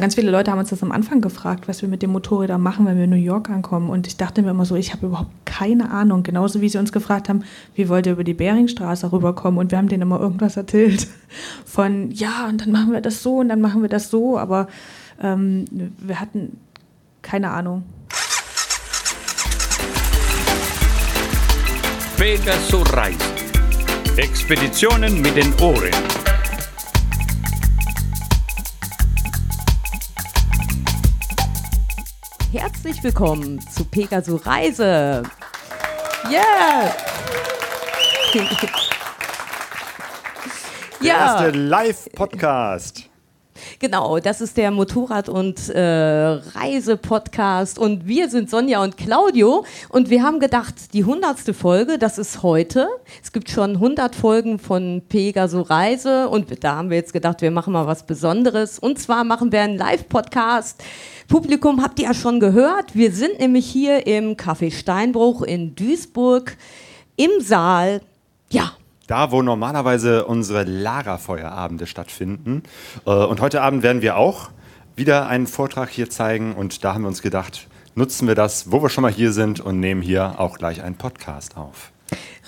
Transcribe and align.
ganz 0.00 0.14
viele 0.14 0.30
Leute 0.30 0.50
haben 0.50 0.58
uns 0.58 0.70
das 0.70 0.82
am 0.82 0.92
Anfang 0.92 1.20
gefragt, 1.20 1.68
was 1.68 1.82
wir 1.82 1.88
mit 1.88 2.02
dem 2.02 2.10
Motorrädern 2.10 2.60
machen, 2.60 2.86
wenn 2.86 2.96
wir 2.96 3.04
in 3.04 3.10
New 3.10 3.16
York 3.16 3.50
ankommen. 3.50 3.88
Und 3.88 4.06
ich 4.06 4.16
dachte 4.16 4.42
mir 4.42 4.50
immer 4.50 4.64
so, 4.64 4.76
ich 4.76 4.92
habe 4.92 5.06
überhaupt 5.06 5.30
keine 5.44 5.90
Ahnung. 5.90 6.22
Genauso 6.22 6.60
wie 6.60 6.68
sie 6.68 6.78
uns 6.78 6.92
gefragt 6.92 7.28
haben, 7.28 7.44
wie 7.74 7.88
wollt 7.88 8.06
ihr 8.06 8.12
über 8.12 8.24
die 8.24 8.34
Beringstraße 8.34 9.12
rüberkommen? 9.12 9.58
Und 9.58 9.70
wir 9.70 9.78
haben 9.78 9.88
denen 9.88 10.02
immer 10.02 10.20
irgendwas 10.20 10.56
erzählt 10.56 11.06
von, 11.64 12.10
ja, 12.10 12.46
und 12.48 12.60
dann 12.60 12.72
machen 12.72 12.92
wir 12.92 13.00
das 13.00 13.22
so 13.22 13.38
und 13.38 13.48
dann 13.48 13.60
machen 13.60 13.82
wir 13.82 13.88
das 13.88 14.10
so. 14.10 14.38
Aber 14.38 14.68
ähm, 15.22 15.64
wir 15.70 16.20
hatten 16.20 16.58
keine 17.22 17.50
Ahnung. 17.50 17.84
Pegasus 22.16 22.92
Reisen. 22.94 23.20
Expeditionen 24.16 25.20
mit 25.20 25.36
den 25.36 25.52
Ohren. 25.60 26.15
Herzlich 32.58 33.04
willkommen 33.04 33.60
zu 33.70 33.84
Pegasus 33.84 34.46
Reise. 34.46 35.22
Yeah! 36.30 36.90
Der 41.02 41.10
erste 41.10 41.50
Live-Podcast. 41.50 43.10
Genau, 43.78 44.18
das 44.20 44.40
ist 44.40 44.56
der 44.56 44.70
Motorrad- 44.70 45.28
und 45.28 45.68
äh, 45.68 45.80
Reise-Podcast 45.80 47.78
und 47.78 48.06
wir 48.06 48.30
sind 48.30 48.48
Sonja 48.48 48.82
und 48.82 48.96
Claudio 48.96 49.66
und 49.90 50.08
wir 50.08 50.22
haben 50.22 50.40
gedacht, 50.40 50.94
die 50.94 51.04
hundertste 51.04 51.52
Folge, 51.52 51.98
das 51.98 52.16
ist 52.16 52.42
heute. 52.42 52.88
Es 53.22 53.32
gibt 53.32 53.50
schon 53.50 53.72
100 53.72 54.14
Folgen 54.14 54.58
von 54.58 55.02
Pegasus 55.06 55.68
Reise 55.68 56.30
und 56.30 56.64
da 56.64 56.76
haben 56.76 56.88
wir 56.88 56.96
jetzt 56.96 57.12
gedacht, 57.12 57.42
wir 57.42 57.50
machen 57.50 57.74
mal 57.74 57.86
was 57.86 58.06
Besonderes 58.06 58.78
und 58.78 58.98
zwar 58.98 59.24
machen 59.24 59.52
wir 59.52 59.60
einen 59.60 59.76
Live-Podcast. 59.76 60.82
Publikum 61.28 61.82
habt 61.82 61.98
ihr 61.98 62.06
ja 62.06 62.14
schon 62.14 62.40
gehört, 62.40 62.94
wir 62.94 63.12
sind 63.12 63.38
nämlich 63.40 63.66
hier 63.66 64.06
im 64.06 64.36
Café 64.36 64.72
Steinbruch 64.72 65.42
in 65.42 65.74
Duisburg 65.74 66.56
im 67.16 67.30
Saal. 67.40 68.00
Ja, 68.50 68.72
Da, 69.08 69.30
wo 69.32 69.42
normalerweise 69.42 70.24
unsere 70.26 70.64
Lagerfeuerabende 70.64 71.86
stattfinden. 71.86 72.62
Äh, 73.06 73.10
Und 73.10 73.40
heute 73.40 73.62
Abend 73.62 73.82
werden 73.82 74.02
wir 74.02 74.16
auch 74.16 74.50
wieder 74.94 75.26
einen 75.28 75.46
Vortrag 75.46 75.88
hier 75.90 76.08
zeigen. 76.10 76.54
Und 76.54 76.84
da 76.84 76.94
haben 76.94 77.02
wir 77.02 77.08
uns 77.08 77.22
gedacht, 77.22 77.66
nutzen 77.94 78.28
wir 78.28 78.34
das, 78.34 78.70
wo 78.70 78.82
wir 78.82 78.88
schon 78.88 79.02
mal 79.02 79.12
hier 79.12 79.32
sind 79.32 79.60
und 79.60 79.80
nehmen 79.80 80.02
hier 80.02 80.34
auch 80.38 80.58
gleich 80.58 80.82
einen 80.82 80.96
Podcast 80.96 81.56
auf. 81.56 81.92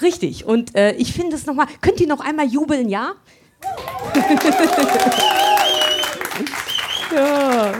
Richtig. 0.03 0.45
Und 0.47 0.75
äh, 0.77 0.93
ich 0.93 1.13
finde 1.13 1.35
es 1.37 1.47
nochmal, 1.47 1.67
könnt 1.81 2.01
ihr 2.01 2.07
noch 2.09 2.21
einmal 2.21 2.47
jubeln, 2.47 2.89
ja? 2.89 3.13
ja, 7.15 7.73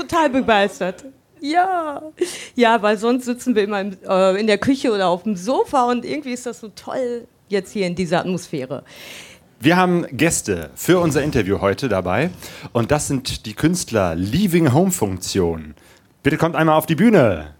total 0.00 0.30
begeistert. 0.30 1.04
Ja, 1.40 2.02
ja, 2.54 2.82
weil 2.82 2.98
sonst 2.98 3.24
sitzen 3.24 3.54
wir 3.54 3.64
immer 3.64 3.80
im, 3.80 3.96
äh, 4.06 4.38
in 4.38 4.46
der 4.46 4.58
Küche 4.58 4.92
oder 4.92 5.08
auf 5.08 5.22
dem 5.22 5.36
Sofa 5.36 5.84
und 5.84 6.04
irgendwie 6.04 6.32
ist 6.32 6.46
das 6.46 6.60
so 6.60 6.68
toll 6.68 7.26
jetzt 7.48 7.72
hier 7.72 7.86
in 7.86 7.94
dieser 7.94 8.20
Atmosphäre. 8.20 8.84
Wir 9.58 9.76
haben 9.76 10.06
Gäste 10.12 10.70
für 10.74 11.00
unser 11.00 11.22
Interview 11.22 11.60
heute 11.60 11.88
dabei. 11.90 12.30
Und 12.72 12.90
das 12.90 13.08
sind 13.08 13.44
die 13.44 13.52
Künstler 13.52 14.14
Leaving 14.14 14.72
Home 14.72 14.90
Funktion. 14.90 15.74
Bitte 16.22 16.38
kommt 16.38 16.56
einmal 16.56 16.76
auf 16.76 16.86
die 16.86 16.94
Bühne. 16.94 17.54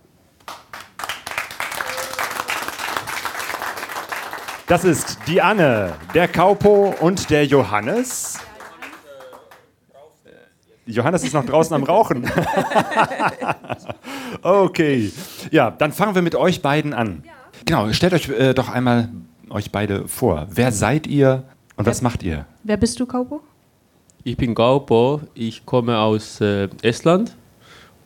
Das 4.66 4.84
ist 4.84 5.18
die 5.26 5.42
Anne, 5.42 5.94
der 6.14 6.28
Kaupo 6.28 6.94
und 7.00 7.28
der 7.28 7.44
Johannes. 7.44 8.38
Johannes 10.90 11.24
ist 11.24 11.34
noch 11.34 11.44
draußen 11.44 11.74
am 11.74 11.84
Rauchen. 11.84 12.30
okay. 14.42 15.12
Ja, 15.50 15.70
dann 15.70 15.92
fangen 15.92 16.14
wir 16.14 16.22
mit 16.22 16.34
euch 16.34 16.62
beiden 16.62 16.92
an. 16.92 17.22
Genau, 17.64 17.92
stellt 17.92 18.14
euch 18.14 18.28
äh, 18.28 18.54
doch 18.54 18.68
einmal 18.68 19.08
euch 19.50 19.70
beide 19.70 20.08
vor. 20.08 20.46
Wer 20.50 20.72
seid 20.72 21.06
ihr 21.06 21.44
und 21.76 21.86
was 21.86 22.02
macht 22.02 22.22
ihr? 22.22 22.46
Wer 22.64 22.76
bist 22.76 22.98
du, 23.00 23.06
Kaupo? 23.06 23.40
Ich 24.22 24.36
bin 24.36 24.54
Gaupo, 24.54 25.22
ich 25.34 25.64
komme 25.64 25.98
aus 25.98 26.40
äh, 26.40 26.68
Estland 26.82 27.34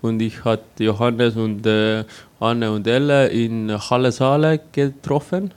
und 0.01 0.21
ich 0.21 0.45
hatte 0.45 0.85
Johannes 0.85 1.37
und 1.37 1.67
äh, 1.67 2.05
Anne 2.41 2.71
und 2.71 2.87
Elle 2.87 3.29
in 3.29 3.73
Halle 3.91 4.13
Saale 4.13 4.61
getroffen. 4.73 5.53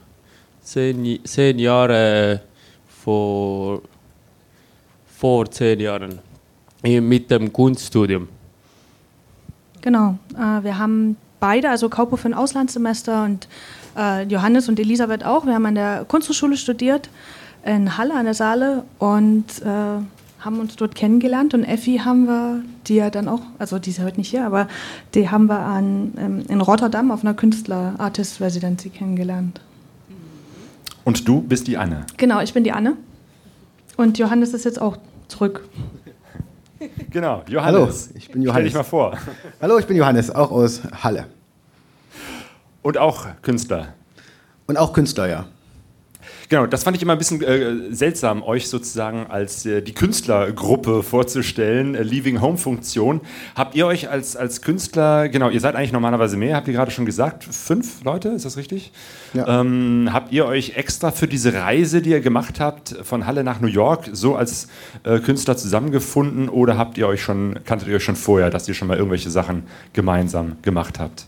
Zehn, 0.62 1.20
zehn 1.24 1.58
Jahre 1.58 2.42
vor, 2.88 3.82
vor 5.06 5.50
zehn 5.50 5.80
Jahren 5.80 6.18
mit 6.82 7.30
dem 7.30 7.52
Kunststudium. 7.52 8.28
Genau. 9.80 10.18
Äh, 10.34 10.64
wir 10.64 10.78
haben 10.78 11.16
beide, 11.40 11.70
also 11.70 11.88
Kaupo 11.88 12.16
für 12.16 12.28
ein 12.28 12.34
Auslandssemester 12.34 13.24
und 13.24 13.48
äh, 13.96 14.24
Johannes 14.24 14.68
und 14.68 14.78
Elisabeth 14.78 15.24
auch. 15.24 15.46
Wir 15.46 15.54
haben 15.54 15.66
an 15.66 15.74
der 15.74 16.04
Kunsthochschule 16.06 16.56
studiert 16.56 17.08
in 17.64 17.98
Halle 17.98 18.14
an 18.14 18.24
der 18.24 18.34
Saale 18.34 18.84
und 18.98 19.44
äh, 19.62 19.66
haben 20.40 20.60
uns 20.60 20.76
dort 20.76 20.94
kennengelernt. 20.94 21.54
Und 21.54 21.64
Effi 21.64 21.98
haben 21.98 22.26
wir, 22.26 22.62
die 22.86 22.96
ja 22.96 23.10
dann 23.10 23.28
auch, 23.28 23.40
also 23.58 23.78
die 23.78 23.90
ist 23.90 23.98
ja 23.98 24.04
heute 24.04 24.18
nicht 24.18 24.30
hier, 24.30 24.46
aber 24.46 24.68
die 25.14 25.28
haben 25.28 25.46
wir 25.46 25.58
an, 25.58 26.14
ähm, 26.18 26.44
in 26.48 26.60
Rotterdam 26.60 27.10
auf 27.10 27.22
einer 27.22 27.34
Künstler-Artist-Residency 27.34 28.90
kennengelernt. 28.90 29.60
Und 31.04 31.26
du 31.26 31.40
bist 31.40 31.66
die 31.66 31.76
Anne. 31.76 32.06
Genau, 32.16 32.40
ich 32.40 32.52
bin 32.52 32.64
die 32.64 32.72
Anne. 32.72 32.96
Und 33.96 34.18
Johannes 34.18 34.54
ist 34.54 34.64
jetzt 34.64 34.80
auch 34.80 34.98
zurück. 35.26 35.64
Genau, 37.10 37.42
Johannes. 37.48 38.08
Hallo, 38.08 38.16
ich 38.16 38.26
bin 38.28 38.42
Stell 38.42 38.42
Johannes. 38.44 38.64
dich 38.66 38.74
mal 38.74 38.82
vor. 38.84 39.18
Hallo, 39.60 39.78
ich 39.78 39.86
bin 39.86 39.96
Johannes, 39.96 40.30
auch 40.30 40.50
aus 40.50 40.82
Halle. 41.02 41.26
Und 42.82 42.98
auch 42.98 43.26
Künstler. 43.42 43.94
Und 44.66 44.76
auch 44.76 44.92
Künstler, 44.92 45.28
ja. 45.28 45.46
Genau, 46.48 46.66
das 46.66 46.84
fand 46.84 46.96
ich 46.96 47.02
immer 47.02 47.12
ein 47.12 47.18
bisschen 47.18 47.42
äh, 47.42 47.94
seltsam, 47.94 48.42
euch 48.42 48.68
sozusagen 48.68 49.26
als 49.26 49.66
äh, 49.66 49.82
die 49.82 49.92
Künstlergruppe 49.92 51.02
vorzustellen, 51.02 51.94
äh, 51.94 52.02
Leaving 52.02 52.40
Home 52.40 52.56
Funktion. 52.56 53.20
Habt 53.54 53.74
ihr 53.74 53.86
euch 53.86 54.08
als, 54.08 54.34
als 54.34 54.62
Künstler, 54.62 55.28
genau, 55.28 55.50
ihr 55.50 55.60
seid 55.60 55.74
eigentlich 55.74 55.92
normalerweise 55.92 56.38
mehr, 56.38 56.56
habt 56.56 56.66
ihr 56.66 56.72
gerade 56.72 56.90
schon 56.90 57.04
gesagt, 57.04 57.44
fünf 57.44 58.02
Leute, 58.02 58.30
ist 58.30 58.46
das 58.46 58.56
richtig? 58.56 58.92
Ja. 59.34 59.60
Ähm, 59.60 60.08
habt 60.10 60.32
ihr 60.32 60.46
euch 60.46 60.74
extra 60.76 61.10
für 61.10 61.28
diese 61.28 61.52
Reise, 61.52 62.00
die 62.00 62.10
ihr 62.10 62.20
gemacht 62.20 62.60
habt, 62.60 62.96
von 63.02 63.26
Halle 63.26 63.44
nach 63.44 63.60
New 63.60 63.68
York, 63.68 64.08
so 64.12 64.34
als 64.34 64.68
äh, 65.04 65.18
Künstler 65.18 65.58
zusammengefunden 65.58 66.48
oder 66.48 66.78
habt 66.78 66.96
ihr 66.96 67.08
euch 67.08 67.22
schon, 67.22 67.58
kanntet 67.66 67.88
ihr 67.88 67.96
euch 67.96 68.04
schon 68.04 68.16
vorher, 68.16 68.48
dass 68.48 68.66
ihr 68.68 68.74
schon 68.74 68.88
mal 68.88 68.96
irgendwelche 68.96 69.28
Sachen 69.28 69.64
gemeinsam 69.92 70.56
gemacht 70.62 70.98
habt? 70.98 71.26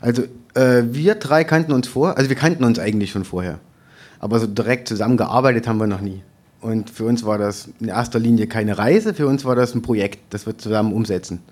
Also, 0.00 0.22
äh, 0.54 0.84
wir 0.84 1.16
drei 1.16 1.42
kannten 1.42 1.72
uns 1.72 1.88
vor, 1.88 2.16
also 2.16 2.30
wir 2.30 2.36
kannten 2.36 2.62
uns 2.62 2.78
eigentlich 2.78 3.10
schon 3.10 3.24
vorher. 3.24 3.58
Aber 4.26 4.40
so 4.40 4.48
direkt 4.48 4.88
zusammengearbeitet 4.88 5.68
haben 5.68 5.78
wir 5.78 5.86
noch 5.86 6.00
nie. 6.00 6.20
Und 6.60 6.90
für 6.90 7.04
uns 7.04 7.24
war 7.24 7.38
das 7.38 7.68
in 7.78 7.86
erster 7.86 8.18
Linie 8.18 8.48
keine 8.48 8.76
Reise, 8.76 9.14
für 9.14 9.28
uns 9.28 9.44
war 9.44 9.54
das 9.54 9.72
ein 9.76 9.82
Projekt, 9.82 10.18
das 10.30 10.46
wir 10.46 10.58
zusammen 10.58 10.92
umsetzen. 10.92 11.42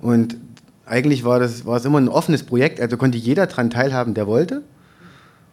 Und 0.00 0.38
eigentlich 0.86 1.22
war, 1.22 1.38
das, 1.38 1.66
war 1.66 1.76
es 1.76 1.84
immer 1.84 2.00
ein 2.00 2.08
offenes 2.08 2.44
Projekt, 2.44 2.80
also 2.80 2.96
konnte 2.96 3.18
jeder 3.18 3.46
daran 3.46 3.68
teilhaben, 3.68 4.14
der 4.14 4.26
wollte. 4.26 4.62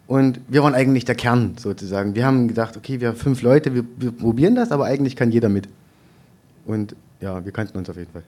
Und 0.08 0.40
wir 0.48 0.64
waren 0.64 0.74
eigentlich 0.74 1.04
der 1.04 1.16
Kern 1.16 1.56
sozusagen. 1.60 2.16
Wir 2.16 2.26
haben 2.26 2.48
gedacht, 2.48 2.78
okay, 2.78 3.02
wir 3.02 3.10
haben 3.10 3.18
fünf 3.18 3.42
Leute, 3.42 3.76
wir, 3.76 3.84
wir 3.98 4.14
probieren 4.14 4.56
das, 4.56 4.72
aber 4.72 4.86
eigentlich 4.86 5.18
kann 5.18 5.34
jeder 5.34 5.50
mit. 5.50 5.68
Und 6.66 6.96
ja, 7.20 7.44
wir 7.44 7.52
kannten 7.52 7.78
uns 7.78 7.90
auf 7.90 7.98
jeden 7.98 8.14
Fall. 8.14 8.24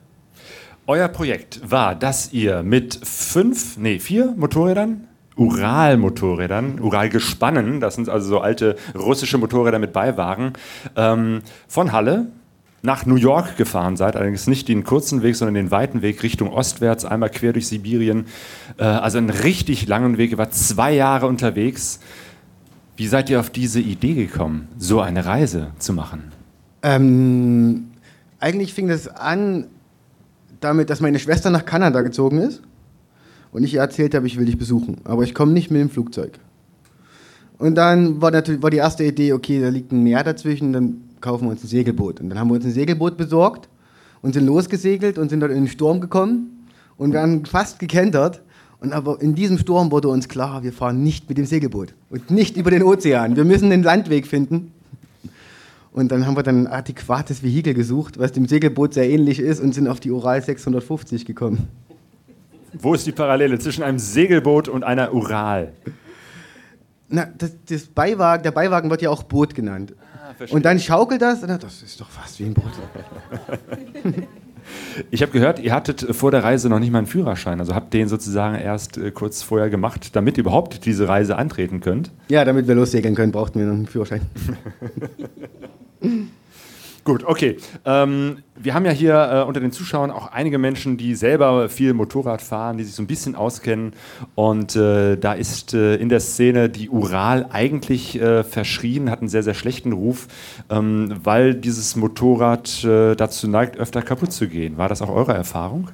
Euer 0.85 1.07
Projekt 1.07 1.61
war, 1.63 1.95
dass 1.95 2.33
ihr 2.33 2.61
mit 2.61 2.99
fünf, 3.03 3.77
nee, 3.77 3.99
vier 3.99 4.33
Motorrädern, 4.35 5.07
Ural-Motorrädern, 5.37 6.79
Ural-Gespannen, 6.79 7.79
das 7.79 7.95
sind 7.95 8.09
also 8.09 8.27
so 8.27 8.39
alte 8.39 8.75
russische 8.95 9.37
Motorräder 9.37 9.79
mit 9.79 9.93
Beiwagen, 9.93 10.53
ähm, 10.95 11.41
von 11.67 11.91
Halle 11.91 12.27
nach 12.81 13.05
New 13.05 13.15
York 13.15 13.57
gefahren 13.57 13.97
seid, 13.97 14.15
allerdings 14.15 14.47
nicht 14.47 14.67
den 14.67 14.83
kurzen 14.83 15.21
Weg, 15.23 15.35
sondern 15.35 15.55
den 15.55 15.71
weiten 15.71 16.01
Weg 16.01 16.23
Richtung 16.23 16.49
ostwärts, 16.49 17.05
einmal 17.05 17.29
quer 17.29 17.53
durch 17.53 17.67
Sibirien. 17.67 18.25
Äh, 18.77 18.83
also 18.83 19.17
einen 19.17 19.29
richtig 19.29 19.87
langen 19.87 20.17
Weg, 20.17 20.37
wart 20.37 20.53
zwei 20.53 20.93
Jahre 20.93 21.27
unterwegs. 21.27 21.99
Wie 22.95 23.07
seid 23.07 23.29
ihr 23.29 23.39
auf 23.39 23.49
diese 23.49 23.79
Idee 23.79 24.13
gekommen, 24.13 24.67
so 24.77 25.01
eine 25.01 25.25
Reise 25.25 25.67
zu 25.79 25.93
machen? 25.93 26.31
Ähm, 26.81 27.87
eigentlich 28.39 28.73
fing 28.73 28.87
das 28.87 29.07
an 29.07 29.67
damit, 30.61 30.89
dass 30.89 30.99
meine 30.99 31.19
Schwester 31.19 31.49
nach 31.49 31.65
Kanada 31.65 32.01
gezogen 32.01 32.39
ist 32.39 32.61
und 33.57 33.63
ich 33.63 33.73
ihr 33.73 33.79
erzählt 33.79 34.13
habe, 34.13 34.27
ich 34.27 34.37
will 34.37 34.45
dich 34.45 34.59
besuchen, 34.59 34.97
aber 35.03 35.23
ich 35.23 35.33
komme 35.33 35.51
nicht 35.51 35.71
mit 35.71 35.81
dem 35.81 35.89
Flugzeug. 35.89 36.33
Und 37.57 37.73
dann 37.73 38.21
war 38.21 38.29
natürlich 38.29 38.61
war 38.61 38.69
die 38.69 38.77
erste 38.77 39.03
Idee, 39.03 39.33
okay, 39.33 39.59
da 39.59 39.69
liegt 39.69 39.91
ein 39.91 40.03
Meer 40.03 40.23
dazwischen, 40.23 40.73
dann 40.73 41.01
kaufen 41.21 41.45
wir 41.45 41.49
uns 41.49 41.63
ein 41.63 41.67
Segelboot. 41.67 42.21
Und 42.21 42.29
dann 42.29 42.37
haben 42.37 42.49
wir 42.49 42.53
uns 42.53 42.65
ein 42.65 42.71
Segelboot 42.71 43.17
besorgt 43.17 43.67
und 44.21 44.33
sind 44.35 44.45
losgesegelt 44.45 45.17
und 45.17 45.29
sind 45.29 45.39
dort 45.39 45.51
in 45.51 45.61
den 45.61 45.67
Sturm 45.69 46.01
gekommen 46.01 46.67
und 46.97 47.13
werden 47.13 47.47
fast 47.47 47.79
gekentert. 47.79 48.43
Und 48.79 48.93
aber 48.93 49.19
in 49.23 49.33
diesem 49.33 49.57
Sturm 49.57 49.89
wurde 49.89 50.09
uns 50.09 50.29
klar, 50.29 50.61
wir 50.61 50.71
fahren 50.71 51.01
nicht 51.01 51.27
mit 51.27 51.39
dem 51.39 51.47
Segelboot 51.47 51.95
und 52.11 52.29
nicht 52.29 52.57
über 52.57 52.69
den 52.69 52.83
Ozean. 52.83 53.37
Wir 53.37 53.43
müssen 53.43 53.71
den 53.71 53.81
Landweg 53.81 54.27
finden. 54.27 54.71
Und 55.91 56.11
dann 56.11 56.27
haben 56.27 56.37
wir 56.37 56.43
dann 56.43 56.65
ein 56.65 56.67
adäquates 56.67 57.41
Vehikel 57.41 57.73
gesucht, 57.73 58.19
was 58.19 58.33
dem 58.33 58.47
Segelboot 58.47 58.93
sehr 58.93 59.09
ähnlich 59.09 59.39
ist 59.39 59.59
und 59.59 59.73
sind 59.73 59.87
auf 59.87 59.99
die 59.99 60.11
Ural 60.11 60.43
650 60.43 61.25
gekommen. 61.25 61.69
Wo 62.73 62.93
ist 62.93 63.05
die 63.07 63.11
Parallele 63.11 63.59
zwischen 63.59 63.83
einem 63.83 63.99
Segelboot 63.99 64.67
und 64.67 64.83
einer 64.83 65.13
Ural? 65.13 65.73
Na, 67.09 67.27
das, 67.37 67.51
das 67.69 67.85
Beiwagen, 67.87 68.43
der 68.43 68.51
Beiwagen 68.51 68.89
wird 68.89 69.01
ja 69.01 69.09
auch 69.09 69.23
Boot 69.23 69.55
genannt. 69.55 69.93
und 70.49 70.65
dann 70.65 70.79
schaukelt 70.79 71.21
das, 71.21 71.41
und 71.41 71.49
dann, 71.49 71.59
das 71.59 71.81
ist 71.81 71.99
doch 72.01 72.09
fast 72.09 72.39
wie 72.39 72.45
ein 72.45 72.53
Boot. 72.53 72.71
Ich 75.11 75.21
habe 75.21 75.31
gehört, 75.31 75.59
ihr 75.59 75.71
hattet 75.73 76.13
vor 76.15 76.31
der 76.31 76.43
Reise 76.43 76.67
noch 76.69 76.79
nicht 76.79 76.91
mal 76.91 76.97
einen 76.97 77.07
Führerschein. 77.07 77.59
Also 77.59 77.73
habt 77.73 77.93
den 77.93 78.09
sozusagen 78.09 78.55
erst 78.55 78.97
äh, 78.97 79.11
kurz 79.11 79.41
vorher 79.41 79.69
gemacht, 79.69 80.15
damit 80.15 80.37
ihr 80.37 80.41
überhaupt 80.41 80.85
diese 80.85 81.07
Reise 81.07 81.37
antreten 81.37 81.79
könnt. 81.79 82.11
Ja, 82.27 82.43
damit 82.43 82.67
wir 82.67 82.75
lossegeln 82.75 83.15
können, 83.15 83.31
brauchten 83.31 83.59
wir 83.59 83.65
noch 83.65 83.75
einen 83.75 83.87
Führerschein. 83.87 84.21
Gut, 87.07 87.23
okay. 87.23 87.55
Ähm, 87.85 88.39
wir 88.57 88.73
haben 88.73 88.83
ja 88.83 88.91
hier 88.91 89.13
äh, 89.15 89.47
unter 89.47 89.61
den 89.61 89.71
Zuschauern 89.71 90.11
auch 90.11 90.29
einige 90.33 90.57
Menschen, 90.57 90.97
die 90.97 91.15
selber 91.15 91.69
viel 91.69 91.93
Motorrad 91.93 92.41
fahren, 92.41 92.77
die 92.77 92.83
sich 92.83 92.95
so 92.95 93.01
ein 93.01 93.07
bisschen 93.07 93.33
auskennen. 93.33 93.93
Und 94.35 94.75
äh, 94.75 95.15
da 95.15 95.31
ist 95.31 95.73
äh, 95.73 95.95
in 95.95 96.09
der 96.09 96.19
Szene 96.19 96.67
die 96.67 96.89
Ural 96.89 97.45
eigentlich 97.49 98.19
äh, 98.19 98.43
verschrien, 98.43 99.09
hat 99.09 99.21
einen 99.21 99.29
sehr, 99.29 99.41
sehr 99.41 99.53
schlechten 99.53 99.93
Ruf, 99.93 100.27
ähm, 100.69 101.13
weil 101.23 101.55
dieses 101.55 101.95
Motorrad 101.95 102.83
äh, 102.83 103.15
dazu 103.15 103.47
neigt, 103.47 103.77
öfter 103.77 104.01
kaputt 104.01 104.33
zu 104.33 104.49
gehen. 104.49 104.77
War 104.77 104.89
das 104.89 105.01
auch 105.01 105.09
eure 105.09 105.33
Erfahrung? 105.33 105.87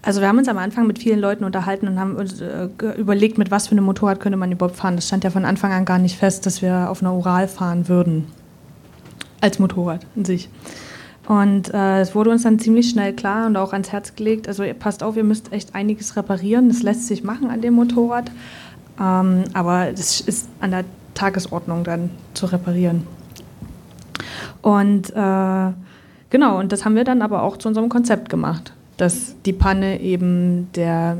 Also 0.00 0.22
wir 0.22 0.28
haben 0.28 0.38
uns 0.38 0.48
am 0.48 0.56
Anfang 0.56 0.86
mit 0.86 0.98
vielen 0.98 1.20
Leuten 1.20 1.44
unterhalten 1.44 1.86
und 1.86 2.00
haben 2.00 2.16
uns 2.16 2.40
äh, 2.40 2.68
überlegt, 2.96 3.36
mit 3.36 3.50
was 3.50 3.66
für 3.66 3.72
einem 3.72 3.84
Motorrad 3.84 4.20
könnte 4.20 4.38
man 4.38 4.50
überhaupt 4.50 4.76
fahren. 4.76 4.96
Das 4.96 5.06
stand 5.06 5.22
ja 5.22 5.28
von 5.28 5.44
Anfang 5.44 5.72
an 5.72 5.84
gar 5.84 5.98
nicht 5.98 6.16
fest, 6.16 6.46
dass 6.46 6.62
wir 6.62 6.88
auf 6.88 7.02
einer 7.02 7.12
Ural 7.12 7.46
fahren 7.46 7.90
würden 7.90 8.24
als 9.46 9.58
Motorrad 9.58 10.04
in 10.16 10.24
sich. 10.24 10.48
Und 11.26 11.72
äh, 11.72 12.00
es 12.00 12.14
wurde 12.14 12.30
uns 12.30 12.42
dann 12.42 12.58
ziemlich 12.58 12.90
schnell 12.90 13.12
klar 13.12 13.46
und 13.46 13.56
auch 13.56 13.72
ans 13.72 13.90
Herz 13.90 14.14
gelegt, 14.14 14.46
also 14.46 14.64
passt 14.78 15.02
auf, 15.02 15.16
ihr 15.16 15.24
müsst 15.24 15.52
echt 15.52 15.74
einiges 15.74 16.16
reparieren. 16.16 16.68
Das 16.68 16.82
lässt 16.82 17.06
sich 17.06 17.24
machen 17.24 17.50
an 17.50 17.60
dem 17.60 17.74
Motorrad, 17.74 18.30
ähm, 19.00 19.44
aber 19.52 19.90
das 19.90 20.20
ist 20.20 20.48
an 20.60 20.70
der 20.70 20.84
Tagesordnung 21.14 21.82
dann 21.82 22.10
zu 22.34 22.46
reparieren. 22.46 23.06
Und 24.62 25.10
äh, 25.10 25.72
genau, 26.30 26.58
und 26.58 26.72
das 26.72 26.84
haben 26.84 26.94
wir 26.94 27.04
dann 27.04 27.22
aber 27.22 27.42
auch 27.42 27.56
zu 27.56 27.68
unserem 27.68 27.88
Konzept 27.88 28.28
gemacht, 28.28 28.72
dass 28.96 29.34
die 29.44 29.52
Panne 29.52 30.00
eben 30.00 30.68
der, 30.74 31.18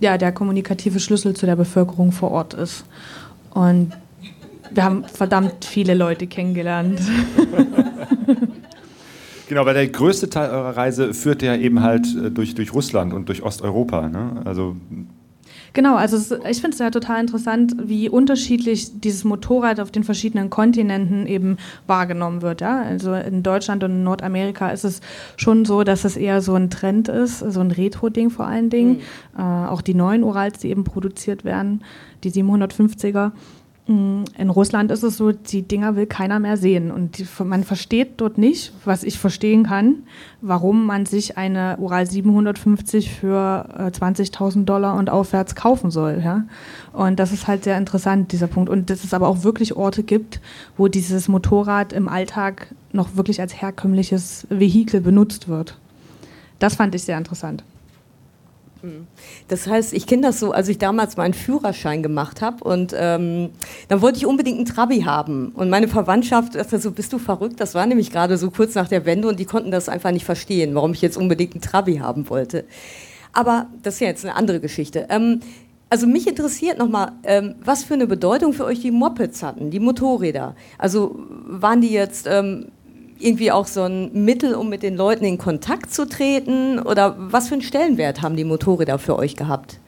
ja, 0.00 0.16
der 0.18 0.32
kommunikative 0.32 1.00
Schlüssel 1.00 1.34
zu 1.34 1.46
der 1.46 1.56
Bevölkerung 1.56 2.12
vor 2.12 2.30
Ort 2.30 2.54
ist. 2.54 2.84
Und 3.50 3.92
wir 4.70 4.84
haben 4.84 5.04
verdammt 5.04 5.64
viele 5.64 5.94
Leute 5.94 6.26
kennengelernt. 6.26 7.00
Genau, 9.48 9.64
weil 9.64 9.72
der 9.72 9.88
größte 9.88 10.28
Teil 10.28 10.50
eurer 10.50 10.76
Reise 10.76 11.14
führt 11.14 11.40
ja 11.40 11.56
eben 11.56 11.82
halt 11.82 12.06
äh, 12.14 12.30
durch, 12.30 12.54
durch 12.54 12.74
Russland 12.74 13.14
und 13.14 13.28
durch 13.30 13.42
Osteuropa. 13.42 14.08
Ne? 14.08 14.42
Also 14.44 14.76
Genau, 15.74 15.96
also 15.96 16.16
es, 16.16 16.30
ich 16.30 16.60
finde 16.60 16.74
es 16.74 16.78
ja 16.78 16.90
total 16.90 17.20
interessant, 17.20 17.74
wie 17.78 18.08
unterschiedlich 18.08 19.00
dieses 19.00 19.24
Motorrad 19.24 19.80
auf 19.80 19.90
den 19.90 20.02
verschiedenen 20.02 20.50
Kontinenten 20.50 21.26
eben 21.26 21.56
wahrgenommen 21.86 22.42
wird. 22.42 22.60
Ja? 22.60 22.82
Also 22.82 23.14
in 23.14 23.42
Deutschland 23.42 23.84
und 23.84 23.92
in 23.92 24.02
Nordamerika 24.02 24.70
ist 24.70 24.84
es 24.84 25.00
schon 25.36 25.64
so, 25.64 25.84
dass 25.84 26.04
es 26.04 26.16
eher 26.16 26.40
so 26.40 26.54
ein 26.54 26.70
Trend 26.70 27.08
ist, 27.08 27.38
so 27.38 27.60
ein 27.60 27.70
Retro-Ding 27.70 28.30
vor 28.30 28.46
allen 28.46 28.70
Dingen. 28.70 29.00
Mhm. 29.34 29.40
Äh, 29.40 29.68
auch 29.68 29.82
die 29.82 29.94
neuen 29.94 30.24
Urals, 30.24 30.58
die 30.58 30.70
eben 30.70 30.84
produziert 30.84 31.44
werden, 31.44 31.84
die 32.24 32.32
750er. 32.32 33.32
Mm, 33.88 34.24
in 34.36 34.50
Russland 34.50 34.90
ist 34.90 35.02
es 35.02 35.16
so, 35.16 35.32
die 35.32 35.62
Dinger 35.62 35.96
will 35.96 36.06
keiner 36.06 36.38
mehr 36.38 36.58
sehen. 36.58 36.90
Und 36.90 37.18
die, 37.18 37.26
man 37.42 37.64
versteht 37.64 38.20
dort 38.20 38.36
nicht, 38.36 38.72
was 38.84 39.02
ich 39.02 39.18
verstehen 39.18 39.64
kann, 39.64 40.02
warum 40.42 40.84
man 40.84 41.06
sich 41.06 41.38
eine 41.38 41.78
Ural 41.78 42.06
750 42.06 43.10
für 43.10 43.66
äh, 43.76 43.84
20.000 43.84 44.66
Dollar 44.66 44.94
und 44.94 45.08
aufwärts 45.08 45.54
kaufen 45.54 45.90
soll. 45.90 46.20
Ja? 46.22 46.44
Und 46.92 47.18
das 47.18 47.32
ist 47.32 47.48
halt 47.48 47.64
sehr 47.64 47.78
interessant, 47.78 48.32
dieser 48.32 48.46
Punkt. 48.46 48.68
Und 48.68 48.90
dass 48.90 49.04
es 49.04 49.14
aber 49.14 49.26
auch 49.26 49.42
wirklich 49.42 49.74
Orte 49.74 50.02
gibt, 50.02 50.40
wo 50.76 50.88
dieses 50.88 51.26
Motorrad 51.26 51.94
im 51.94 52.08
Alltag 52.08 52.74
noch 52.92 53.16
wirklich 53.16 53.40
als 53.40 53.60
herkömmliches 53.60 54.46
Vehikel 54.50 55.00
benutzt 55.00 55.48
wird. 55.48 55.78
Das 56.58 56.74
fand 56.74 56.94
ich 56.94 57.04
sehr 57.04 57.16
interessant. 57.16 57.64
Das 59.48 59.66
heißt, 59.66 59.92
ich 59.92 60.06
kenne 60.06 60.22
das 60.22 60.40
so, 60.40 60.52
als 60.52 60.68
ich 60.68 60.78
damals 60.78 61.16
meinen 61.16 61.34
Führerschein 61.34 62.02
gemacht 62.02 62.42
habe 62.42 62.62
und 62.64 62.94
ähm, 62.96 63.50
dann 63.88 64.02
wollte 64.02 64.18
ich 64.18 64.26
unbedingt 64.26 64.56
einen 64.56 64.66
Trabi 64.66 65.00
haben. 65.00 65.50
Und 65.54 65.70
meine 65.70 65.88
Verwandtschaft 65.88 66.52
sagte 66.52 66.78
so, 66.78 66.92
bist 66.92 67.12
du 67.12 67.18
verrückt? 67.18 67.60
Das 67.60 67.74
war 67.74 67.86
nämlich 67.86 68.10
gerade 68.10 68.38
so 68.38 68.50
kurz 68.50 68.74
nach 68.74 68.88
der 68.88 69.04
Wende 69.04 69.28
und 69.28 69.40
die 69.40 69.44
konnten 69.44 69.70
das 69.70 69.88
einfach 69.88 70.12
nicht 70.12 70.24
verstehen, 70.24 70.74
warum 70.74 70.92
ich 70.92 71.02
jetzt 71.02 71.16
unbedingt 71.16 71.54
einen 71.54 71.62
Trabi 71.62 71.96
haben 71.98 72.28
wollte. 72.28 72.64
Aber 73.32 73.66
das 73.82 73.94
ist 73.94 74.00
ja 74.00 74.06
jetzt 74.08 74.24
eine 74.24 74.36
andere 74.36 74.60
Geschichte. 74.60 75.06
Ähm, 75.10 75.40
also 75.90 76.06
mich 76.06 76.26
interessiert 76.26 76.78
nochmal, 76.78 77.12
ähm, 77.24 77.54
was 77.64 77.84
für 77.84 77.94
eine 77.94 78.06
Bedeutung 78.06 78.52
für 78.52 78.64
euch 78.64 78.80
die 78.80 78.90
Mopeds 78.90 79.42
hatten, 79.42 79.70
die 79.70 79.80
Motorräder. 79.80 80.54
Also 80.76 81.18
waren 81.46 81.80
die 81.80 81.90
jetzt 81.90 82.26
ähm, 82.30 82.66
irgendwie 83.20 83.52
auch 83.52 83.66
so 83.66 83.82
ein 83.82 84.24
Mittel, 84.24 84.54
um 84.54 84.68
mit 84.68 84.82
den 84.82 84.96
Leuten 84.96 85.24
in 85.24 85.38
Kontakt 85.38 85.92
zu 85.92 86.06
treten? 86.06 86.78
Oder 86.78 87.16
was 87.18 87.48
für 87.48 87.54
einen 87.54 87.62
Stellenwert 87.62 88.22
haben 88.22 88.36
die 88.36 88.44
Motorräder 88.44 88.98
für 88.98 89.18
euch 89.18 89.36
gehabt? 89.36 89.78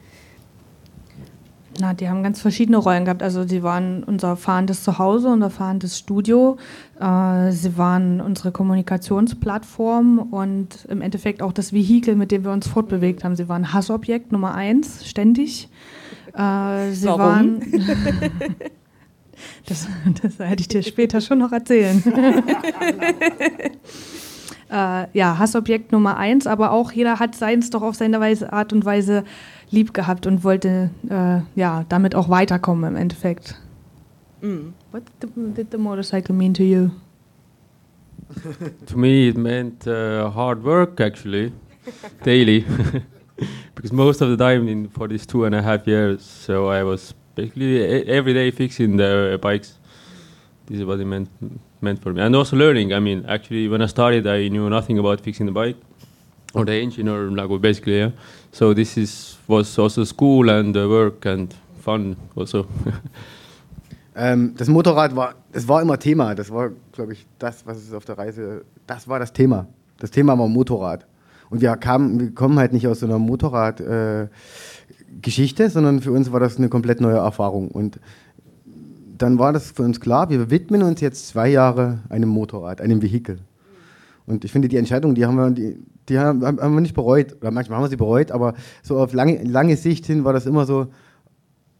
Na, 1.79 1.93
die 1.93 2.09
haben 2.09 2.21
ganz 2.21 2.41
verschiedene 2.41 2.77
Rollen 2.77 3.05
gehabt. 3.05 3.23
Also 3.23 3.47
sie 3.47 3.63
waren 3.63 4.03
unser 4.03 4.35
fahrendes 4.35 4.83
Zuhause, 4.83 5.29
unser 5.29 5.49
fahrendes 5.49 5.97
Studio. 5.97 6.57
Äh, 6.99 7.51
sie 7.51 7.77
waren 7.77 8.21
unsere 8.21 8.51
Kommunikationsplattform 8.51 10.19
und 10.19 10.85
im 10.89 11.01
Endeffekt 11.01 11.41
auch 11.41 11.53
das 11.53 11.73
Vehikel, 11.73 12.15
mit 12.15 12.31
dem 12.31 12.43
wir 12.43 12.51
uns 12.51 12.67
fortbewegt 12.67 13.23
haben. 13.23 13.35
Sie 13.35 13.47
waren 13.47 13.73
Hassobjekt 13.73 14.31
Nummer 14.31 14.53
eins, 14.53 15.07
ständig. 15.07 15.69
Äh, 16.33 16.91
sie 16.91 17.07
Warum? 17.07 17.19
waren 17.19 17.61
Das, 19.65 19.87
das 20.21 20.39
werde 20.39 20.61
ich 20.61 20.67
dir 20.67 20.83
später 20.83 21.21
schon 21.21 21.39
noch 21.39 21.51
erzählen. 21.51 22.03
äh, 24.71 25.05
ja, 25.13 25.37
Hassobjekt 25.37 25.91
Nummer 25.91 26.17
eins, 26.17 26.47
aber 26.47 26.71
auch 26.71 26.91
jeder 26.91 27.19
hat 27.19 27.35
seins 27.35 27.69
doch 27.69 27.81
auf 27.81 27.95
seine 27.95 28.19
Weise, 28.19 28.51
Art 28.51 28.73
und 28.73 28.85
Weise 28.85 29.23
lieb 29.69 29.93
gehabt 29.93 30.27
und 30.27 30.43
wollte 30.43 30.89
äh, 31.09 31.41
ja, 31.59 31.85
damit 31.89 32.15
auch 32.15 32.29
weiterkommen 32.29 32.91
im 32.91 32.95
Endeffekt. 32.95 33.55
Mm. 34.41 34.73
What 34.91 35.03
did 35.55 35.67
the 35.71 35.77
motorcycle 35.77 36.35
mean 36.35 36.53
to 36.53 36.63
you? 36.63 36.89
to 38.85 38.97
me, 38.97 39.27
it 39.27 39.37
meant 39.37 39.87
uh, 39.87 40.29
hard 40.29 40.63
work 40.63 40.99
actually, 40.99 41.51
daily. 42.23 42.65
because 43.75 43.91
most 43.91 44.21
of 44.21 44.29
the 44.29 44.37
time 44.37 44.67
in 44.67 44.89
for 44.89 45.07
these 45.07 45.25
two 45.25 45.45
and 45.45 45.55
a 45.55 45.61
half 45.61 45.87
years, 45.87 46.23
so 46.23 46.67
I 46.67 46.83
was 46.83 47.13
basically 47.35 48.07
every 48.07 48.33
day 48.33 48.51
fixing 48.51 48.97
the 48.97 49.39
bikes. 49.41 49.77
This 50.67 50.79
is 50.79 50.85
what 50.85 50.99
it 50.99 51.05
meant 51.05 51.29
meant 51.81 52.01
for 52.01 52.13
me, 52.13 52.21
and 52.21 52.35
also 52.35 52.55
learning. 52.55 52.93
I 52.93 52.99
mean, 52.99 53.25
actually, 53.27 53.67
when 53.67 53.81
I 53.81 53.87
started, 53.87 54.27
I 54.27 54.47
knew 54.47 54.69
nothing 54.69 54.99
about 54.99 55.21
fixing 55.21 55.45
the 55.47 55.51
bike 55.51 55.77
or 56.53 56.65
the 56.65 56.73
engine 56.73 57.07
or 57.07 57.31
like 57.31 57.61
basically, 57.61 57.99
yeah. 57.99 58.11
So 58.51 58.73
this 58.73 58.97
is 58.97 59.37
was 59.47 59.77
also 59.79 60.03
school 60.03 60.49
and 60.49 60.75
uh, 60.75 60.87
work 60.87 61.25
and 61.25 61.53
fun 61.79 62.15
also. 62.35 62.67
ähm, 64.15 64.53
das 64.57 64.67
Motorrad 64.67 65.15
war, 65.15 65.35
das 65.51 65.67
war 65.67 65.81
immer 65.81 65.97
Thema. 65.97 66.35
Das 66.35 66.51
war, 66.51 66.71
glaube 66.91 67.13
ich, 67.13 67.25
das, 67.39 67.65
was 67.65 67.77
es 67.77 67.93
auf 67.93 68.05
der 68.05 68.17
Reise, 68.17 68.65
das 68.87 69.07
war 69.07 69.19
das 69.19 69.33
Thema. 69.33 69.67
Das 69.99 70.11
Thema 70.11 70.37
war 70.37 70.47
Motorrad. 70.47 71.05
Und 71.51 71.61
wir 71.61 71.75
kamen, 71.75 72.19
wir 72.19 72.33
kommen 72.33 72.57
halt 72.57 72.73
nicht 72.73 72.87
aus 72.87 73.01
so 73.01 73.05
einer 73.05 73.19
Motorrad. 73.19 73.81
Äh, 73.81 74.29
sondern 75.67 76.01
für 76.01 76.13
uns 76.13 76.31
war 76.31 76.39
das 76.39 76.57
eine 76.57 76.69
komplett 76.69 77.01
neue 77.01 77.17
Erfahrung. 77.17 77.67
Und 77.67 77.99
dann 79.17 79.37
war 79.37 79.53
das 79.53 79.71
für 79.71 79.83
uns 79.83 79.99
klar, 79.99 80.29
wir 80.29 80.49
widmen 80.49 80.81
uns 80.81 81.01
jetzt 81.01 81.27
zwei 81.27 81.49
Jahre 81.49 81.99
einem 82.09 82.29
Motorrad, 82.29 82.81
einem 82.81 83.01
Vehikel. 83.01 83.39
Und 84.25 84.45
ich 84.45 84.51
finde, 84.51 84.69
die 84.69 84.77
Entscheidung, 84.77 85.13
die 85.13 85.25
haben 85.25 85.35
wir, 85.35 85.51
die, 85.51 85.77
die 86.07 86.17
haben, 86.17 86.43
haben 86.43 86.73
wir 86.73 86.81
nicht 86.81 86.95
bereut. 86.95 87.35
Oder 87.41 87.51
manchmal 87.51 87.77
haben 87.77 87.83
wir 87.83 87.89
sie 87.89 87.97
bereut, 87.97 88.31
aber 88.31 88.53
so 88.81 88.97
auf 88.97 89.11
lange, 89.13 89.43
lange 89.43 89.75
Sicht 89.75 90.05
hin 90.05 90.23
war 90.23 90.31
das 90.31 90.45
immer 90.45 90.65
so, 90.65 90.87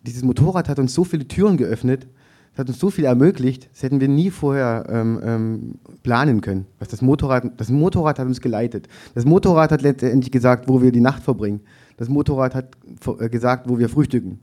dieses 0.04 0.24
Motorrad 0.24 0.68
hat 0.68 0.80
uns 0.80 0.94
so 0.94 1.06
viele 1.06 1.28
Türen 1.28 1.56
geöffnet, 1.56 2.08
es 2.53 2.60
hat 2.60 2.67
uns 2.67 2.79
so 2.79 2.89
viel 2.89 3.05
ermöglicht, 3.05 3.70
das 3.72 3.84
hätten 3.84 4.01
wir 4.01 4.10
nie 4.10 4.29
vorher 4.29 4.86
ähm, 4.89 5.22
ähm, 5.24 5.75
planen 6.03 6.41
können. 6.41 6.65
Was 6.79 6.89
das, 6.89 7.01
Motorrad, 7.01 7.53
das 7.58 7.70
Motorrad 7.70 8.20
hat 8.20 8.27
uns 8.27 8.41
geleitet. 8.41 8.89
Das 9.15 9.24
Motorrad 9.24 9.72
hat 9.72 9.81
letztendlich 9.81 10.31
gesagt, 10.31 10.67
wo 10.67 10.81
wir 10.81 10.91
die 10.91 11.00
Nacht 11.00 11.24
verbringen. 11.24 11.62
Das 11.98 12.10
Motorrad 12.10 12.53
hat 12.53 12.72
äh, 13.20 13.29
gesagt, 13.29 13.70
wo 13.70 13.79
wir 13.79 13.88
frühstücken. 13.88 14.39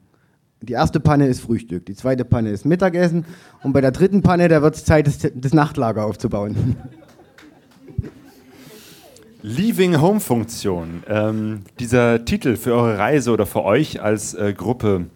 Die 0.63 0.73
erste 0.73 0.99
Panne 0.99 1.29
ist 1.29 1.41
Frühstück, 1.41 1.87
die 1.87 1.95
zweite 1.95 2.25
Panne 2.25 2.51
ist 2.51 2.65
Mittagessen 2.65 3.25
und 3.63 3.73
bei 3.73 3.81
der 3.81 3.93
dritten 3.93 4.23
Panne, 4.23 4.49
da 4.49 4.61
wird 4.61 4.75
es 4.75 4.85
Zeit, 4.85 5.07
das, 5.07 5.19
das 5.33 5.55
Nachtlager 5.55 6.05
aufzubauen. 6.05 6.77
Leaving 9.43 10.01
Home 10.01 10.19
Funktion, 10.19 11.05
ähm, 11.07 11.61
dieser 11.79 12.25
Titel 12.25 12.57
für 12.57 12.75
eure 12.75 12.99
Reise 12.99 13.31
oder 13.31 13.47
für 13.47 13.63
euch 13.63 14.03
als 14.03 14.35
äh, 14.35 14.53
Gruppe, 14.53 15.07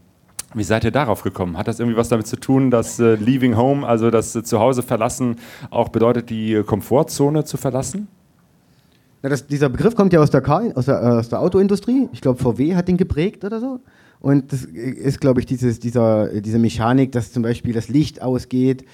Wie 0.55 0.65
seid 0.65 0.85
ihr 0.85 0.91
darauf 0.91 1.23
gekommen? 1.23 1.57
Hat 1.57 1.69
das 1.69 1.81
irgendwie 1.81 1.97
was 1.97 2.09
damit 2.09 2.27
zu 2.27 2.37
tun, 2.37 2.71
dass 2.71 2.99
äh, 2.99 3.15
Leaving 3.15 3.57
Home, 3.57 3.87
also 3.87 4.11
das 4.11 4.35
äh, 4.35 4.43
Zuhause 4.43 4.83
verlassen, 4.83 5.37
auch 5.71 5.89
bedeutet, 5.89 6.31
die 6.31 6.55
äh, 6.55 6.63
Komfortzone 6.63 7.45
zu 7.45 7.57
verlassen? 7.57 8.09
Na, 9.23 9.29
das, 9.29 9.47
dieser 9.47 9.69
Begriff 9.69 9.95
kommt 9.95 10.13
ja 10.13 10.21
aus 10.21 10.31
der, 10.31 10.41
Car, 10.41 10.65
aus 10.75 10.87
der, 10.87 11.01
äh, 11.03 11.07
aus 11.07 11.29
der 11.29 11.41
Autoindustrie. 11.41 12.09
Ich 12.13 12.21
glaube, 12.21 12.43
VW 12.43 12.75
hat 12.75 12.89
den 12.89 12.97
geprägt 12.97 13.45
oder 13.45 13.61
so. 13.61 13.81
Und 14.21 14.53
das 14.53 14.65
ist, 14.65 15.21
glaube 15.21 15.41
ich, 15.41 15.47
dieses, 15.47 15.81
dieser, 15.81 16.41
diese 16.41 16.59
Mechanik, 16.59 17.13
dass 17.13 17.33
zum 17.33 17.43
Beispiel 17.43 17.73
das 17.73 17.89
Licht 17.89 18.23
ausgeht. 18.23 18.85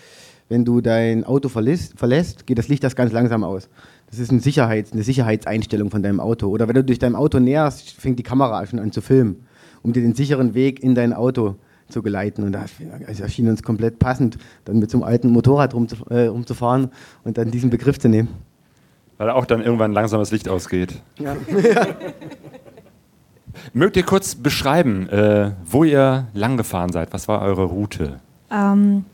Wenn 0.49 0.65
du 0.65 0.81
dein 0.81 1.25
Auto 1.25 1.51
verlässt, 1.51 1.99
verlässt 1.99 2.47
geht 2.47 2.57
das 2.57 2.69
Licht 2.69 2.83
das 2.83 2.97
ganz 2.97 3.13
langsam 3.13 3.45
aus. 3.45 3.69
Das 4.09 4.19
ist 4.19 4.31
eine, 4.31 4.41
Sicherheits-, 4.41 4.93
eine 4.93 5.03
Sicherheitseinstellung 5.03 5.91
von 5.91 6.03
deinem 6.03 6.21
Auto. 6.21 6.49
Oder 6.49 6.69
wenn 6.69 6.75
du 6.75 6.85
dich 6.85 6.99
deinem 6.99 7.17
Auto 7.17 7.39
näherst, 7.39 7.91
fängt 7.91 8.19
die 8.19 8.23
Kamera 8.23 8.65
schon 8.65 8.79
an 8.79 8.91
zu 8.91 9.03
filmen, 9.03 9.45
um 9.83 9.93
dir 9.93 10.03
den 10.03 10.15
sicheren 10.15 10.55
Weg 10.55 10.83
in 10.83 10.95
dein 10.95 11.13
Auto 11.13 11.57
zu 11.89 12.03
geleiten. 12.03 12.43
Und 12.43 12.53
das 12.53 12.71
erschien 13.21 13.49
uns 13.49 13.63
komplett 13.63 13.99
passend, 13.99 14.39
dann 14.65 14.79
mit 14.79 14.91
so 14.91 14.99
einem 14.99 15.05
alten 15.05 15.31
Motorrad 15.31 15.75
rumzuf 15.75 16.05
äh, 16.11 16.27
rumzufahren 16.27 16.91
und 17.25 17.39
dann 17.39 17.51
diesen 17.51 17.71
Begriff 17.71 17.99
zu 17.99 18.09
nehmen. 18.09 18.29
Weil 19.17 19.31
auch 19.31 19.47
dann 19.47 19.63
irgendwann 19.63 19.93
langsam 19.93 20.21
das 20.21 20.31
Licht 20.31 20.49
ausgeht. 20.49 21.03
Ja. 21.19 21.37
Mögt 23.73 23.97
ihr 23.97 24.05
kurz 24.05 24.37
beschreiben, 24.37 25.09
äh, 25.09 25.53
wo 25.65 25.83
ihr 25.85 26.29
lang 26.35 26.57
gefahren 26.57 26.93
seid? 26.93 27.13
Was 27.13 27.27
war 27.27 27.43
eure 27.43 27.65
Route? 27.65 28.21
Ähm, 28.51 29.05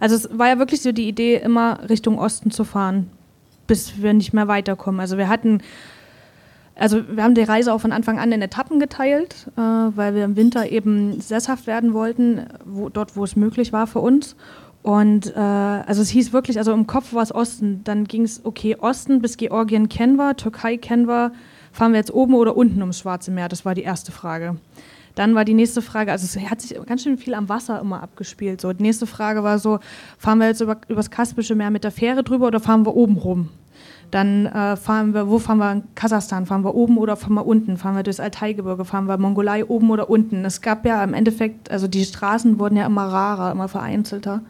also 0.00 0.16
es 0.16 0.28
war 0.36 0.48
ja 0.48 0.58
wirklich 0.58 0.82
so 0.82 0.92
die 0.92 1.08
Idee, 1.08 1.36
immer 1.36 1.88
Richtung 1.88 2.18
Osten 2.18 2.50
zu 2.50 2.64
fahren, 2.64 3.10
bis 3.66 4.02
wir 4.02 4.12
nicht 4.12 4.32
mehr 4.32 4.48
weiterkommen. 4.48 5.00
Also 5.00 5.16
wir 5.16 5.28
hatten, 5.28 5.62
also 6.74 7.02
wir 7.08 7.22
haben 7.22 7.34
die 7.34 7.42
Reise 7.42 7.72
auch 7.72 7.80
von 7.80 7.92
Anfang 7.92 8.18
an 8.18 8.32
in 8.32 8.42
Etappen 8.42 8.80
geteilt, 8.80 9.48
äh, 9.56 9.60
weil 9.60 10.14
wir 10.14 10.24
im 10.24 10.36
Winter 10.36 10.70
eben 10.70 11.20
sesshaft 11.20 11.66
werden 11.66 11.92
wollten, 11.92 12.46
wo, 12.64 12.88
dort 12.88 13.16
wo 13.16 13.24
es 13.24 13.36
möglich 13.36 13.72
war 13.72 13.86
für 13.86 14.00
uns. 14.00 14.36
Und 14.82 15.34
äh, 15.36 15.38
also 15.38 16.02
es 16.02 16.08
hieß 16.08 16.32
wirklich, 16.32 16.58
also 16.58 16.72
im 16.72 16.86
Kopf 16.86 17.12
war 17.12 17.22
es 17.22 17.34
Osten. 17.34 17.82
Dann 17.84 18.04
ging 18.04 18.22
es, 18.22 18.44
okay, 18.44 18.76
Osten 18.80 19.20
bis 19.20 19.36
Georgien 19.36 19.88
kennen 19.88 20.16
wir, 20.16 20.36
Türkei 20.36 20.76
kennen 20.76 21.06
wir, 21.06 21.32
fahren 21.72 21.92
wir 21.92 21.98
jetzt 21.98 22.12
oben 22.12 22.34
oder 22.34 22.56
unten 22.56 22.80
ums 22.80 22.98
Schwarze 22.98 23.30
Meer? 23.30 23.48
Das 23.48 23.64
war 23.64 23.74
die 23.74 23.82
erste 23.82 24.10
Frage. 24.10 24.56
Dann 25.14 25.34
war 25.34 25.44
die 25.44 25.54
nächste 25.54 25.82
Frage, 25.82 26.10
also 26.10 26.24
es 26.24 26.50
hat 26.50 26.62
sich 26.62 26.74
ganz 26.86 27.02
schön 27.02 27.18
viel 27.18 27.34
am 27.34 27.48
Wasser 27.48 27.80
immer 27.80 28.02
abgespielt. 28.02 28.60
So, 28.60 28.72
die 28.72 28.82
nächste 28.82 29.06
Frage 29.06 29.42
war 29.44 29.58
so, 29.58 29.78
fahren 30.18 30.38
wir 30.38 30.48
jetzt 30.48 30.62
über, 30.62 30.78
übers 30.88 31.10
Kaspische 31.10 31.54
Meer 31.54 31.70
mit 31.70 31.84
der 31.84 31.90
Fähre 31.90 32.24
drüber 32.24 32.46
oder 32.46 32.60
fahren 32.60 32.86
wir 32.86 32.96
oben 32.96 33.18
rum? 33.18 33.50
Dann 34.12 34.44
äh, 34.44 34.76
fahren 34.76 35.14
wir, 35.14 35.30
wo 35.30 35.38
fahren 35.38 35.56
wir 35.56 35.72
in 35.72 35.82
Kasachstan? 35.94 36.44
Fahren 36.44 36.64
wir 36.64 36.74
oben 36.74 36.98
oder 36.98 37.16
fahren 37.16 37.32
wir 37.32 37.46
unten? 37.46 37.78
Fahren 37.78 37.96
wir 37.96 38.02
durchs 38.02 38.20
Altaigebirge? 38.20 38.84
Fahren 38.84 39.06
wir 39.06 39.16
Mongolei 39.16 39.64
oben 39.64 39.90
oder 39.90 40.10
unten? 40.10 40.44
Es 40.44 40.60
gab 40.60 40.84
ja 40.84 41.02
im 41.02 41.14
Endeffekt, 41.14 41.70
also 41.70 41.88
die 41.88 42.04
Straßen 42.04 42.58
wurden 42.58 42.76
ja 42.76 42.84
immer 42.84 43.06
rarer, 43.06 43.50
immer 43.50 43.68
vereinzelter. 43.68 44.42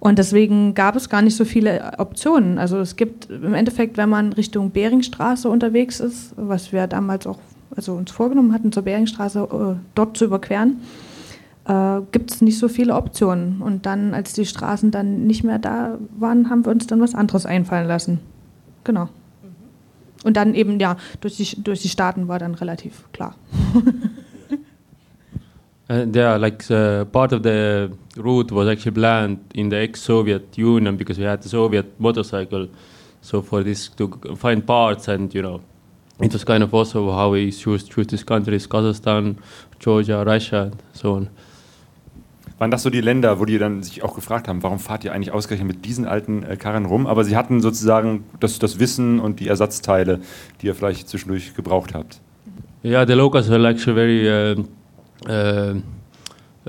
Und 0.00 0.18
deswegen 0.18 0.74
gab 0.74 0.96
es 0.96 1.10
gar 1.10 1.20
nicht 1.20 1.36
so 1.36 1.44
viele 1.44 1.92
Optionen. 1.98 2.58
Also 2.58 2.78
es 2.78 2.96
gibt 2.96 3.28
im 3.28 3.52
Endeffekt, 3.52 3.98
wenn 3.98 4.08
man 4.08 4.32
Richtung 4.32 4.70
Beringstraße 4.70 5.50
unterwegs 5.50 6.00
ist, 6.00 6.32
was 6.36 6.72
wir 6.72 6.86
damals 6.86 7.26
auch 7.26 7.38
also 7.76 7.92
uns 7.96 8.10
vorgenommen 8.10 8.54
hatten, 8.54 8.72
zur 8.72 8.84
Beringstraße 8.84 9.40
äh, 9.40 9.78
dort 9.94 10.16
zu 10.16 10.24
überqueren, 10.24 10.80
äh, 11.66 12.00
gibt 12.12 12.30
es 12.30 12.40
nicht 12.40 12.58
so 12.58 12.68
viele 12.68 12.94
Optionen. 12.94 13.60
Und 13.60 13.84
dann, 13.84 14.14
als 14.14 14.32
die 14.32 14.46
Straßen 14.46 14.90
dann 14.90 15.26
nicht 15.26 15.44
mehr 15.44 15.58
da 15.58 15.98
waren, 16.18 16.48
haben 16.48 16.64
wir 16.64 16.72
uns 16.72 16.86
dann 16.86 17.02
was 17.02 17.14
anderes 17.14 17.44
einfallen 17.44 17.86
lassen. 17.86 18.20
Genau. 18.86 19.08
Und 20.22 20.36
dann 20.36 20.54
eben, 20.54 20.78
ja, 20.78 20.96
durch 21.20 21.36
die, 21.36 21.62
durch 21.62 21.82
die 21.82 21.88
Staaten 21.88 22.28
war 22.28 22.38
dann 22.38 22.54
relativ 22.54 23.04
klar. 23.12 23.34
And 25.88 26.16
yeah, 26.16 26.36
like 26.36 26.68
uh, 26.68 27.04
part 27.04 27.32
of 27.32 27.44
the 27.44 27.90
route 28.16 28.50
was 28.52 28.66
actually 28.66 28.92
planned 28.92 29.38
in 29.54 29.70
the 29.70 29.76
ex-Soviet 29.76 30.58
Union 30.58 30.96
because 30.96 31.16
we 31.16 31.24
had 31.24 31.42
the 31.42 31.48
Soviet 31.48 32.00
motorcycle. 32.00 32.68
So 33.22 33.40
for 33.40 33.62
this 33.62 33.88
to 33.90 34.08
find 34.36 34.66
parts 34.66 35.06
and 35.06 35.32
you 35.32 35.42
know, 35.42 35.60
it 36.20 36.32
was 36.32 36.42
kind 36.42 36.64
of 36.64 36.74
also 36.74 37.12
how 37.12 37.30
we 37.30 37.52
choose 37.52 37.84
choose 37.84 38.08
these 38.08 38.24
countries: 38.24 38.66
Kazakhstan, 38.66 39.36
Georgia, 39.78 40.24
Russia, 40.24 40.62
and 40.62 40.82
so 40.92 41.14
on. 41.14 41.28
Waren 42.58 42.70
das 42.70 42.82
so 42.82 42.90
die 42.90 43.02
Länder, 43.02 43.38
wo 43.38 43.44
die 43.44 43.58
dann 43.58 43.82
sich 43.82 44.02
auch 44.02 44.14
gefragt 44.14 44.48
haben, 44.48 44.62
warum 44.62 44.78
fahrt 44.78 45.04
ihr 45.04 45.12
eigentlich 45.12 45.32
ausgerechnet 45.32 45.68
mit 45.68 45.84
diesen 45.84 46.06
alten 46.06 46.42
äh, 46.42 46.56
Karren 46.56 46.86
rum? 46.86 47.06
Aber 47.06 47.22
sie 47.22 47.36
hatten 47.36 47.60
sozusagen 47.60 48.24
das, 48.40 48.58
das 48.58 48.78
Wissen 48.78 49.20
und 49.20 49.40
die 49.40 49.48
Ersatzteile, 49.48 50.20
die 50.60 50.68
ihr 50.68 50.74
vielleicht 50.74 51.08
zwischendurch 51.08 51.54
gebraucht 51.54 51.94
habt. 51.94 52.20
Yeah, 52.82 53.04
the 53.06 53.14
locals 53.14 53.50
were 53.50 53.68
actually 53.68 53.94
very 53.94 54.28
uh, 54.28 54.64
uh, 55.28 55.74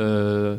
uh, 0.01 0.57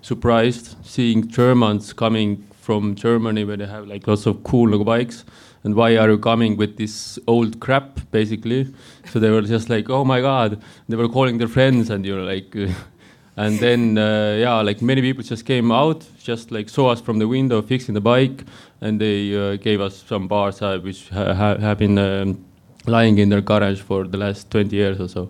surprised 0.00 0.76
seeing 0.82 1.28
Germans 1.28 1.94
coming 1.94 2.44
from 2.62 2.94
Germany 2.94 3.44
where 3.44 3.58
they 3.58 3.66
have 3.66 3.86
like 3.86 4.06
lots 4.06 4.26
of 4.26 4.42
cool 4.44 4.84
bikes. 4.84 5.24
And 5.64 5.76
why 5.76 5.96
are 5.96 6.10
you 6.10 6.18
coming 6.18 6.56
with 6.56 6.76
this 6.76 7.20
old 7.26 7.60
crap, 7.60 8.00
basically? 8.10 8.72
So 9.12 9.20
they 9.20 9.30
were 9.30 9.42
just 9.42 9.68
like, 9.68 9.88
oh 9.90 10.04
my 10.04 10.20
god. 10.20 10.60
They 10.88 10.96
were 10.96 11.08
calling 11.08 11.38
their 11.38 11.48
friends, 11.48 11.88
and 11.90 12.04
you're 12.04 12.24
like, 12.24 12.54
and 13.36 13.58
then 13.58 13.98
uh, 13.98 14.36
yeah, 14.38 14.60
like 14.60 14.82
many 14.82 15.00
people 15.00 15.22
just 15.22 15.46
came 15.46 15.72
out, 15.72 16.06
just 16.22 16.50
like 16.50 16.68
saw 16.68 16.90
us 16.90 17.00
from 17.00 17.18
the 17.18 17.26
window 17.26 17.62
fixing 17.62 17.94
the 17.94 18.00
bike, 18.00 18.44
and 18.80 19.00
they 19.00 19.34
uh, 19.34 19.56
gave 19.56 19.80
us 19.80 20.04
some 20.06 20.28
bars 20.28 20.60
uh, 20.60 20.78
which 20.78 21.08
ha 21.10 21.34
ha 21.34 21.56
have 21.56 21.78
been 21.78 21.98
um, 21.98 22.44
lying 22.86 23.18
in 23.18 23.28
their 23.28 23.40
garage 23.40 23.80
for 23.80 24.04
the 24.04 24.18
last 24.18 24.50
20 24.50 24.76
years 24.76 25.00
or 25.00 25.08
so. 25.08 25.28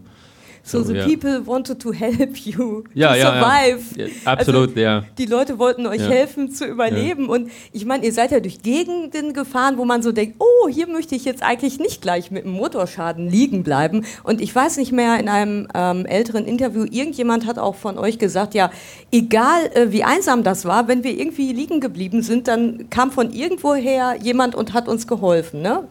So, 0.64 0.78
So, 0.78 0.85
the 0.85 0.95
yeah. 0.95 1.07
people 1.07 1.42
wanted 1.45 1.81
to 1.81 1.92
help 1.92 2.37
you 2.37 2.85
Ja, 2.95 3.12
to 3.12 3.19
ja. 3.19 3.33
survive. 3.33 4.11
Absolut, 4.25 4.76
ja. 4.76 5.02
Die 5.19 5.26
Leute 5.26 5.59
wollten 5.59 5.87
euch 5.87 6.00
helfen 6.00 6.52
zu 6.52 6.64
überleben. 6.64 7.28
Und 7.28 7.50
ich 7.73 7.85
meine, 7.85 8.04
ihr 8.04 8.12
seid 8.12 8.31
ja 8.31 8.38
durch 8.38 8.62
Gegenden 8.62 9.33
gefahren, 9.33 9.76
wo 9.76 9.85
man 9.85 10.02
so 10.02 10.12
denkt, 10.12 10.37
oh, 10.38 10.69
hier 10.69 10.87
möchte 10.87 11.16
ich 11.16 11.25
jetzt 11.25 11.42
eigentlich 11.42 11.81
nicht 11.81 12.00
gleich 12.00 12.31
mit 12.31 12.45
einem 12.45 12.54
Motorschaden 12.54 13.28
liegen 13.28 13.64
bleiben. 13.64 14.04
Und 14.23 14.40
ich 14.40 14.54
weiß 14.54 14.76
nicht 14.76 14.92
mehr, 14.92 15.19
in 15.19 15.28
einem 15.28 15.66
ähm, 15.75 16.07
älteren 16.07 16.47
Interview, 16.47 16.85
irgendjemand 16.85 17.47
hat 17.47 17.59
auch 17.59 17.75
von 17.75 17.99
euch 17.99 18.19
gesagt, 18.19 18.54
ja, 18.54 18.71
egal 19.11 19.66
äh, 19.75 19.90
wie 19.90 20.04
einsam 20.04 20.45
das 20.45 20.64
war, 20.64 20.87
wenn 20.87 21.02
wir 21.02 21.19
irgendwie 21.19 21.52
liegen 21.52 21.81
geblieben 21.81 22.23
sind, 22.23 22.47
dann 22.47 22.88
kam 22.88 23.11
von 23.11 23.33
irgendwoher 23.33 24.16
jemand 24.21 24.54
und 24.54 24.75
hat 24.75 24.87
uns 24.87 25.09
geholfen, 25.09 25.61
ne? 25.61 25.88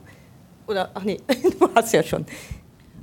Oder, 0.67 0.91
ach 0.93 1.03
nee, 1.03 1.19
du 1.59 1.67
hast 1.75 1.93
ja 1.93 2.03
schon. 2.03 2.25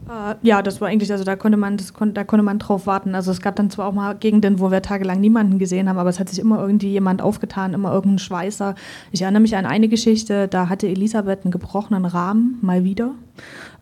Äh, 0.09 0.35
ja, 0.43 0.63
das 0.63 0.81
war 0.81 0.89
eigentlich, 0.89 1.13
also 1.13 1.25
da 1.25 1.37
konnte 1.37 1.59
man, 1.59 1.77
das 1.77 1.93
kon 1.93 2.15
da 2.15 2.25
konnte 2.25 2.43
man 2.43 2.59
drauf 2.59 2.87
warten. 2.87 3.15
Also 3.15 3.31
es 3.31 3.41
gab 3.41 3.57
dann 3.57 3.71
zwar 3.71 3.87
auch 3.87 3.93
mal 3.93 4.15
Gegenden, 4.15 4.59
wo 4.59 4.71
wir 4.71 4.83
tagelang 4.83 5.21
niemanden 5.21 5.59
gesehen 5.59 5.89
haben, 5.89 5.99
aber 5.99 6.11
es 6.11 6.19
hat 6.19 6.29
sich 6.29 6.39
immer 6.39 6.61
irgendwie 6.61 6.89
jemand 6.89 7.23
aufgetan, 7.23 7.75
immer 7.75 7.93
irgendein 7.93 8.19
Schweißer. 8.19 8.75
Ich 9.13 9.23
erinnere 9.23 9.43
mich 9.43 9.57
an 9.57 9.67
eine 9.67 9.89
Geschichte, 9.89 10.49
da 10.49 10.69
hatte 10.69 10.89
Elisabeth 10.89 11.45
einen 11.45 11.53
gebrochenen 11.53 12.05
Rahmen, 12.05 12.59
mal 12.63 12.85
wieder. 12.85 13.13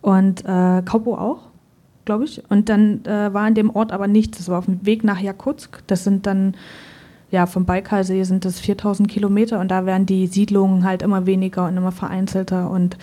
Und 0.01 0.43
äh, 0.45 0.81
Kaupo 0.83 1.15
auch, 1.15 1.47
glaube 2.05 2.25
ich. 2.25 2.43
Und 2.49 2.69
dann 2.69 3.05
äh, 3.05 3.33
war 3.33 3.45
an 3.45 3.55
dem 3.55 3.69
Ort 3.69 3.91
aber 3.91 4.07
nichts. 4.07 4.37
Das 4.37 4.49
war 4.49 4.59
auf 4.59 4.65
dem 4.65 4.85
Weg 4.85 5.03
nach 5.03 5.19
Jakutsk. 5.19 5.81
Das 5.87 6.03
sind 6.03 6.25
dann, 6.27 6.55
ja, 7.31 7.45
vom 7.45 7.65
Baikalsee 7.65 8.23
sind 8.23 8.45
das 8.45 8.59
4000 8.59 9.07
Kilometer 9.07 9.59
und 9.59 9.69
da 9.69 9.85
werden 9.85 10.05
die 10.05 10.27
Siedlungen 10.27 10.83
halt 10.83 11.01
immer 11.01 11.25
weniger 11.25 11.67
und 11.67 11.77
immer 11.77 11.91
vereinzelter 11.91 12.69
und 12.69 12.97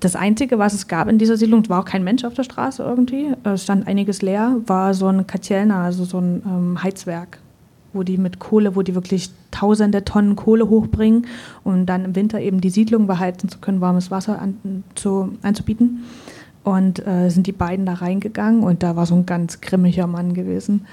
das 0.00 0.16
Einzige, 0.16 0.58
was 0.58 0.72
es 0.72 0.88
gab 0.88 1.08
in 1.08 1.18
dieser 1.18 1.36
Siedlung, 1.36 1.68
war 1.68 1.80
auch 1.80 1.84
kein 1.84 2.02
Mensch 2.02 2.24
auf 2.24 2.34
der 2.34 2.42
Straße 2.42 2.82
irgendwie. 2.82 3.34
Es 3.44 3.64
stand 3.64 3.86
einiges 3.86 4.22
leer, 4.22 4.56
war 4.66 4.94
so 4.94 5.06
ein 5.08 5.26
Katielna, 5.26 5.84
also 5.84 6.04
so 6.04 6.18
ein 6.18 6.42
ähm, 6.46 6.82
Heizwerk, 6.82 7.38
wo 7.92 8.02
die 8.02 8.16
mit 8.16 8.38
Kohle, 8.38 8.76
wo 8.76 8.82
die 8.82 8.94
wirklich 8.94 9.30
tausende 9.50 10.04
Tonnen 10.04 10.36
Kohle 10.36 10.68
hochbringen, 10.68 11.26
um 11.64 11.84
dann 11.84 12.06
im 12.06 12.16
Winter 12.16 12.40
eben 12.40 12.62
die 12.62 12.70
Siedlung 12.70 13.06
beheizen 13.06 13.50
zu 13.50 13.58
können, 13.58 13.82
warmes 13.82 14.10
Wasser 14.10 14.40
an, 14.40 14.84
zu, 14.94 15.36
anzubieten. 15.42 16.04
Und 16.64 17.06
äh, 17.06 17.30
sind 17.30 17.46
die 17.46 17.52
beiden 17.52 17.86
da 17.86 17.94
reingegangen 17.94 18.62
und 18.62 18.82
da 18.82 18.94
war 18.94 19.06
so 19.06 19.14
ein 19.14 19.24
ganz 19.24 19.60
grimmiger 19.60 20.06
Mann 20.06 20.34
gewesen. 20.34 20.86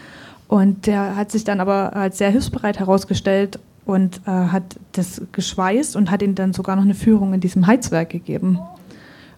Und 0.47 0.87
der 0.87 1.17
hat 1.17 1.31
sich 1.31 1.43
dann 1.43 1.59
aber 1.59 1.93
als 1.93 2.17
sehr 2.17 2.29
hilfsbereit 2.29 2.79
herausgestellt 2.79 3.59
und 3.85 4.21
äh, 4.25 4.31
hat 4.31 4.77
das 4.93 5.21
geschweißt 5.33 5.95
und 5.95 6.09
hat 6.09 6.21
ihnen 6.21 6.35
dann 6.35 6.53
sogar 6.53 6.75
noch 6.77 6.83
eine 6.83 6.93
Führung 6.93 7.33
in 7.33 7.41
diesem 7.41 7.67
Heizwerk 7.67 8.09
gegeben. 8.09 8.59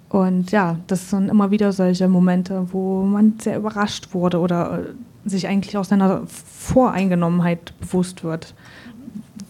Und 0.10 0.52
ja, 0.52 0.78
das 0.88 1.12
sind 1.12 1.30
immer 1.30 1.52
wieder 1.52 1.72
solche 1.72 2.08
Momente, 2.08 2.68
wo 2.72 3.04
man 3.04 3.36
sehr 3.40 3.58
überrascht 3.58 4.14
wurde 4.14 4.40
oder 4.40 4.80
äh, 4.80 5.30
sich 5.30 5.48
eigentlich 5.48 5.78
aus 5.78 5.90
seiner 5.90 6.24
Voreingenommenheit 6.26 7.74
bewusst 7.80 8.24
wird. 8.24 8.56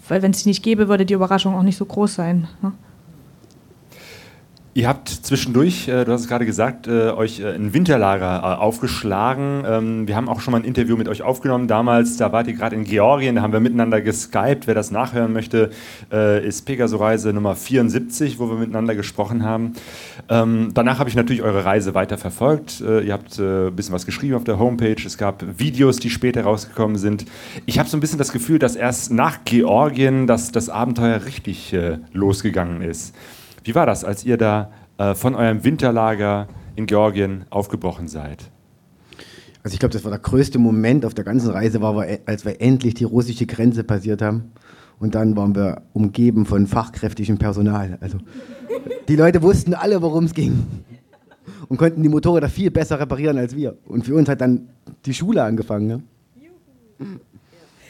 Weil 0.10 0.22
wenn 0.22 0.32
es 0.32 0.44
die 0.44 0.50
nicht 0.50 0.63
gäbe, 0.63 0.89
würde 0.89 1.06
die 1.06 1.13
Überraschung 1.13 1.56
auch 1.56 1.63
nicht 1.63 1.78
so 1.78 1.86
groß 1.86 2.16
sein. 2.16 2.48
Ne? 2.62 2.74
Ihr 4.80 4.88
habt 4.88 5.10
zwischendurch, 5.10 5.90
äh, 5.90 6.06
du 6.06 6.14
hast 6.14 6.22
es 6.22 6.28
gerade 6.30 6.46
gesagt, 6.46 6.88
äh, 6.88 7.10
euch 7.10 7.42
äh, 7.42 7.54
ein 7.54 7.74
Winterlager 7.74 8.40
äh, 8.40 8.62
aufgeschlagen. 8.62 9.66
Ähm, 9.68 10.08
wir 10.08 10.16
haben 10.16 10.30
auch 10.30 10.40
schon 10.40 10.54
mal 10.54 10.60
ein 10.60 10.64
Interview 10.64 10.96
mit 10.96 11.10
euch 11.10 11.22
aufgenommen 11.22 11.68
damals. 11.68 12.16
Da 12.16 12.32
wart 12.32 12.48
ihr 12.48 12.54
gerade 12.54 12.78
in 12.78 12.86
Georgien, 12.86 13.36
da 13.36 13.42
haben 13.42 13.52
wir 13.52 13.60
miteinander 13.60 14.00
geskypt. 14.00 14.68
Wer 14.68 14.76
das 14.76 14.90
nachhören 14.90 15.34
möchte, 15.34 15.72
äh, 16.14 16.48
ist 16.48 16.62
Pegaso-Reise 16.66 17.34
Nummer 17.34 17.58
74, 17.58 18.40
wo 18.40 18.50
wir 18.50 18.56
miteinander 18.56 18.96
gesprochen 18.96 19.44
haben. 19.44 19.74
Ähm, 20.30 20.70
danach 20.74 21.00
habe 21.00 21.10
ich 21.10 21.16
natürlich 21.18 21.42
eure 21.42 21.66
Reise 21.66 21.94
weiter 21.94 22.18
verfolgt. 22.18 22.80
Äh, 22.80 23.02
ihr 23.02 23.12
habt 23.12 23.38
ein 23.38 23.76
bisschen 23.76 23.94
was 23.94 24.06
geschrieben 24.06 24.36
auf 24.36 24.46
der 24.46 24.60
Homepage. 24.60 24.96
Es 25.06 25.18
gab 25.18 25.44
Videos, 25.60 25.98
die 25.98 26.10
später 26.10 26.44
rausgekommen 26.44 26.96
sind. 26.96 27.26
Ich 27.66 27.80
habe 27.80 27.90
so 27.90 27.98
ein 27.98 28.00
bisschen 28.00 28.18
das 28.18 28.32
Gefühl, 28.32 28.60
dass 28.60 28.78
erst 28.78 29.12
nach 29.12 29.40
Georgien 29.44 30.26
das, 30.26 30.54
das 30.54 30.70
Abenteuer 30.70 31.26
richtig 31.26 31.76
losgegangen 32.14 32.82
ist. 32.82 33.14
Wie 33.70 33.76
war 33.76 33.86
das, 33.86 34.04
als 34.04 34.26
ihr 34.26 34.36
da 34.36 34.72
äh, 34.98 35.14
von 35.14 35.36
eurem 35.36 35.64
Winterlager 35.64 36.48
in 36.76 36.88
Georgien 36.88 37.46
aufgebrochen 37.52 38.08
seid? 38.08 38.50
Also 39.62 39.76
ich 39.76 39.80
glaube, 39.80 39.94
das 39.94 40.04
war 40.04 40.10
der 40.10 40.20
größte 40.20 40.58
Moment 40.58 41.06
auf 41.06 41.14
der 41.14 41.24
ganzen 41.24 41.52
Reise, 41.52 41.80
war, 41.80 42.04
als 42.26 42.46
wir 42.46 42.60
endlich 42.62 42.96
die 42.96 43.04
russische 43.04 43.46
Grenze 43.46 43.84
passiert 43.84 44.24
haben. 44.24 44.54
Und 44.98 45.14
dann 45.14 45.38
waren 45.38 45.54
wir 45.54 45.84
umgeben 45.94 46.48
von 46.48 46.66
fachkräftigem 46.66 47.38
Personal. 47.38 48.00
Also 48.02 48.18
die 49.08 49.16
Leute 49.16 49.44
wussten 49.44 49.76
alle, 49.76 50.02
worum 50.02 50.24
es 50.24 50.34
ging. 50.34 50.66
Und 51.68 51.78
konnten 51.78 52.02
die 52.02 52.10
Motorräder 52.10 52.50
viel 52.50 52.72
besser 52.72 53.00
reparieren 53.00 53.38
als 53.38 53.56
wir. 53.56 53.78
Und 53.86 54.04
für 54.04 54.16
uns 54.16 54.28
hat 54.30 54.42
dann 54.42 54.70
die 55.06 55.14
Schule 55.14 55.44
angefangen. 55.44 55.86
Ne? 55.86 56.02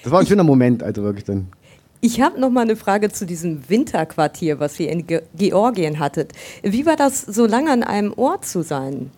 Das 0.03 0.11
war 0.11 0.19
ein 0.19 0.27
schöner 0.27 0.43
Moment, 0.43 0.83
also 0.83 1.03
wirklich 1.03 1.23
dann. 1.23 1.47
Ich 2.01 2.21
habe 2.21 2.39
noch 2.39 2.49
mal 2.49 2.61
eine 2.61 2.77
Frage 2.77 3.09
zu 3.09 3.25
diesem 3.25 3.69
Winterquartier, 3.69 4.59
was 4.59 4.79
ihr 4.79 4.89
in 4.89 5.05
Ge 5.05 5.21
Georgien 5.35 5.99
hattet. 5.99 6.31
Wie 6.63 6.85
war 6.85 6.95
das, 6.95 7.21
so 7.21 7.45
lange 7.45 7.71
an 7.71 7.83
einem 7.83 8.13
Ort 8.13 8.45
zu 8.45 8.61
sein 8.61 9.11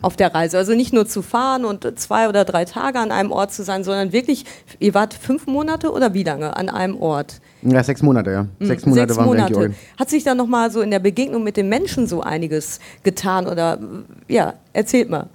auf 0.00 0.16
der 0.16 0.34
Reise? 0.34 0.58
Also 0.58 0.74
nicht 0.74 0.92
nur 0.92 1.06
zu 1.06 1.22
fahren 1.22 1.64
und 1.64 1.86
zwei 2.00 2.28
oder 2.28 2.44
drei 2.44 2.64
Tage 2.64 2.98
an 2.98 3.12
einem 3.12 3.30
Ort 3.30 3.52
zu 3.52 3.62
sein, 3.62 3.84
sondern 3.84 4.12
wirklich, 4.12 4.44
ihr 4.80 4.94
wart 4.94 5.14
fünf 5.14 5.46
Monate 5.46 5.92
oder 5.92 6.12
wie 6.12 6.24
lange 6.24 6.56
an 6.56 6.68
einem 6.68 7.00
Ort? 7.00 7.40
Ja, 7.62 7.84
sechs 7.84 8.02
Monate, 8.02 8.32
ja. 8.32 8.40
Hm, 8.40 8.66
sechs 8.66 8.84
Monate 8.84 9.08
sechs 9.08 9.16
waren 9.18 9.26
Monate. 9.26 9.54
wir 9.54 9.62
in 9.64 9.70
Georgien. 9.70 9.78
Hat 9.96 10.10
sich 10.10 10.24
da 10.24 10.34
noch 10.34 10.48
mal 10.48 10.72
so 10.72 10.80
in 10.80 10.90
der 10.90 10.98
Begegnung 10.98 11.44
mit 11.44 11.56
den 11.56 11.68
Menschen 11.68 12.08
so 12.08 12.20
einiges 12.20 12.80
getan 13.04 13.46
oder 13.46 13.78
ja, 14.26 14.54
erzählt 14.72 15.08
mal. 15.08 15.28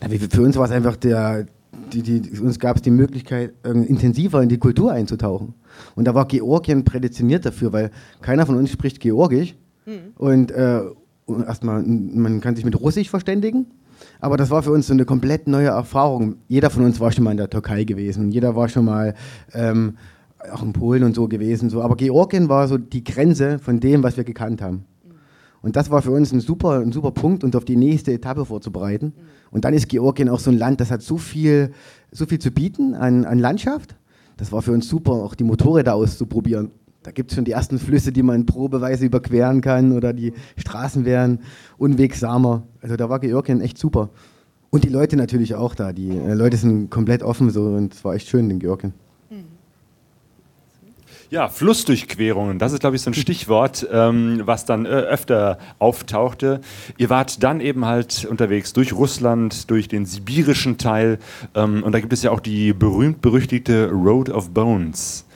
Na, 0.00 0.08
für 0.08 0.42
uns 0.42 0.56
war 0.56 0.64
es 0.64 0.70
einfach 0.70 0.96
der, 0.96 1.44
die, 1.92 2.02
die, 2.02 2.40
uns 2.40 2.58
gab 2.58 2.76
es 2.76 2.82
die 2.82 2.90
Möglichkeit, 2.90 3.52
intensiver 3.64 4.42
in 4.42 4.48
die 4.48 4.58
Kultur 4.58 4.92
einzutauchen. 4.92 5.54
Und 5.94 6.06
da 6.06 6.14
war 6.14 6.26
Georgien 6.26 6.84
prädestiniert 6.84 7.46
dafür, 7.46 7.72
weil 7.72 7.90
keiner 8.20 8.46
von 8.46 8.56
uns 8.56 8.70
spricht 8.70 9.00
Georgisch. 9.00 9.54
Mhm. 9.86 10.12
Und, 10.16 10.50
äh, 10.50 10.80
und 11.26 11.46
erstmal, 11.46 11.82
man 11.82 12.40
kann 12.40 12.56
sich 12.56 12.64
mit 12.64 12.80
Russisch 12.80 13.10
verständigen. 13.10 13.66
Aber 14.20 14.36
das 14.36 14.50
war 14.50 14.62
für 14.62 14.70
uns 14.70 14.86
so 14.86 14.92
eine 14.92 15.04
komplett 15.04 15.48
neue 15.48 15.68
Erfahrung. 15.68 16.36
Jeder 16.46 16.70
von 16.70 16.84
uns 16.84 17.00
war 17.00 17.12
schon 17.12 17.24
mal 17.24 17.32
in 17.32 17.36
der 17.36 17.50
Türkei 17.50 17.84
gewesen. 17.84 18.30
Jeder 18.30 18.54
war 18.56 18.68
schon 18.68 18.84
mal 18.84 19.14
ähm, 19.52 19.96
auch 20.52 20.62
in 20.62 20.72
Polen 20.72 21.02
und 21.02 21.14
so 21.14 21.28
gewesen. 21.28 21.70
So. 21.70 21.82
Aber 21.82 21.96
Georgien 21.96 22.48
war 22.48 22.68
so 22.68 22.78
die 22.78 23.04
Grenze 23.04 23.58
von 23.58 23.80
dem, 23.80 24.02
was 24.02 24.16
wir 24.16 24.24
gekannt 24.24 24.62
haben. 24.62 24.84
Und 25.62 25.76
das 25.76 25.90
war 25.90 26.02
für 26.02 26.12
uns 26.12 26.32
ein 26.32 26.40
super, 26.40 26.80
ein 26.80 26.92
super 26.92 27.10
Punkt, 27.10 27.44
uns 27.44 27.56
auf 27.56 27.64
die 27.64 27.76
nächste 27.76 28.12
Etappe 28.12 28.44
vorzubereiten. 28.44 29.12
Und 29.50 29.64
dann 29.64 29.74
ist 29.74 29.88
Georgien 29.88 30.28
auch 30.28 30.40
so 30.40 30.50
ein 30.50 30.58
Land, 30.58 30.80
das 30.80 30.90
hat 30.90 31.02
so 31.02 31.18
viel, 31.18 31.72
so 32.12 32.26
viel 32.26 32.38
zu 32.38 32.50
bieten 32.50 32.94
an, 32.94 33.24
an 33.24 33.38
Landschaft 33.38 33.96
das 34.38 34.52
war 34.52 34.62
für 34.62 34.72
uns 34.72 34.88
super, 34.88 35.12
auch 35.12 35.34
die 35.34 35.44
Motorräder 35.44 35.94
auszuprobieren. 35.94 36.70
Da 37.02 37.10
gibt 37.10 37.30
es 37.30 37.34
schon 37.34 37.44
die 37.44 37.52
ersten 37.52 37.78
Flüsse, 37.78 38.12
die 38.12 38.22
man 38.22 38.46
probeweise 38.46 39.04
überqueren 39.04 39.60
kann 39.60 39.92
oder 39.92 40.12
die 40.12 40.32
Straßen 40.56 41.04
wären 41.04 41.40
unwegsamer. 41.76 42.62
Also 42.80 42.96
da 42.96 43.10
war 43.10 43.18
Georgien 43.18 43.60
echt 43.60 43.78
super. 43.78 44.10
Und 44.70 44.84
die 44.84 44.88
Leute 44.88 45.16
natürlich 45.16 45.54
auch 45.54 45.74
da. 45.74 45.92
Die 45.92 46.10
äh, 46.10 46.34
Leute 46.34 46.56
sind 46.56 46.90
komplett 46.90 47.22
offen 47.22 47.50
so 47.50 47.64
und 47.64 47.94
es 47.94 48.04
war 48.04 48.14
echt 48.14 48.28
schön 48.28 48.50
in 48.50 48.58
Georgien. 48.58 48.94
Ja, 51.30 51.50
Flussdurchquerungen, 51.50 52.58
das 52.58 52.72
ist, 52.72 52.80
glaube 52.80 52.96
ich, 52.96 53.02
so 53.02 53.10
ein 53.10 53.14
Stichwort, 53.14 53.86
ähm, 53.92 54.40
was 54.46 54.64
dann 54.64 54.86
äh, 54.86 54.88
öfter 54.88 55.58
auftauchte. 55.78 56.62
Ihr 56.96 57.10
wart 57.10 57.42
dann 57.42 57.60
eben 57.60 57.84
halt 57.84 58.24
unterwegs 58.24 58.72
durch 58.72 58.94
Russland, 58.94 59.70
durch 59.70 59.88
den 59.88 60.06
sibirischen 60.06 60.78
Teil 60.78 61.18
ähm, 61.54 61.82
und 61.82 61.92
da 61.92 62.00
gibt 62.00 62.14
es 62.14 62.22
ja 62.22 62.30
auch 62.30 62.40
die 62.40 62.72
berühmt-berüchtigte 62.72 63.90
Road 63.90 64.30
of 64.30 64.48
Bones. 64.54 65.26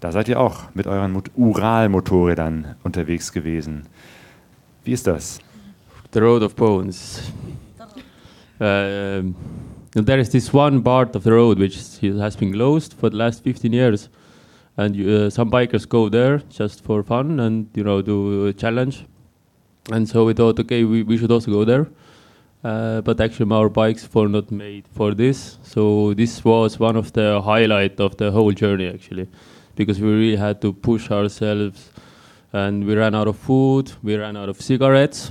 Da 0.00 0.12
seid 0.12 0.28
ihr 0.28 0.40
auch 0.40 0.62
mit 0.72 0.86
euren 0.86 1.22
Ural-Motorrädern 1.36 2.76
unterwegs 2.82 3.30
gewesen. 3.30 3.82
Wie 4.82 4.92
ist 4.92 5.06
das? 5.06 5.40
The 6.14 6.20
Road 6.20 6.42
of 6.42 6.54
Bones. 6.54 7.20
Uh, 8.60 9.34
there 9.92 10.18
is 10.18 10.30
this 10.30 10.54
one 10.54 10.82
part 10.82 11.14
of 11.14 11.24
the 11.24 11.30
road 11.30 11.58
which 11.58 11.76
has 12.02 12.34
been 12.34 12.52
closed 12.52 12.94
for 12.94 13.10
the 13.10 13.16
last 13.16 13.44
15 13.44 13.72
years. 13.74 14.08
And 14.76 15.08
uh, 15.08 15.30
some 15.30 15.50
bikers 15.50 15.88
go 15.88 16.08
there 16.08 16.38
just 16.50 16.82
for 16.82 17.02
fun 17.02 17.40
and 17.40 17.68
you 17.74 17.84
know 17.84 18.02
do 18.02 18.46
a 18.46 18.52
challenge. 18.52 19.04
And 19.92 20.08
so 20.08 20.24
we 20.24 20.32
thought, 20.32 20.58
okay, 20.60 20.84
we, 20.84 21.02
we 21.02 21.18
should 21.18 21.30
also 21.30 21.50
go 21.50 21.64
there. 21.64 21.86
Uh, 22.64 23.02
but 23.02 23.20
actually, 23.20 23.52
our 23.54 23.68
bikes 23.68 24.08
were 24.14 24.28
not 24.28 24.50
made 24.50 24.88
for 24.88 25.14
this. 25.14 25.58
So 25.62 26.14
this 26.14 26.42
was 26.42 26.78
one 26.80 26.96
of 26.96 27.12
the 27.12 27.42
highlight 27.42 28.00
of 28.00 28.16
the 28.16 28.30
whole 28.30 28.52
journey, 28.52 28.88
actually, 28.88 29.28
because 29.76 30.00
we 30.00 30.08
really 30.08 30.36
had 30.36 30.62
to 30.62 30.72
push 30.72 31.10
ourselves, 31.10 31.90
and 32.54 32.86
we 32.86 32.94
ran 32.94 33.14
out 33.14 33.28
of 33.28 33.36
food, 33.36 33.92
we 34.02 34.16
ran 34.16 34.38
out 34.38 34.48
of 34.48 34.62
cigarettes. 34.62 35.30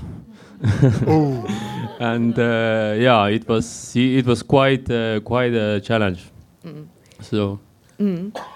oh. 1.08 1.44
and 2.00 2.38
uh, 2.38 2.94
yeah, 2.98 3.26
it 3.26 3.48
was 3.48 3.96
it 3.96 4.28
was 4.28 4.44
quite 4.44 4.90
uh, 4.92 5.20
quite 5.22 5.54
a 5.56 5.82
challenge. 5.82 6.26
Mm. 6.64 6.88
So. 7.20 7.60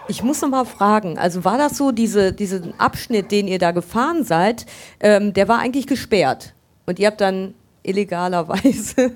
Ich 0.08 0.24
muss 0.24 0.42
noch 0.42 0.50
mal 0.50 0.66
fragen, 0.66 1.18
also 1.18 1.46
war 1.46 1.58
das 1.58 1.78
so, 1.78 1.92
diese, 1.92 2.34
diesen 2.34 2.80
Abschnitt, 2.80 3.32
den 3.32 3.48
ihr 3.48 3.60
da 3.60 3.72
gefahren 3.72 4.24
seid, 4.24 4.66
ähm, 5.00 5.34
der 5.34 5.48
war 5.48 5.60
eigentlich 5.60 5.88
gesperrt 5.88 6.54
und 6.86 7.00
ihr 7.00 7.08
habt 7.08 7.22
dann 7.22 7.54
illegalerweise 7.84 9.14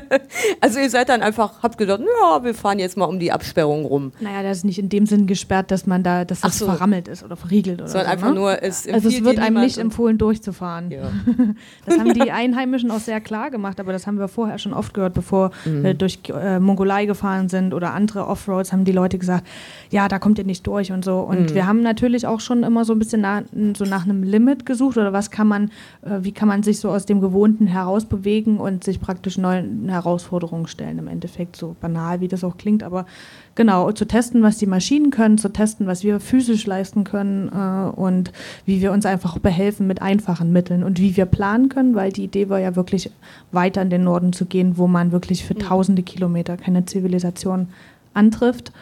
also 0.60 0.78
ihr 0.78 0.90
seid 0.90 1.08
dann 1.08 1.22
einfach, 1.22 1.62
habt 1.62 1.78
gedacht, 1.78 2.00
ja, 2.00 2.44
wir 2.44 2.54
fahren 2.54 2.78
jetzt 2.78 2.96
mal 2.96 3.06
um 3.06 3.18
die 3.18 3.32
Absperrung 3.32 3.84
rum. 3.84 4.12
Naja, 4.20 4.42
das 4.42 4.58
ist 4.58 4.64
nicht 4.64 4.78
in 4.78 4.88
dem 4.88 5.06
Sinn 5.06 5.26
gesperrt, 5.26 5.70
dass 5.70 5.86
man 5.86 6.02
da, 6.02 6.24
dass 6.24 6.40
das 6.40 6.58
so. 6.58 6.66
verrammelt 6.66 7.08
ist 7.08 7.22
oder 7.22 7.36
verriegelt 7.36 7.80
oder 7.80 7.88
Sondern 7.88 8.06
so, 8.06 8.12
einfach 8.12 8.28
ne? 8.28 8.34
nur, 8.34 8.62
es 8.62 8.88
Also 8.88 9.08
es 9.08 9.24
wird 9.24 9.38
einem 9.38 9.60
nicht 9.60 9.78
empfohlen, 9.78 10.18
durchzufahren. 10.18 10.90
Ja. 10.90 11.10
das 11.86 11.98
haben 11.98 12.14
die 12.14 12.30
Einheimischen 12.30 12.90
auch 12.90 13.00
sehr 13.00 13.20
klar 13.20 13.50
gemacht, 13.50 13.80
aber 13.80 13.92
das 13.92 14.06
haben 14.06 14.18
wir 14.18 14.28
vorher 14.28 14.58
schon 14.58 14.74
oft 14.74 14.94
gehört, 14.94 15.14
bevor 15.14 15.50
mhm. 15.64 15.82
wir 15.82 15.94
durch 15.94 16.20
äh, 16.28 16.58
Mongolei 16.58 17.06
gefahren 17.06 17.48
sind 17.48 17.74
oder 17.74 17.92
andere 17.92 18.26
Offroads, 18.26 18.72
haben 18.72 18.84
die 18.84 18.92
Leute 18.92 19.18
gesagt, 19.18 19.46
ja, 19.90 20.08
da 20.08 20.18
kommt 20.18 20.38
ihr 20.38 20.44
nicht 20.44 20.66
durch 20.66 20.92
und 20.92 21.04
so. 21.04 21.20
Und 21.20 21.50
mhm. 21.50 21.54
wir 21.54 21.66
haben 21.66 21.80
natürlich 21.80 22.26
auch 22.26 22.40
schon 22.40 22.62
immer 22.62 22.84
so 22.84 22.92
ein 22.92 22.98
bisschen 22.98 23.20
nach, 23.20 23.42
so 23.76 23.84
nach 23.84 24.04
einem 24.04 24.22
Limit 24.22 24.66
gesucht 24.66 24.96
oder 24.96 25.12
was 25.12 25.30
kann 25.30 25.46
man, 25.46 25.70
äh, 26.02 26.18
wie 26.20 26.32
kann 26.32 26.48
man 26.48 26.62
sich 26.62 26.80
so 26.80 26.90
aus 26.90 27.06
dem 27.06 27.20
Gewohnten 27.20 27.66
herausbewegen 27.66 28.58
und 28.58 28.84
sich 28.84 29.00
praktisch 29.00 29.38
neu 29.38 29.62
Herausforderungen 29.88 30.66
stellen, 30.66 30.98
im 30.98 31.08
Endeffekt, 31.08 31.56
so 31.56 31.76
banal 31.80 32.20
wie 32.20 32.28
das 32.28 32.44
auch 32.44 32.56
klingt, 32.56 32.82
aber 32.82 33.06
genau, 33.54 33.90
zu 33.92 34.06
testen, 34.06 34.42
was 34.42 34.58
die 34.58 34.66
Maschinen 34.66 35.10
können, 35.10 35.38
zu 35.38 35.50
testen, 35.50 35.86
was 35.86 36.02
wir 36.02 36.20
physisch 36.20 36.66
leisten 36.66 37.04
können 37.04 37.48
äh, 37.48 37.90
und 37.90 38.32
wie 38.66 38.80
wir 38.80 38.92
uns 38.92 39.06
einfach 39.06 39.38
behelfen 39.38 39.86
mit 39.86 40.02
einfachen 40.02 40.52
Mitteln 40.52 40.84
und 40.84 41.00
wie 41.00 41.16
wir 41.16 41.26
planen 41.26 41.68
können, 41.68 41.94
weil 41.94 42.12
die 42.12 42.24
Idee 42.24 42.48
war 42.48 42.60
ja 42.60 42.76
wirklich 42.76 43.10
weiter 43.52 43.82
in 43.82 43.90
den 43.90 44.04
Norden 44.04 44.32
zu 44.32 44.46
gehen, 44.46 44.78
wo 44.78 44.86
man 44.86 45.12
wirklich 45.12 45.44
für 45.44 45.54
mhm. 45.54 45.60
tausende 45.60 46.02
Kilometer 46.02 46.56
keine 46.56 46.84
Zivilisation 46.84 47.68
antrifft 48.14 48.72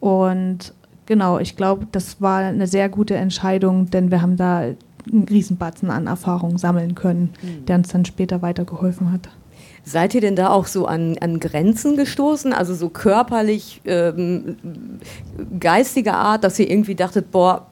und 0.00 0.74
genau, 1.06 1.38
ich 1.38 1.56
glaube, 1.56 1.86
das 1.92 2.20
war 2.20 2.38
eine 2.38 2.66
sehr 2.66 2.88
gute 2.88 3.14
Entscheidung, 3.14 3.90
denn 3.90 4.10
wir 4.10 4.22
haben 4.22 4.36
da 4.36 4.58
einen 5.10 5.24
Riesenbatzen 5.28 5.90
an 5.90 6.06
Erfahrung 6.06 6.58
sammeln 6.58 6.94
können, 6.94 7.30
mhm. 7.42 7.66
der 7.66 7.76
uns 7.76 7.88
dann 7.88 8.04
später 8.04 8.42
weitergeholfen 8.42 9.12
hat. 9.12 9.28
Seid 9.84 10.14
ihr 10.14 10.20
denn 10.20 10.36
da 10.36 10.50
auch 10.50 10.66
so 10.66 10.86
an, 10.86 11.16
an 11.20 11.40
Grenzen 11.40 11.96
gestoßen, 11.96 12.52
also 12.52 12.74
so 12.74 12.88
körperlich, 12.88 13.80
ähm, 13.84 14.56
geistiger 15.58 16.14
Art, 16.14 16.44
dass 16.44 16.58
ihr 16.58 16.70
irgendwie 16.70 16.94
dachtet, 16.94 17.32
boah, 17.32 17.66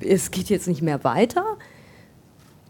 es 0.00 0.30
geht 0.30 0.48
jetzt 0.48 0.68
nicht 0.68 0.80
mehr 0.80 1.04
weiter? 1.04 1.44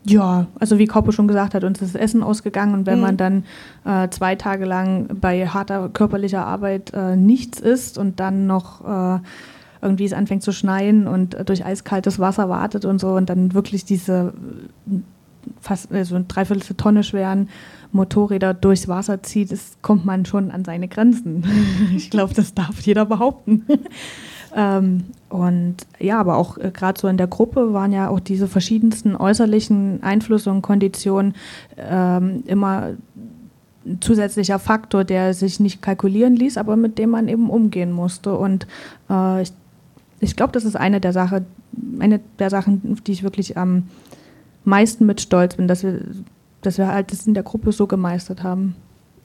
Ja, 0.05 0.47
also 0.59 0.79
wie 0.79 0.87
Koppo 0.87 1.13
schon 1.13 1.29
gesagt 1.29 1.55
hat, 1.55 1.63
uns 1.63 1.83
ist 1.83 1.95
das 1.95 2.01
Essen 2.01 2.23
ausgegangen 2.23 2.75
und 2.75 2.87
wenn 2.87 2.97
mhm. 2.97 3.03
man 3.03 3.17
dann 3.17 3.45
äh, 3.85 4.09
zwei 4.09 4.35
Tage 4.35 4.65
lang 4.65 5.09
bei 5.21 5.47
harter 5.47 5.91
körperlicher 5.91 6.45
Arbeit 6.45 6.93
äh, 6.95 7.17
nichts 7.17 7.61
isst 7.61 7.99
und 7.99 8.19
dann 8.19 8.47
noch 8.47 8.81
äh, 8.85 9.21
irgendwie 9.83 10.07
es 10.07 10.13
anfängt 10.13 10.43
zu 10.43 10.53
schneien 10.53 11.07
und 11.07 11.37
durch 11.49 11.65
eiskaltes 11.65 12.19
Wasser 12.19 12.49
wartet 12.49 12.85
und 12.87 12.99
so 12.99 13.11
und 13.11 13.29
dann 13.29 13.53
wirklich 13.55 13.85
diese 13.85 14.33
fast 15.61 15.93
also 15.93 16.17
eine 16.17 16.25
Dreiviertel 16.25 16.77
Tonne 16.77 17.03
schweren 17.03 17.49
Motorräder 17.93 18.55
durchs 18.55 18.89
Wasser 18.89 19.23
zieht, 19.23 19.53
ist, 19.53 19.83
kommt 19.83 20.05
man 20.05 20.25
schon 20.25 20.51
an 20.51 20.65
seine 20.65 20.89
Grenzen. 20.89 21.45
ich 21.97 22.11
glaube, 22.11 22.35
das 22.35 22.55
darf 22.55 22.81
jeder 22.81 23.07
behaupten. 23.07 23.65
Ähm, 24.55 25.05
und 25.29 25.77
ja, 25.99 26.19
aber 26.19 26.37
auch 26.37 26.59
äh, 26.59 26.71
gerade 26.73 27.01
so 27.01 27.09
in 27.09 27.17
der 27.17 27.29
Gruppe 27.29 27.73
waren 27.73 27.93
ja 27.93 28.09
auch 28.09 28.21
diese 28.21 28.49
verschiedensten 28.49 29.15
äußerlichen 29.15 30.03
Einflüsse 30.03 30.51
und 30.51 30.63
Konditionen 30.63 31.35
ähm, 31.77 32.43
immer 32.47 32.95
ein 33.87 34.01
zusätzlicher 34.01 34.59
Faktor, 34.59 35.05
der 35.05 35.35
sich 35.35 35.61
nicht 35.61 35.83
kalkulieren 35.83 36.37
ließ, 36.37 36.59
aber 36.59 36.77
mit 36.77 36.99
dem 36.99 37.11
man 37.11 37.29
eben 37.29 37.49
umgehen 37.49 37.93
musste. 37.93 38.37
Und 38.37 38.67
äh, 39.09 39.43
ich, 39.43 39.53
ich 40.19 40.37
glaube, 40.37 40.53
das 40.53 40.65
ist 40.65 40.77
eine 40.77 41.01
der, 41.01 41.13
Sache, 41.13 41.45
eine 41.99 42.21
der 42.39 42.51
Sachen, 42.51 42.99
die 43.07 43.13
ich 43.13 43.23
wirklich 43.23 43.57
am 43.57 43.85
meisten 44.65 45.07
mit 45.07 45.21
stolz 45.21 45.57
bin, 45.57 45.69
dass 45.69 45.83
wir, 45.83 46.01
dass 46.63 46.79
wir 46.79 46.89
halt 46.89 47.13
das 47.13 47.27
in 47.27 47.35
der 47.35 47.43
Gruppe 47.43 47.73
so 47.73 47.87
gemeistert 47.87 48.43
haben. 48.43 48.77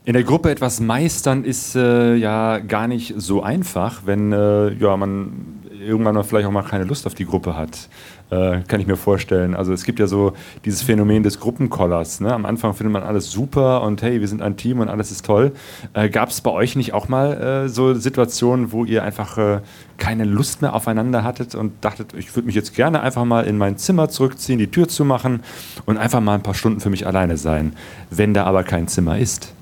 In 0.06 0.14
der 0.14 0.24
Gruppe 0.24 0.52
etwas 0.52 0.80
meistern 0.80 1.44
ist 1.44 1.76
äh, 1.76 2.16
ja 2.16 2.60
gar 2.60 2.88
nicht 2.88 3.16
so 3.18 3.42
einfach, 3.42 4.04
wenn 4.06 4.32
äh, 4.32 4.74
ja, 4.74 4.96
man 4.98 5.64
irgendwann 5.80 6.16
mal 6.16 6.24
vielleicht 6.24 6.48
auch 6.48 6.52
mal 6.52 6.64
keine 6.64 6.84
Lust 6.84 7.08
auf 7.08 7.16
die 7.16 7.26
Gruppe 7.26 7.56
hat. 7.56 7.90
Äh, 8.32 8.62
kann 8.68 8.80
ich 8.82 8.88
mir 8.88 8.96
vorstellen. 8.96 9.54
Also 9.56 9.72
es 9.72 9.84
gibt 9.84 10.00
ja 10.00 10.08
so 10.08 10.34
dieses 10.66 10.82
Phänomen 10.82 11.22
des 11.22 11.40
Gruppenkollers. 11.40 12.22
Ne? 12.22 12.34
Am 12.34 12.46
Anfang 12.46 12.74
findet 12.74 12.92
man 12.92 13.04
alles 13.04 13.30
super 13.30 13.84
und 13.84 14.02
hey, 14.02 14.20
wir 14.20 14.28
sind 14.28 14.42
ein 14.42 14.58
Team 14.58 14.80
und 14.80 14.90
alles 14.90 15.12
ist 15.12 15.26
toll. 15.26 15.52
Äh, 15.94 16.10
Gab 16.10 16.30
es 16.30 16.42
bei 16.42 16.50
euch 16.50 16.76
nicht 16.76 16.94
auch 16.94 17.08
mal 17.08 17.66
äh, 17.66 17.70
so 17.70 17.94
Situationen, 17.94 18.72
wo 18.72 18.84
ihr 18.84 19.04
einfach 19.04 19.38
äh, 19.38 19.60
keine 19.98 20.26
Lust 20.26 20.64
mehr 20.64 20.74
aufeinander 20.74 21.24
hattet 21.24 21.54
und 21.54 21.74
dachtet, 21.86 22.16
ich 22.16 22.36
würde 22.36 22.48
mich 22.48 22.56
jetzt 22.56 22.74
gerne 22.76 23.02
einfach 23.02 23.26
mal 23.26 23.46
in 23.46 23.60
mein 23.60 23.78
Zimmer 23.78 24.10
zurückziehen, 24.10 24.58
die 24.58 24.72
Tür 24.72 24.88
zu 24.88 25.06
machen 25.06 25.44
und 25.86 25.98
einfach 25.98 26.20
mal 26.20 26.34
ein 26.34 26.44
paar 26.44 26.56
Stunden 26.56 26.80
für 26.80 26.90
mich 26.90 27.06
alleine 27.06 27.38
sein, 27.38 27.74
wenn 28.10 28.34
da 28.34 28.46
aber 28.46 28.64
kein 28.64 28.88
Zimmer 28.88 29.20
ist? 29.20 29.54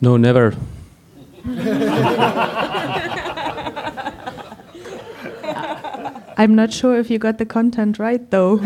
No, 0.00 0.18
never. 0.18 0.52
I'm 6.36 6.54
not 6.54 6.72
sure 6.72 6.98
if 6.98 7.10
you 7.10 7.18
got 7.18 7.38
the 7.38 7.46
content 7.46 7.98
right, 7.98 8.30
though. 8.30 8.60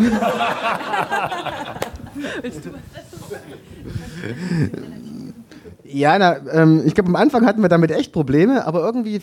Ja, 5.85 6.19
na, 6.19 6.37
ähm, 6.53 6.83
ich 6.85 6.95
glaube, 6.95 7.09
am 7.09 7.17
Anfang 7.17 7.47
hatten 7.47 7.63
wir 7.63 7.69
damit 7.71 7.91
echt 7.91 8.13
Probleme, 8.13 8.67
aber 8.67 8.81
irgendwie 8.83 9.23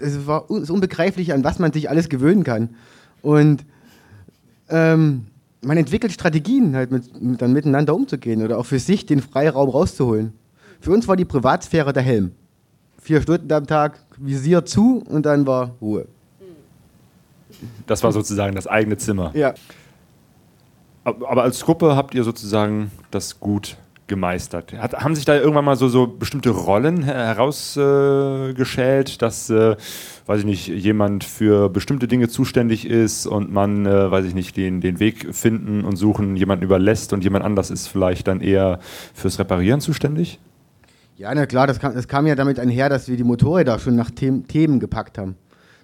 es 0.00 0.26
war 0.26 0.50
es 0.50 0.70
unbegreiflich, 0.70 1.32
an 1.32 1.44
was 1.44 1.58
man 1.58 1.72
sich 1.72 1.90
alles 1.90 2.08
gewöhnen 2.08 2.44
kann. 2.44 2.70
Und 3.22 3.64
ähm, 4.68 5.26
man 5.62 5.76
entwickelt 5.76 6.12
Strategien, 6.12 6.74
halt 6.74 6.90
mit, 6.90 7.20
mit, 7.20 7.42
dann 7.42 7.52
miteinander 7.52 7.94
umzugehen 7.94 8.42
oder 8.42 8.58
auch 8.58 8.66
für 8.66 8.78
sich 8.78 9.06
den 9.06 9.20
Freiraum 9.20 9.68
rauszuholen. 9.68 10.32
Für 10.80 10.92
uns 10.92 11.06
war 11.08 11.16
die 11.16 11.24
Privatsphäre 11.24 11.92
der 11.92 12.02
Helm. 12.02 12.32
Vier 13.02 13.20
Stunden 13.20 13.52
am 13.52 13.66
Tag, 13.66 14.00
Visier 14.16 14.64
zu 14.64 15.02
und 15.08 15.26
dann 15.26 15.46
war 15.46 15.76
Ruhe. 15.80 16.06
Das 17.86 18.02
war 18.02 18.12
sozusagen 18.12 18.54
das 18.54 18.66
eigene 18.66 18.96
Zimmer. 18.96 19.30
Ja. 19.34 19.54
Ab- 21.04 21.22
Aber 21.28 21.42
als 21.42 21.64
Gruppe 21.64 21.96
habt 21.96 22.14
ihr 22.14 22.24
sozusagen 22.24 22.90
das 23.10 23.40
gut 23.40 23.76
gemeistert. 24.06 24.72
Hat, 24.76 24.92
haben 24.94 25.14
sich 25.14 25.24
da 25.24 25.36
irgendwann 25.36 25.64
mal 25.64 25.76
so, 25.76 25.88
so 25.88 26.08
bestimmte 26.08 26.50
Rollen 26.50 27.04
her- 27.04 27.14
herausgeschält, 27.94 29.22
dass, 29.22 29.50
äh, 29.50 29.76
weiß 30.26 30.40
ich 30.40 30.44
nicht, 30.46 30.66
jemand 30.66 31.22
für 31.24 31.68
bestimmte 31.68 32.08
Dinge 32.08 32.28
zuständig 32.28 32.86
ist 32.86 33.26
und 33.26 33.52
man, 33.52 33.86
äh, 33.86 34.10
weiß 34.10 34.24
ich 34.24 34.34
nicht, 34.34 34.56
den, 34.56 34.80
den 34.80 34.98
Weg 34.98 35.32
finden 35.34 35.84
und 35.84 35.94
suchen, 35.96 36.34
jemanden 36.36 36.64
überlässt 36.64 37.12
und 37.12 37.22
jemand 37.22 37.44
anders 37.44 37.70
ist 37.70 37.86
vielleicht 37.86 38.26
dann 38.26 38.40
eher 38.40 38.80
fürs 39.14 39.38
Reparieren 39.38 39.80
zuständig? 39.80 40.40
Ja, 41.16 41.32
na 41.34 41.46
klar, 41.46 41.66
das 41.68 41.78
kam, 41.78 41.94
das 41.94 42.08
kam 42.08 42.26
ja 42.26 42.34
damit 42.34 42.58
einher, 42.58 42.88
dass 42.88 43.06
wir 43.08 43.16
die 43.16 43.24
Motorräder 43.24 43.78
schon 43.78 43.94
nach 43.94 44.10
Them 44.10 44.48
Themen 44.48 44.80
gepackt 44.80 45.18
haben. 45.18 45.36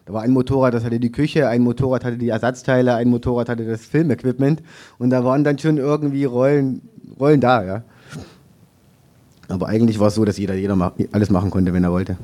Da 0.06 0.12
war 0.12 0.22
ein 0.22 0.30
Motorrad, 0.30 0.72
das 0.72 0.84
hatte 0.84 1.00
die 1.00 1.10
Küche, 1.10 1.48
ein 1.48 1.62
Motorrad 1.62 2.04
hatte 2.04 2.16
die 2.16 2.28
Ersatzteile, 2.28 2.94
ein 2.94 3.08
Motorrad 3.08 3.48
hatte 3.48 3.66
das 3.66 3.84
Filmequipment 3.84 4.62
und 4.98 5.10
da 5.10 5.24
waren 5.24 5.42
dann 5.42 5.58
schon 5.58 5.78
irgendwie 5.78 6.24
Rollen, 6.24 6.80
Rollen 7.18 7.40
da, 7.40 7.64
ja. 7.64 7.82
Aber 9.48 9.66
eigentlich 9.66 9.98
war 9.98 10.08
es 10.08 10.14
so, 10.14 10.24
dass 10.24 10.38
jeder, 10.38 10.54
jeder 10.54 10.92
alles 11.10 11.30
machen 11.30 11.50
konnte, 11.50 11.72
wenn 11.72 11.82
er 11.82 11.90
wollte. 11.90 12.16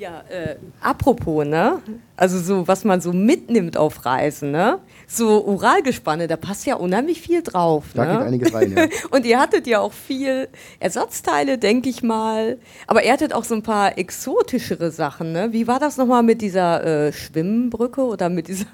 Ja, 0.00 0.24
äh, 0.30 0.56
apropos, 0.80 1.44
ne? 1.44 1.82
Also 2.16 2.38
so, 2.38 2.66
was 2.66 2.84
man 2.84 3.02
so 3.02 3.12
mitnimmt 3.12 3.76
auf 3.76 4.06
Reisen, 4.06 4.50
ne? 4.50 4.78
So 5.06 5.44
Uralgespanne, 5.44 6.26
da 6.26 6.38
passt 6.38 6.64
ja 6.64 6.76
unheimlich 6.76 7.20
viel 7.20 7.42
drauf. 7.42 7.84
Da 7.92 8.06
ne? 8.06 8.12
geht 8.12 8.26
einiges 8.26 8.54
rein, 8.54 8.74
ja. 8.74 8.86
Und 9.10 9.26
ihr 9.26 9.38
hattet 9.38 9.66
ja 9.66 9.80
auch 9.80 9.92
viel 9.92 10.48
Ersatzteile, 10.78 11.58
denke 11.58 11.90
ich 11.90 12.02
mal. 12.02 12.56
Aber 12.86 13.04
ihr 13.04 13.12
hattet 13.12 13.34
auch 13.34 13.44
so 13.44 13.54
ein 13.54 13.62
paar 13.62 13.98
exotischere 13.98 14.90
Sachen, 14.90 15.32
ne? 15.32 15.52
Wie 15.52 15.66
war 15.66 15.78
das 15.78 15.98
nochmal 15.98 16.22
mit 16.22 16.40
dieser 16.40 16.82
äh, 16.82 17.12
Schwimmbrücke 17.12 18.00
oder 18.00 18.30
mit 18.30 18.48
dieser 18.48 18.64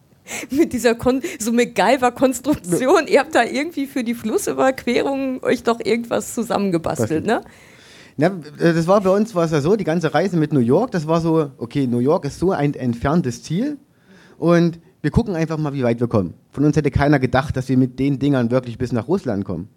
mit 0.50 0.72
dieser 0.72 0.94
Kon 0.94 1.20
so 1.38 1.52
MacGyver-Konstruktion? 1.52 3.06
Ihr 3.06 3.20
habt 3.20 3.34
da 3.34 3.44
irgendwie 3.44 3.86
für 3.86 4.02
die 4.02 4.14
Flussüberquerung 4.14 5.42
euch 5.42 5.62
doch 5.62 5.78
irgendwas 5.78 6.32
zusammengebastelt, 6.32 7.26
ne? 7.26 7.42
Na, 8.16 8.26
äh, 8.58 8.74
das 8.74 8.86
war 8.86 9.00
bei 9.00 9.10
uns 9.10 9.34
war 9.34 9.44
es 9.44 9.50
ja 9.50 9.60
so, 9.60 9.76
die 9.76 9.84
ganze 9.84 10.12
Reise 10.14 10.36
mit 10.36 10.52
New 10.52 10.60
York, 10.60 10.90
das 10.90 11.06
war 11.06 11.20
so, 11.20 11.50
okay, 11.58 11.86
New 11.86 11.98
York 11.98 12.24
ist 12.24 12.38
so 12.38 12.52
ein 12.52 12.74
entferntes 12.74 13.42
Ziel 13.42 13.78
und 14.38 14.78
wir 15.02 15.10
gucken 15.10 15.34
einfach 15.34 15.56
mal, 15.58 15.72
wie 15.72 15.82
weit 15.82 16.00
wir 16.00 16.08
kommen. 16.08 16.34
Von 16.50 16.64
uns 16.64 16.76
hätte 16.76 16.90
keiner 16.90 17.18
gedacht, 17.18 17.56
dass 17.56 17.68
wir 17.68 17.76
mit 17.76 17.98
den 17.98 18.18
Dingern 18.18 18.50
wirklich 18.50 18.76
bis 18.76 18.92
nach 18.92 19.08
Russland 19.08 19.44
kommen. 19.44 19.68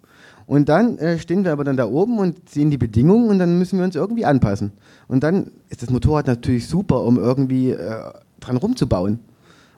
Und 0.46 0.68
dann 0.68 0.98
äh, 0.98 1.18
stehen 1.18 1.44
wir 1.44 1.52
aber 1.52 1.64
dann 1.64 1.76
da 1.76 1.86
oben 1.86 2.18
und 2.18 2.48
sehen 2.48 2.70
die 2.70 2.76
Bedingungen 2.76 3.30
und 3.30 3.38
dann 3.38 3.58
müssen 3.58 3.78
wir 3.78 3.84
uns 3.84 3.96
irgendwie 3.96 4.26
anpassen. 4.26 4.72
Und 5.08 5.22
dann 5.22 5.50
ist 5.70 5.82
das 5.82 5.90
Motorrad 5.90 6.26
natürlich 6.26 6.68
super, 6.68 7.02
um 7.02 7.18
irgendwie 7.18 7.70
äh, 7.70 8.10
dran 8.40 8.56
rumzubauen. 8.58 9.20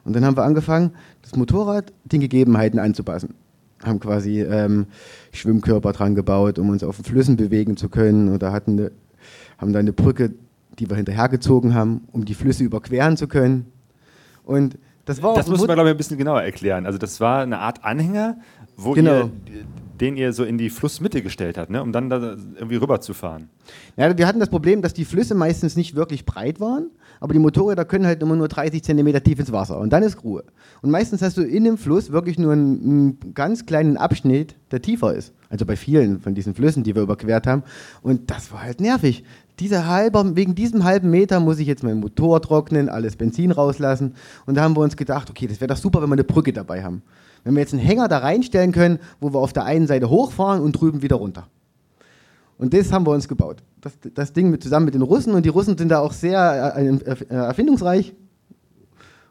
Und 0.03 0.15
dann 0.15 0.25
haben 0.25 0.35
wir 0.35 0.43
angefangen, 0.43 0.91
das 1.21 1.35
Motorrad 1.35 1.93
den 2.05 2.19
Gegebenheiten 2.19 2.79
anzupassen. 2.79 3.35
Haben 3.83 3.99
quasi 3.99 4.41
ähm, 4.41 4.87
Schwimmkörper 5.31 5.91
dran 5.93 6.15
gebaut, 6.15 6.57
um 6.59 6.69
uns 6.69 6.83
auf 6.83 6.95
den 6.97 7.05
Flüssen 7.05 7.35
bewegen 7.37 7.77
zu 7.77 7.89
können. 7.89 8.33
Oder 8.33 8.51
hatten 8.51 8.71
eine, 8.79 8.91
haben 9.57 9.73
dann 9.73 9.81
eine 9.81 9.93
Brücke, 9.93 10.33
die 10.79 10.89
wir 10.89 10.95
hinterhergezogen 10.97 11.73
haben, 11.73 12.07
um 12.11 12.25
die 12.25 12.33
Flüsse 12.33 12.63
überqueren 12.63 13.17
zu 13.17 13.27
können. 13.27 13.65
Und 14.43 14.77
das 15.05 15.21
war 15.23 15.35
Das 15.35 15.47
muss 15.47 15.59
man, 15.65 15.75
glaube 15.75 15.89
ich, 15.89 15.95
ein 15.95 15.97
bisschen 15.97 16.17
genauer 16.17 16.41
erklären. 16.41 16.85
Also 16.85 16.97
das 16.97 17.19
war 17.19 17.41
eine 17.41 17.59
Art 17.59 17.83
Anhänger, 17.83 18.37
wo 18.75 18.91
Genau. 18.93 19.11
ihr, 19.11 19.31
den 19.97 20.17
ihr 20.17 20.33
so 20.33 20.43
in 20.43 20.57
die 20.57 20.69
Flussmitte 20.69 21.21
gestellt 21.21 21.57
habt, 21.57 21.69
ne? 21.69 21.81
um 21.81 21.91
dann 21.91 22.09
da 22.09 22.35
irgendwie 22.55 22.75
rüberzufahren. 22.75 23.49
Ja, 23.95 24.17
wir 24.17 24.27
hatten 24.27 24.39
das 24.39 24.49
Problem, 24.49 24.81
dass 24.81 24.93
die 24.93 25.05
Flüsse 25.05 25.35
meistens 25.35 25.75
nicht 25.75 25.95
wirklich 25.95 26.25
breit 26.25 26.59
waren, 26.59 26.89
aber 27.19 27.33
die 27.33 27.39
Motorräder 27.39 27.85
können 27.85 28.05
halt 28.05 28.21
immer 28.21 28.35
nur 28.35 28.47
30 28.47 28.83
Zentimeter 28.83 29.23
tief 29.23 29.39
ins 29.39 29.51
Wasser 29.51 29.79
und 29.79 29.91
dann 29.91 30.03
ist 30.03 30.23
Ruhe. 30.23 30.43
Und 30.81 30.91
meistens 30.91 31.21
hast 31.21 31.37
du 31.37 31.41
in 31.41 31.63
dem 31.63 31.77
Fluss 31.77 32.11
wirklich 32.11 32.37
nur 32.37 32.53
einen, 32.53 32.81
einen 32.83 33.33
ganz 33.33 33.65
kleinen 33.65 33.97
Abschnitt, 33.97 34.55
der 34.71 34.81
tiefer 34.81 35.13
ist. 35.13 35.33
Also 35.49 35.65
bei 35.65 35.75
vielen 35.75 36.19
von 36.19 36.35
diesen 36.35 36.53
Flüssen, 36.53 36.83
die 36.83 36.95
wir 36.95 37.01
überquert 37.01 37.47
haben. 37.47 37.63
Und 38.01 38.29
das 38.29 38.51
war 38.51 38.63
halt 38.63 38.81
nervig. 38.81 39.23
Dieser 39.59 39.87
halber, 39.87 40.35
wegen 40.35 40.55
diesem 40.55 40.83
halben 40.83 41.09
Meter 41.09 41.39
muss 41.39 41.59
ich 41.59 41.67
jetzt 41.67 41.83
meinen 41.83 41.99
Motor 41.99 42.41
trocknen, 42.41 42.89
alles 42.89 43.15
Benzin 43.15 43.51
rauslassen. 43.51 44.15
Und 44.45 44.55
da 44.55 44.61
haben 44.61 44.75
wir 44.75 44.81
uns 44.81 44.95
gedacht, 44.95 45.29
okay, 45.29 45.47
das 45.47 45.59
wäre 45.59 45.67
doch 45.67 45.77
super, 45.77 46.01
wenn 46.01 46.09
wir 46.09 46.13
eine 46.13 46.23
Brücke 46.23 46.53
dabei 46.53 46.83
haben. 46.83 47.01
Wenn 47.43 47.55
wir 47.55 47.61
jetzt 47.61 47.73
einen 47.73 47.81
Hänger 47.81 48.07
da 48.07 48.19
reinstellen 48.19 48.71
können, 48.71 48.99
wo 49.19 49.33
wir 49.33 49.39
auf 49.39 49.53
der 49.53 49.65
einen 49.65 49.87
Seite 49.87 50.09
hochfahren 50.09 50.61
und 50.61 50.73
drüben 50.73 51.01
wieder 51.01 51.15
runter. 51.15 51.47
Und 52.57 52.73
das 52.73 52.91
haben 52.91 53.05
wir 53.05 53.11
uns 53.11 53.27
gebaut. 53.27 53.63
Das, 53.81 53.93
das 54.13 54.33
Ding 54.33 54.49
mit, 54.49 54.63
zusammen 54.63 54.85
mit 54.85 54.95
den 54.95 55.01
Russen. 55.01 55.33
Und 55.33 55.45
die 55.45 55.49
Russen 55.49 55.77
sind 55.77 55.89
da 55.89 55.99
auch 55.99 56.13
sehr 56.13 56.75
äh, 56.75 56.87
äh, 56.87 57.25
erfindungsreich. 57.29 58.13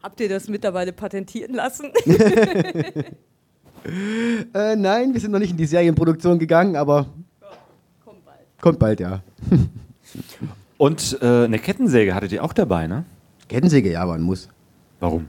Habt 0.01 0.19
ihr 0.19 0.29
das 0.29 0.47
mittlerweile 0.47 0.93
patentieren 0.93 1.55
lassen? 1.55 1.87
Äh, 4.53 4.75
nein, 4.75 5.13
wir 5.13 5.21
sind 5.21 5.31
noch 5.31 5.39
nicht 5.39 5.51
in 5.51 5.57
die 5.57 5.65
Serienproduktion 5.65 6.39
gegangen, 6.39 6.75
aber 6.75 7.07
Kommt 8.03 8.25
bald. 8.25 8.39
kommt 8.61 8.79
bald, 8.79 8.99
ja. 8.99 9.21
Und 10.77 11.17
äh, 11.21 11.45
eine 11.45 11.59
Kettensäge 11.59 12.13
hattet 12.13 12.31
ihr 12.31 12.43
auch 12.43 12.53
dabei, 12.53 12.87
ne? 12.87 13.05
Kettensäge, 13.47 13.91
ja, 13.91 14.07
war 14.07 14.15
ein 14.15 14.21
Muss. 14.21 14.49
Warum? 14.99 15.27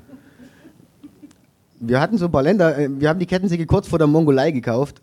Wir 1.81 2.01
hatten 2.01 2.19
so 2.19 2.27
ein 2.27 2.33
paar 2.33 2.43
Länder, 2.43 2.77
äh, 2.77 2.89
wir 2.91 3.09
haben 3.09 3.19
die 3.19 3.27
Kettensäge 3.27 3.67
kurz 3.67 3.89
vor 3.89 3.99
der 3.99 4.09
Mongolei 4.09 4.51
gekauft 4.51 5.01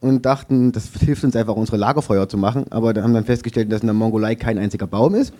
und 0.00 0.26
dachten, 0.26 0.72
das 0.72 0.90
hilft 0.98 1.24
uns 1.24 1.36
einfach, 1.36 1.54
unsere 1.54 1.76
Lagerfeuer 1.76 2.28
zu 2.28 2.36
machen. 2.36 2.66
Aber 2.70 2.92
da 2.92 3.02
haben 3.02 3.14
dann 3.14 3.24
festgestellt, 3.24 3.70
dass 3.70 3.82
in 3.82 3.86
der 3.86 3.94
Mongolei 3.94 4.34
kein 4.34 4.58
einziger 4.58 4.86
Baum 4.86 5.14
ist. 5.14 5.32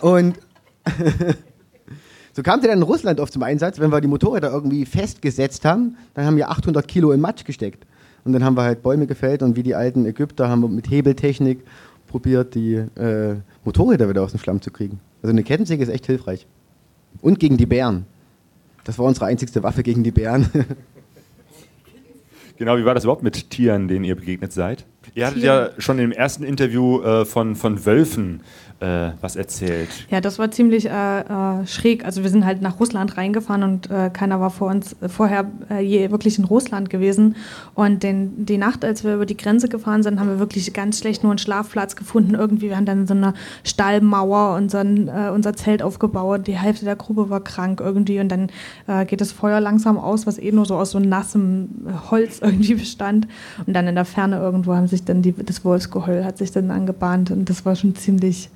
Und 0.00 0.38
so 2.34 2.42
kam 2.42 2.60
sie 2.60 2.68
dann 2.68 2.78
in 2.78 2.82
Russland 2.82 3.20
oft 3.20 3.32
zum 3.32 3.42
Einsatz, 3.42 3.80
wenn 3.80 3.90
wir 3.90 4.00
die 4.00 4.08
Motorräder 4.08 4.52
irgendwie 4.52 4.84
festgesetzt 4.84 5.64
haben, 5.64 5.96
dann 6.14 6.26
haben 6.26 6.36
wir 6.36 6.50
800 6.50 6.86
Kilo 6.86 7.10
in 7.12 7.20
Matsch 7.20 7.44
gesteckt. 7.44 7.84
Und 8.28 8.34
dann 8.34 8.44
haben 8.44 8.58
wir 8.58 8.62
halt 8.64 8.82
Bäume 8.82 9.06
gefällt 9.06 9.42
und 9.42 9.56
wie 9.56 9.62
die 9.62 9.74
alten 9.74 10.04
Ägypter 10.04 10.50
haben 10.50 10.60
wir 10.60 10.68
mit 10.68 10.90
Hebeltechnik 10.90 11.60
probiert, 12.08 12.54
die 12.54 12.74
äh, 12.74 13.36
Motorräder 13.64 14.06
wieder 14.06 14.20
aus 14.20 14.32
dem 14.32 14.38
Schlamm 14.38 14.60
zu 14.60 14.70
kriegen. 14.70 15.00
Also 15.22 15.32
eine 15.32 15.42
Kettensäge 15.42 15.82
ist 15.82 15.88
echt 15.88 16.04
hilfreich. 16.04 16.46
Und 17.22 17.40
gegen 17.40 17.56
die 17.56 17.64
Bären. 17.64 18.04
Das 18.84 18.98
war 18.98 19.06
unsere 19.06 19.24
einzigste 19.24 19.62
Waffe 19.62 19.82
gegen 19.82 20.04
die 20.04 20.10
Bären. 20.10 20.46
Genau, 22.58 22.76
wie 22.76 22.84
war 22.84 22.92
das 22.92 23.04
überhaupt 23.04 23.22
mit 23.22 23.50
Tieren, 23.50 23.86
denen 23.86 24.04
ihr 24.04 24.16
begegnet 24.16 24.52
seid? 24.52 24.84
Ihr 25.14 25.28
hattet 25.28 25.44
ja 25.44 25.70
schon 25.78 26.00
im 26.00 26.10
ersten 26.10 26.42
Interview 26.42 27.00
äh, 27.02 27.24
von, 27.24 27.54
von 27.54 27.86
Wölfen 27.86 28.40
äh, 28.80 29.10
was 29.20 29.34
erzählt. 29.34 29.88
Ja, 30.08 30.20
das 30.20 30.38
war 30.38 30.50
ziemlich 30.50 30.86
äh, 30.86 31.20
äh, 31.20 31.66
schräg. 31.66 32.04
Also 32.04 32.22
wir 32.22 32.30
sind 32.30 32.44
halt 32.44 32.62
nach 32.62 32.78
Russland 32.78 33.16
reingefahren 33.16 33.62
und 33.64 33.90
äh, 33.90 34.10
keiner 34.10 34.40
war 34.40 34.50
vor 34.50 34.70
uns 34.70 34.94
äh, 35.00 35.08
vorher 35.08 35.46
äh, 35.70 35.80
je 35.80 36.10
wirklich 36.12 36.38
in 36.38 36.44
Russland 36.44 36.88
gewesen. 36.88 37.34
Und 37.74 38.02
den, 38.02 38.46
die 38.46 38.56
Nacht, 38.56 38.84
als 38.84 39.02
wir 39.02 39.14
über 39.14 39.26
die 39.26 39.36
Grenze 39.36 39.68
gefahren 39.68 40.02
sind, 40.02 40.20
haben 40.20 40.28
wir 40.28 40.38
wirklich 40.38 40.72
ganz 40.72 41.00
schlecht 41.00 41.24
nur 41.24 41.32
einen 41.32 41.38
Schlafplatz 41.38 41.96
gefunden. 41.96 42.34
Irgendwie, 42.34 42.68
wir 42.68 42.76
haben 42.76 42.84
dann 42.84 43.06
so 43.06 43.14
eine 43.14 43.34
Stallmauer 43.64 44.56
unseren, 44.56 45.08
unser 45.08 45.54
Zelt 45.54 45.82
aufgebaut. 45.82 46.46
Die 46.46 46.56
Hälfte 46.56 46.84
der 46.84 46.96
Gruppe 46.96 47.30
war 47.30 47.40
krank 47.40 47.80
irgendwie 47.80 48.20
und 48.20 48.28
dann 48.28 48.50
geht 49.06 49.20
das 49.20 49.32
Feuer 49.32 49.60
langsam 49.60 49.98
aus, 49.98 50.26
was 50.26 50.38
eh 50.38 50.52
nur 50.52 50.66
so 50.66 50.76
aus 50.76 50.90
so 50.90 50.98
nassem 50.98 51.68
Holz 52.10 52.38
irgendwie 52.42 52.74
bestand. 52.74 53.26
Und 53.66 53.74
dann 53.74 53.86
in 53.86 53.94
der 53.94 54.04
Ferne 54.04 54.38
irgendwo 54.38 54.74
haben 54.74 54.86
sich 54.86 55.04
dann 55.04 55.22
die, 55.22 55.32
das 55.32 55.64
Wolfsgeheul 55.64 56.24
hat 56.24 56.38
sich 56.38 56.52
dann 56.52 56.70
angebahnt 56.70 57.30
und 57.30 57.48
das 57.50 57.64
war 57.64 57.76
schon 57.76 57.94
ziemlich 57.94 58.50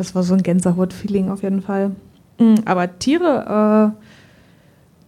das 0.00 0.14
war 0.14 0.22
so 0.22 0.32
ein 0.32 0.42
Gänsehaut-Feeling 0.42 1.28
auf 1.28 1.42
jeden 1.42 1.60
Fall. 1.60 1.90
Mm, 2.38 2.54
aber 2.64 2.98
Tiere, 2.98 3.92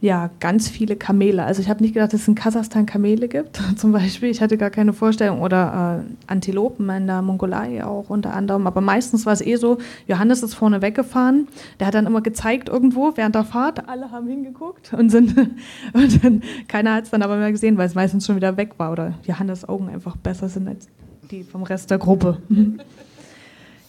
äh, 0.03 0.07
ja, 0.07 0.29
ganz 0.39 0.69
viele 0.69 0.97
Kamele. 0.97 1.45
Also 1.45 1.63
ich 1.63 1.71
habe 1.71 1.83
nicht 1.83 1.95
gedacht, 1.95 2.13
dass 2.13 2.21
es 2.21 2.29
in 2.29 2.35
Kasachstan 2.35 2.85
Kamele 2.85 3.27
gibt, 3.27 3.59
zum 3.77 3.93
Beispiel. 3.93 4.29
Ich 4.29 4.43
hatte 4.43 4.59
gar 4.59 4.69
keine 4.69 4.93
Vorstellung. 4.93 5.41
Oder 5.41 6.05
äh, 6.05 6.31
Antilopen 6.31 6.91
in 6.91 7.07
der 7.07 7.23
Mongolei 7.23 7.83
auch 7.83 8.11
unter 8.11 8.35
anderem. 8.35 8.67
Aber 8.67 8.83
meistens 8.83 9.25
war 9.25 9.33
es 9.33 9.41
eh 9.41 9.57
so, 9.57 9.79
Johannes 10.07 10.43
ist 10.43 10.53
vorne 10.53 10.83
weggefahren. 10.83 11.49
Der 11.81 11.87
hat 11.87 11.95
dann 11.95 12.05
immer 12.05 12.21
gezeigt 12.21 12.69
irgendwo 12.69 13.13
während 13.17 13.35
der 13.35 13.45
Fahrt. 13.45 13.89
Alle 13.89 14.11
haben 14.11 14.27
hingeguckt 14.27 14.93
und 14.93 15.09
sind 15.09 15.35
und 15.95 16.23
dann, 16.23 16.43
keiner 16.69 16.97
hat 16.97 17.05
es 17.05 17.11
dann 17.11 17.23
aber 17.23 17.39
mehr 17.39 17.51
gesehen, 17.51 17.79
weil 17.79 17.87
es 17.87 17.95
meistens 17.95 18.27
schon 18.27 18.37
wieder 18.37 18.59
weg 18.59 18.75
war. 18.77 18.93
Oder 18.93 19.15
Johannes 19.23 19.67
Augen 19.67 19.89
einfach 19.89 20.17
besser 20.17 20.51
sind 20.51 20.69
als 20.69 20.87
die 21.31 21.45
vom 21.45 21.63
Rest 21.63 21.91
der 21.91 21.97
Gruppe. 21.97 22.43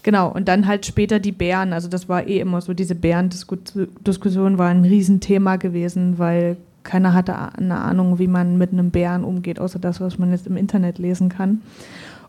Genau, 0.03 0.29
und 0.29 0.49
dann 0.49 0.67
halt 0.67 0.85
später 0.85 1.19
die 1.19 1.31
Bären. 1.31 1.71
Also 1.73 1.87
das 1.87 2.09
war 2.09 2.27
eh 2.27 2.39
immer 2.39 2.59
so, 2.61 2.73
diese 2.73 2.93
Bärendiskussion 2.93 4.57
war 4.57 4.67
ein 4.67 4.83
Riesenthema 4.83 5.55
gewesen, 5.55 6.19
weil 6.19 6.57
keiner 6.83 7.13
hatte 7.13 7.35
eine 7.57 7.77
Ahnung, 7.77 8.19
wie 8.19 8.27
man 8.27 8.57
mit 8.57 8.73
einem 8.73 8.91
Bären 8.91 9.23
umgeht, 9.23 9.59
außer 9.59 9.79
das, 9.79 10.01
was 10.01 10.19
man 10.19 10.31
jetzt 10.31 10.45
im 10.45 10.57
Internet 10.57 10.97
lesen 10.97 11.29
kann. 11.29 11.61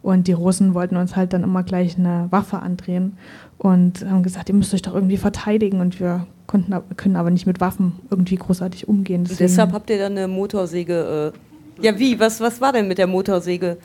Und 0.02 0.28
die 0.28 0.32
Russen 0.32 0.74
wollten 0.74 0.96
uns 0.96 1.16
halt 1.16 1.32
dann 1.32 1.42
immer 1.42 1.62
gleich 1.62 1.98
eine 1.98 2.28
Waffe 2.30 2.60
andrehen 2.60 3.16
und 3.58 4.04
haben 4.08 4.22
gesagt, 4.22 4.48
ihr 4.48 4.54
müsst 4.54 4.74
euch 4.74 4.82
doch 4.82 4.94
irgendwie 4.94 5.16
verteidigen. 5.16 5.80
Und 5.80 5.98
wir 5.98 6.26
konnten, 6.46 6.74
können 6.96 7.16
aber 7.16 7.30
nicht 7.30 7.46
mit 7.46 7.60
Waffen 7.60 7.92
irgendwie 8.10 8.36
großartig 8.36 8.86
umgehen. 8.86 9.24
Deswegen 9.24 9.48
deshalb 9.48 9.72
habt 9.72 9.90
ihr 9.90 9.98
dann 9.98 10.12
eine 10.12 10.28
Motorsäge. 10.28 11.32
Äh 11.34 11.84
ja, 11.84 11.98
wie? 11.98 12.20
Was, 12.20 12.40
was 12.40 12.60
war 12.60 12.72
denn 12.72 12.86
mit 12.86 12.98
der 12.98 13.06
Motorsäge? 13.06 13.78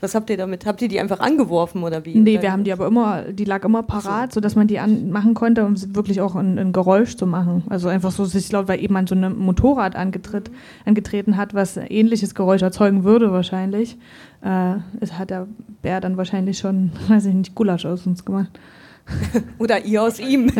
Was 0.00 0.14
habt 0.14 0.28
ihr 0.28 0.36
damit? 0.36 0.66
Habt 0.66 0.82
ihr 0.82 0.88
die 0.88 1.00
einfach 1.00 1.20
angeworfen 1.20 1.82
oder 1.82 2.04
wie? 2.04 2.14
Nee, 2.16 2.42
wir 2.42 2.52
haben 2.52 2.64
die 2.64 2.72
aber 2.72 2.86
immer, 2.86 3.22
die 3.32 3.44
lag 3.44 3.64
immer 3.64 3.82
parat, 3.82 4.32
so. 4.32 4.38
sodass 4.38 4.54
man 4.54 4.66
die 4.66 4.78
anmachen 4.78 5.32
konnte, 5.32 5.64
um 5.64 5.74
wirklich 5.94 6.20
auch 6.20 6.34
ein, 6.34 6.58
ein, 6.58 6.72
Geräusch 6.72 7.16
zu 7.16 7.26
machen. 7.26 7.64
Also 7.70 7.88
einfach 7.88 8.10
so 8.10 8.26
sich 8.26 8.52
laut, 8.52 8.68
weil 8.68 8.82
eben 8.82 8.92
man 8.92 9.06
so 9.06 9.14
ein 9.14 9.38
Motorrad 9.38 9.96
angetritt, 9.96 10.50
angetreten 10.84 11.38
hat, 11.38 11.54
was 11.54 11.78
ähnliches 11.78 12.34
Geräusch 12.34 12.60
erzeugen 12.60 13.04
würde 13.04 13.32
wahrscheinlich. 13.32 13.96
Äh, 14.42 14.74
es 15.00 15.18
hat 15.18 15.30
der 15.30 15.46
Bär 15.80 16.00
dann 16.00 16.18
wahrscheinlich 16.18 16.58
schon, 16.58 16.92
weiß 17.08 17.24
ich 17.26 17.34
nicht, 17.34 17.54
Gulasch 17.54 17.86
aus 17.86 18.06
uns 18.06 18.24
gemacht. 18.24 18.50
oder 19.58 19.84
ihr 19.84 20.02
aus 20.02 20.18
ihm. 20.18 20.52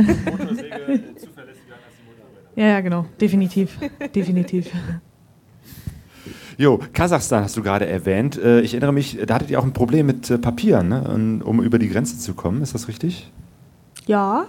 ja, 2.54 2.66
ja, 2.66 2.80
genau, 2.80 3.04
definitiv, 3.20 3.78
definitiv. 4.14 4.70
Jo, 6.58 6.80
Kasachstan 6.94 7.44
hast 7.44 7.56
du 7.56 7.62
gerade 7.62 7.86
erwähnt. 7.86 8.38
Äh, 8.38 8.60
ich 8.60 8.72
erinnere 8.72 8.92
mich, 8.92 9.18
da 9.26 9.34
hattet 9.34 9.50
ihr 9.50 9.60
auch 9.60 9.64
ein 9.64 9.74
Problem 9.74 10.06
mit 10.06 10.30
äh, 10.30 10.38
Papieren, 10.38 10.88
ne? 10.88 11.40
um 11.44 11.62
über 11.62 11.78
die 11.78 11.88
Grenze 11.88 12.18
zu 12.18 12.34
kommen. 12.34 12.62
Ist 12.62 12.74
das 12.74 12.88
richtig? 12.88 13.30
Ja. 14.06 14.46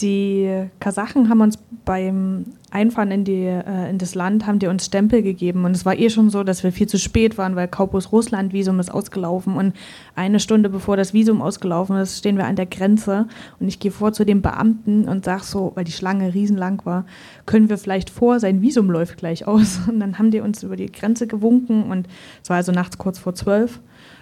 Die 0.00 0.68
Kasachen 0.78 1.28
haben 1.28 1.40
uns 1.40 1.58
beim 1.84 2.44
Einfahren 2.70 3.10
in, 3.10 3.24
die, 3.24 3.44
äh, 3.44 3.88
in 3.88 3.98
das 3.98 4.14
Land, 4.14 4.46
haben 4.46 4.58
die 4.58 4.66
uns 4.66 4.84
Stempel 4.84 5.22
gegeben. 5.22 5.64
Und 5.64 5.74
es 5.74 5.86
war 5.86 5.98
eh 5.98 6.10
schon 6.10 6.28
so, 6.28 6.44
dass 6.44 6.62
wir 6.62 6.70
viel 6.70 6.86
zu 6.86 6.98
spät 6.98 7.38
waren, 7.38 7.56
weil 7.56 7.66
Kaupus 7.66 8.12
Russland-Visum 8.12 8.78
ist 8.78 8.90
ausgelaufen. 8.90 9.56
Und 9.56 9.74
eine 10.14 10.38
Stunde 10.38 10.68
bevor 10.68 10.96
das 10.96 11.14
Visum 11.14 11.40
ausgelaufen 11.40 11.96
ist, 11.96 12.18
stehen 12.18 12.36
wir 12.36 12.46
an 12.46 12.56
der 12.56 12.66
Grenze. 12.66 13.26
Und 13.58 13.68
ich 13.68 13.80
gehe 13.80 13.90
vor 13.90 14.12
zu 14.12 14.24
dem 14.24 14.42
Beamten 14.42 15.08
und 15.08 15.24
sage 15.24 15.44
so, 15.44 15.72
weil 15.74 15.84
die 15.84 15.92
Schlange 15.92 16.34
riesenlang 16.34 16.82
war, 16.84 17.06
können 17.46 17.70
wir 17.70 17.78
vielleicht 17.78 18.10
vor, 18.10 18.38
sein 18.38 18.60
Visum 18.60 18.90
läuft 18.90 19.16
gleich 19.16 19.46
aus. 19.46 19.80
Und 19.88 20.00
dann 20.00 20.18
haben 20.18 20.30
die 20.30 20.40
uns 20.40 20.62
über 20.62 20.76
die 20.76 20.92
Grenze 20.92 21.26
gewunken. 21.26 21.84
Und 21.84 22.06
es 22.42 22.50
war 22.50 22.58
also 22.58 22.70
nachts 22.70 22.98
kurz 22.98 23.18
vor 23.18 23.34
zwölf. 23.34 23.80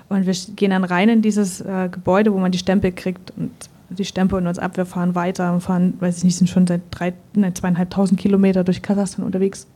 Und 0.08 0.24
wir 0.24 0.34
gehen 0.54 0.70
dann 0.70 0.84
rein 0.84 1.08
in 1.08 1.20
dieses 1.20 1.60
äh, 1.60 1.88
Gebäude, 1.90 2.32
wo 2.32 2.38
man 2.38 2.52
die 2.52 2.58
Stempel 2.58 2.92
kriegt. 2.92 3.32
Und 3.36 3.50
die 3.90 4.04
stempeln 4.04 4.46
uns 4.46 4.58
ab, 4.58 4.76
wir 4.76 4.86
fahren 4.86 5.14
weiter 5.14 5.52
und 5.52 5.60
fahren, 5.60 5.94
weiß 6.00 6.18
ich 6.18 6.24
nicht, 6.24 6.36
sind 6.36 6.48
schon 6.48 6.66
seit 6.66 6.82
drei, 6.90 7.14
ne, 7.34 7.54
zweieinhalbtausend 7.54 8.18
Kilometer 8.18 8.64
durch 8.64 8.82
Kasachstan 8.82 9.24
unterwegs, 9.24 9.66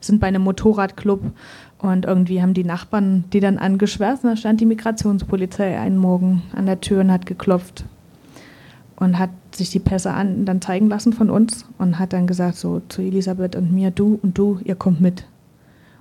sind 0.00 0.20
bei 0.20 0.26
einem 0.26 0.42
Motorradclub 0.42 1.20
und 1.78 2.04
irgendwie 2.06 2.42
haben 2.42 2.54
die 2.54 2.64
Nachbarn 2.64 3.24
die 3.32 3.40
dann 3.40 3.58
angeschwärzt 3.58 4.24
und 4.24 4.30
da 4.30 4.36
stand 4.36 4.60
die 4.60 4.66
Migrationspolizei 4.66 5.78
einen 5.78 5.98
Morgen 5.98 6.42
an 6.54 6.66
der 6.66 6.80
Tür 6.80 7.00
und 7.00 7.12
hat 7.12 7.26
geklopft 7.26 7.84
und 8.96 9.18
hat 9.18 9.30
sich 9.52 9.70
die 9.70 9.80
Pässe 9.80 10.12
an, 10.12 10.44
dann 10.44 10.60
zeigen 10.60 10.88
lassen 10.88 11.12
von 11.12 11.30
uns 11.30 11.66
und 11.78 11.98
hat 11.98 12.12
dann 12.12 12.26
gesagt 12.26 12.56
so 12.56 12.82
zu 12.88 13.02
Elisabeth 13.02 13.56
und 13.56 13.72
mir, 13.72 13.90
du 13.90 14.18
und 14.22 14.38
du, 14.38 14.60
ihr 14.64 14.76
kommt 14.76 15.00
mit. 15.00 15.24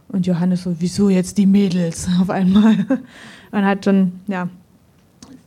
Und 0.08 0.28
Johannes 0.28 0.63
so, 0.63 0.76
wieso 0.80 1.10
jetzt 1.10 1.38
die 1.38 1.45
Mädels 1.45 2.08
auf 2.21 2.30
einmal? 2.30 2.76
Und 3.52 3.65
hat 3.65 3.88
dann, 3.88 4.19
ja, 4.28 4.50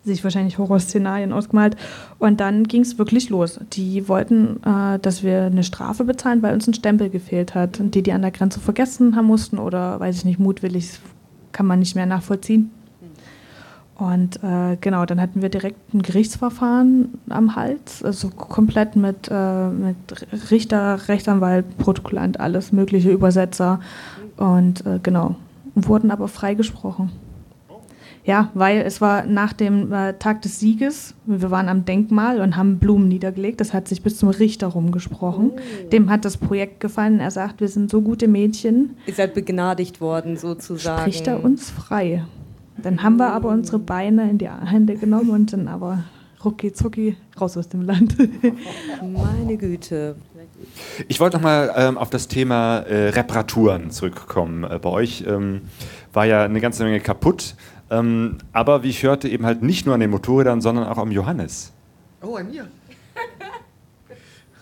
sich 0.04 0.22
wahrscheinlich 0.22 0.58
Horrorszenarien 0.58 1.32
ausgemalt. 1.32 1.76
Und 2.18 2.40
dann 2.40 2.64
ging 2.64 2.82
es 2.82 2.98
wirklich 2.98 3.30
los. 3.30 3.58
Die 3.72 4.08
wollten, 4.08 4.62
äh, 4.64 4.98
dass 4.98 5.22
wir 5.22 5.44
eine 5.44 5.64
Strafe 5.64 6.04
bezahlen, 6.04 6.42
weil 6.42 6.54
uns 6.54 6.66
ein 6.66 6.74
Stempel 6.74 7.10
gefehlt 7.10 7.54
hat. 7.54 7.80
Die, 7.80 8.02
die 8.02 8.12
an 8.12 8.22
der 8.22 8.30
Grenze 8.30 8.60
vergessen 8.60 9.16
haben 9.16 9.26
mussten 9.26 9.58
oder, 9.58 9.98
weiß 10.00 10.18
ich 10.18 10.24
nicht, 10.24 10.38
mutwillig, 10.38 11.00
kann 11.52 11.66
man 11.66 11.78
nicht 11.78 11.94
mehr 11.94 12.06
nachvollziehen. 12.06 12.70
Und 13.96 14.42
äh, 14.42 14.76
genau, 14.80 15.06
dann 15.06 15.20
hatten 15.20 15.40
wir 15.40 15.48
direkt 15.48 15.94
ein 15.94 16.02
Gerichtsverfahren 16.02 17.14
am 17.28 17.54
Hals, 17.54 18.02
also 18.02 18.28
komplett 18.28 18.96
mit, 18.96 19.28
äh, 19.30 19.68
mit 19.68 19.96
Richter, 20.50 21.08
Rechtsanwalt, 21.08 21.78
Protokollant, 21.78 22.40
alles 22.40 22.72
mögliche, 22.72 23.10
Übersetzer. 23.10 23.78
Und 24.36 24.84
äh, 24.84 24.98
genau, 25.00 25.36
wurden 25.76 26.10
aber 26.10 26.26
freigesprochen. 26.26 27.12
Ja, 28.24 28.50
weil 28.54 28.80
es 28.80 29.02
war 29.02 29.26
nach 29.26 29.52
dem 29.52 29.92
äh, 29.92 30.14
Tag 30.14 30.40
des 30.42 30.58
Sieges, 30.58 31.14
wir 31.26 31.50
waren 31.50 31.68
am 31.68 31.84
Denkmal 31.84 32.40
und 32.40 32.56
haben 32.56 32.78
Blumen 32.78 33.06
niedergelegt. 33.06 33.60
Das 33.60 33.74
hat 33.74 33.87
sich 33.87 34.02
bis 34.02 34.16
zum 34.16 34.30
Richter 34.30 34.68
rumgesprochen. 34.68 35.52
Oh. 35.54 35.88
Dem 35.90 36.10
hat 36.10 36.24
das 36.24 36.38
Projekt 36.38 36.80
gefallen. 36.80 37.20
Er 37.20 37.30
sagt, 37.30 37.60
wir 37.60 37.68
sind 37.68 37.90
so 37.90 38.00
gute 38.00 38.26
Mädchen. 38.26 38.96
Ihr 39.06 39.14
seid 39.14 39.34
begnadigt 39.34 40.00
worden, 40.00 40.38
sozusagen. 40.38 41.02
Spricht 41.02 41.26
er 41.26 41.44
uns 41.44 41.70
frei. 41.70 42.24
Dann 42.82 43.02
haben 43.02 43.18
wir 43.18 43.32
aber 43.32 43.50
unsere 43.50 43.78
Beine 43.78 44.28
in 44.30 44.38
die 44.38 44.48
Hände 44.48 44.96
genommen 44.96 45.30
und 45.30 45.50
sind 45.50 45.68
aber 45.68 46.04
rucki 46.44 46.72
zucki 46.72 47.16
raus 47.40 47.56
aus 47.56 47.68
dem 47.68 47.82
Land. 47.82 48.16
Meine 49.00 49.56
Güte. 49.56 50.16
Ich 51.08 51.20
wollte 51.20 51.37
nochmal 51.37 51.72
ähm, 51.76 51.98
auf 51.98 52.10
das 52.10 52.28
Thema 52.28 52.78
äh, 52.80 53.10
Reparaturen 53.10 53.90
zurückkommen. 53.90 54.64
Äh, 54.64 54.78
bei 54.78 54.90
euch 54.90 55.24
ähm, 55.26 55.62
war 56.12 56.24
ja 56.26 56.44
eine 56.44 56.60
ganze 56.60 56.84
Menge 56.84 57.00
kaputt. 57.00 57.54
Ähm, 57.94 58.38
aber 58.52 58.83
wie 58.83 58.88
ich 58.88 59.02
hörte, 59.02 59.28
eben 59.28 59.46
halt 59.46 59.62
nicht 59.62 59.87
nur 59.87 59.94
an 59.94 60.00
den 60.00 60.11
Motorrädern, 60.11 60.61
sondern 60.61 60.87
auch 60.87 60.98
am 60.98 61.12
Johannes. 61.12 61.72
Oh, 62.22 62.37
an 62.37 62.50
mir. 62.50 62.66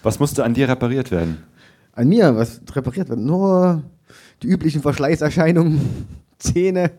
Was 0.03 0.19
musste 0.19 0.45
an 0.45 0.53
dir 0.53 0.69
repariert 0.69 1.11
werden? 1.11 1.43
An 1.95 2.09
mir, 2.09 2.35
was 2.37 2.61
repariert 2.75 3.09
wird? 3.09 3.21
Nur 3.21 3.83
die 4.43 4.49
üblichen 4.49 4.83
Verschleißerscheinungen, 4.83 5.81
Zähne. 6.39 6.91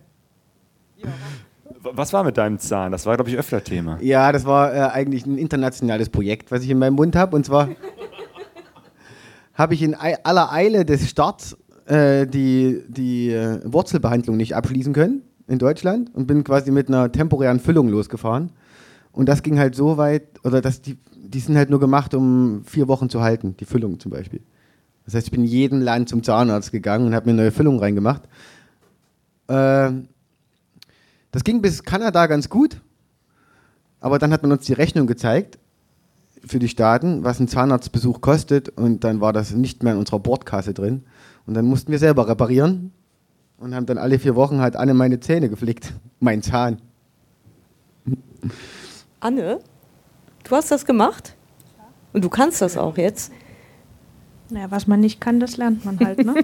Was 1.83 2.13
war 2.13 2.23
mit 2.23 2.37
deinem 2.37 2.57
Zahn? 2.59 2.93
Das 2.93 3.05
war, 3.05 3.15
glaube 3.15 3.29
ich, 3.29 3.37
öfter 3.37 3.63
Thema. 3.63 3.99
Ja, 4.01 4.31
das 4.31 4.45
war 4.45 4.73
äh, 4.73 4.79
eigentlich 4.79 5.25
ein 5.25 5.37
internationales 5.37 6.09
Projekt, 6.09 6.49
was 6.49 6.63
ich 6.63 6.69
in 6.69 6.79
meinem 6.79 6.95
Mund 6.95 7.15
habe. 7.15 7.35
Und 7.35 7.45
zwar 7.45 7.69
habe 9.53 9.73
ich 9.73 9.83
in 9.83 9.93
aller 9.93 10.51
Eile 10.51 10.85
des 10.85 11.09
Starts 11.09 11.57
äh, 11.85 12.25
die, 12.25 12.81
die 12.87 13.31
äh, 13.31 13.59
Wurzelbehandlung 13.65 14.37
nicht 14.37 14.55
abschließen 14.55 14.93
können 14.93 15.23
in 15.47 15.59
Deutschland 15.59 16.13
und 16.13 16.27
bin 16.27 16.43
quasi 16.43 16.71
mit 16.71 16.87
einer 16.87 17.11
temporären 17.11 17.59
Füllung 17.59 17.89
losgefahren. 17.89 18.51
Und 19.11 19.27
das 19.29 19.43
ging 19.43 19.59
halt 19.59 19.75
so 19.75 19.97
weit, 19.97 20.23
oder 20.43 20.61
das, 20.61 20.81
die, 20.81 20.97
die 21.15 21.39
sind 21.39 21.55
halt 21.55 21.69
nur 21.69 21.79
gemacht, 21.79 22.13
um 22.13 22.63
vier 22.65 22.87
Wochen 22.87 23.09
zu 23.09 23.21
halten, 23.21 23.55
die 23.59 23.65
Füllung 23.65 23.99
zum 23.99 24.11
Beispiel. 24.11 24.41
Das 25.05 25.15
heißt, 25.15 25.27
ich 25.27 25.31
bin 25.31 25.43
jeden 25.43 25.81
Land 25.81 26.09
zum 26.09 26.23
Zahnarzt 26.23 26.71
gegangen 26.71 27.07
und 27.07 27.15
habe 27.15 27.25
mir 27.25 27.33
eine 27.33 27.43
neue 27.43 27.51
Füllung 27.51 27.79
reingemacht. 27.79 28.23
Äh, 29.47 29.91
das 31.31 31.43
ging 31.43 31.61
bis 31.61 31.83
Kanada 31.83 32.27
ganz 32.27 32.49
gut, 32.49 32.81
aber 33.99 34.19
dann 34.19 34.31
hat 34.31 34.43
man 34.43 34.51
uns 34.51 34.65
die 34.65 34.73
Rechnung 34.73 35.07
gezeigt 35.07 35.59
für 36.45 36.59
die 36.59 36.67
Staaten, 36.67 37.23
was 37.23 37.39
ein 37.39 37.47
Zahnarztbesuch 37.47 38.21
kostet 38.21 38.69
und 38.69 39.03
dann 39.03 39.21
war 39.21 39.33
das 39.33 39.51
nicht 39.51 39.83
mehr 39.83 39.93
in 39.93 39.99
unserer 39.99 40.19
Bordkasse 40.19 40.73
drin 40.73 41.03
und 41.45 41.53
dann 41.53 41.65
mussten 41.65 41.91
wir 41.91 41.99
selber 41.99 42.27
reparieren 42.27 42.91
Und 43.63 43.73
haben 43.73 43.85
dann 43.85 43.97
alle 43.97 44.19
vier 44.19 44.35
Wochen 44.35 44.59
hat 44.59 44.75
Anne 44.75 44.93
meine 44.93 45.21
Zähne 45.21 45.47
geflickt. 45.47 45.93
Mein 46.19 46.41
Zahn. 46.41 46.81
Anne, 49.21 49.59
du 50.43 50.51
hast 50.53 50.69
das 50.69 50.85
gemacht? 50.85 51.33
Und 52.11 52.25
du 52.25 52.29
kannst 52.29 52.61
das 52.61 52.75
auch 52.75 52.97
jetzt? 52.97 53.31
Naja, 54.49 54.69
was 54.69 54.85
man 54.85 54.99
nicht 54.99 55.21
kann, 55.21 55.39
das 55.39 55.55
lernt 55.55 55.85
man 55.85 55.97
halt, 55.97 56.25
ne? 56.25 56.35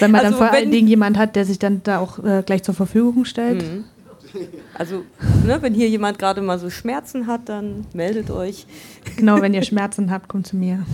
Wenn 0.00 0.10
man 0.10 0.24
Also 0.24 0.32
dann 0.32 0.38
vor 0.38 0.50
allen 0.52 0.72
Dingen 0.72 0.88
jemand 0.88 1.16
hat, 1.16 1.36
der 1.36 1.44
sich 1.44 1.60
dann 1.60 1.82
da 1.84 2.00
auch 2.00 2.18
äh, 2.18 2.42
gleich 2.44 2.64
zur 2.64 2.74
Verfügung 2.74 3.24
stellt. 3.24 3.64
Also, 4.74 5.04
ne, 5.46 5.58
wenn 5.60 5.74
hier 5.74 5.88
jemand 5.88 6.18
gerade 6.18 6.40
mal 6.40 6.58
so 6.58 6.70
Schmerzen 6.70 7.28
hat, 7.28 7.48
dann 7.48 7.86
meldet 7.94 8.32
euch. 8.32 8.66
Genau, 9.16 9.40
wenn 9.40 9.54
ihr 9.54 9.62
Schmerzen 9.68 10.10
habt, 10.10 10.28
kommt 10.28 10.48
zu 10.48 10.56
mir. 10.56 10.84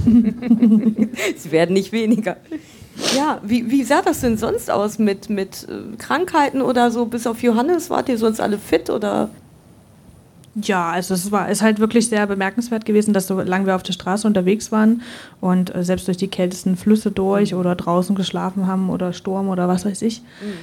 Sie 1.37 1.52
werden 1.52 1.72
nicht 1.72 1.92
weniger. 1.92 2.37
Ja, 3.16 3.40
wie, 3.42 3.70
wie 3.70 3.83
sah 3.83 4.02
das 4.02 4.20
denn 4.20 4.37
sonst 4.37 4.70
aus 4.70 4.98
mit, 4.98 5.28
mit 5.28 5.66
äh, 5.68 5.96
Krankheiten 5.96 6.62
oder 6.62 6.90
so? 6.90 7.07
Bis 7.07 7.26
auf 7.26 7.42
Johannes 7.42 7.90
wart 7.90 8.09
ihr 8.09 8.18
sonst 8.18 8.40
alle 8.40 8.59
fit 8.59 8.90
oder? 8.90 9.30
Ja, 10.57 10.90
also 10.90 11.14
es 11.14 11.33
war 11.33 11.48
ist 11.48 11.62
halt 11.62 11.80
wirklich 11.80 12.09
sehr 12.09 12.26
bemerkenswert 12.28 12.85
gewesen, 12.85 13.12
dass 13.12 13.26
solange 13.26 13.66
wir 13.66 13.74
auf 13.74 13.83
der 13.83 13.92
Straße 13.92 14.24
unterwegs 14.24 14.70
waren 14.70 15.02
und 15.40 15.74
äh, 15.74 15.83
selbst 15.83 16.07
durch 16.07 16.16
die 16.16 16.28
kältesten 16.28 16.76
Flüsse 16.76 17.11
durch 17.11 17.54
oder 17.57 17.74
draußen 17.74 18.14
geschlafen 18.14 18.68
haben 18.68 18.88
oder 18.88 19.12
Sturm 19.12 19.48
oder 19.48 19.66
was 19.66 19.85
weiß 19.85 20.02
ich, 20.02 20.22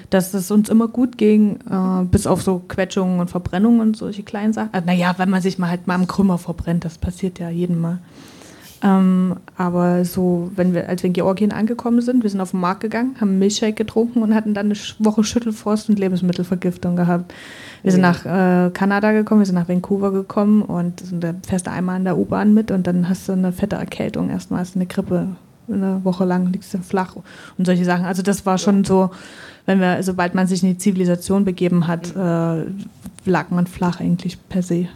dass 0.10 0.34
es 0.34 0.50
uns 0.50 0.70
immer 0.70 0.88
gut 0.88 1.18
ging, 1.18 1.60
äh, 1.70 2.06
bis 2.06 2.26
auf 2.26 2.42
so 2.42 2.62
Quetschungen 2.66 3.20
und 3.20 3.30
Verbrennungen 3.30 3.82
und 3.82 3.98
solche 3.98 4.24
kleinen 4.24 4.54
Sachen. 4.54 4.70
Also, 4.72 4.86
naja, 4.86 5.14
wenn 5.18 5.30
man 5.30 5.42
sich 5.42 5.60
mal 5.60 5.70
halt 5.70 5.88
mal 5.88 5.96
am 5.96 6.08
Krümmer 6.08 6.38
verbrennt, 6.38 6.86
das 6.86 6.98
passiert 6.98 7.40
ja 7.40 7.50
jedem 7.50 7.82
Mal. 7.82 8.00
Ähm, 8.84 9.36
aber 9.58 10.06
so, 10.06 10.50
wenn 10.56 10.74
wir, 10.74 10.90
als 10.90 11.04
wir 11.04 11.10
in 11.10 11.14
Georgien 11.14 11.52
angekommen 11.52 12.02
sind, 12.02 12.24
wir 12.24 12.30
sind 12.30 12.42
auf 12.42 12.52
den 12.52 12.60
Markt 12.60 12.82
gegangen, 12.82 13.16
haben 13.22 13.38
Milchshake 13.38 13.76
getrunken 13.76 14.24
und 14.24 14.34
hatten 14.34 14.54
dann 14.54 14.68
eine 14.68 14.76
Woche 15.00 15.24
Schüttelfrost 15.24 15.90
und 15.90 16.00
Lebensmittelvergiftung 16.00 16.96
gehabt. 16.96 17.32
Wir 17.84 17.92
sind 17.92 18.02
nach 18.02 18.26
äh, 18.26 18.72
Kanada 18.72 19.12
gekommen, 19.12 19.42
wir 19.42 19.46
sind 19.46 19.56
nach 19.56 19.70
Vancouver 19.70 20.12
gekommen 20.12 20.64
und 20.64 21.00
sind, 21.00 21.24
da 21.24 21.34
fährst 21.48 21.68
du 21.68 21.72
einmal 21.72 21.98
in 21.98 22.06
der 22.06 22.18
U-Bahn 22.18 22.54
mit 22.54 22.72
und 22.72 22.88
dann 22.88 23.08
hast 23.08 23.28
du 23.28 23.34
eine 23.34 23.52
fette 23.52 23.76
Erkältung. 23.76 24.30
Erstmal 24.30 24.62
hast 24.62 24.76
eine 24.76 24.88
Grippe, 24.88 25.28
eine 25.72 26.04
Woche 26.04 26.26
lang 26.26 26.52
liegst 26.52 26.74
du 26.74 26.80
flach 26.80 27.16
und 27.58 27.66
solche 27.66 27.86
Sachen. 27.86 28.06
Also 28.06 28.24
das 28.24 28.46
war 28.48 28.58
schon 28.58 28.84
so, 28.84 29.12
wenn 29.68 29.80
wir, 29.80 30.02
sobald 30.02 30.34
man 30.34 30.48
sich 30.48 30.64
in 30.64 30.70
die 30.70 30.78
Zivilisation 30.80 31.46
begeben 31.46 31.88
hat, 31.88 32.16
äh, 32.16 32.66
lag 33.26 33.52
man 33.52 33.68
flach 33.68 34.00
eigentlich 34.00 34.38
per 34.50 34.64
se. 34.64 34.88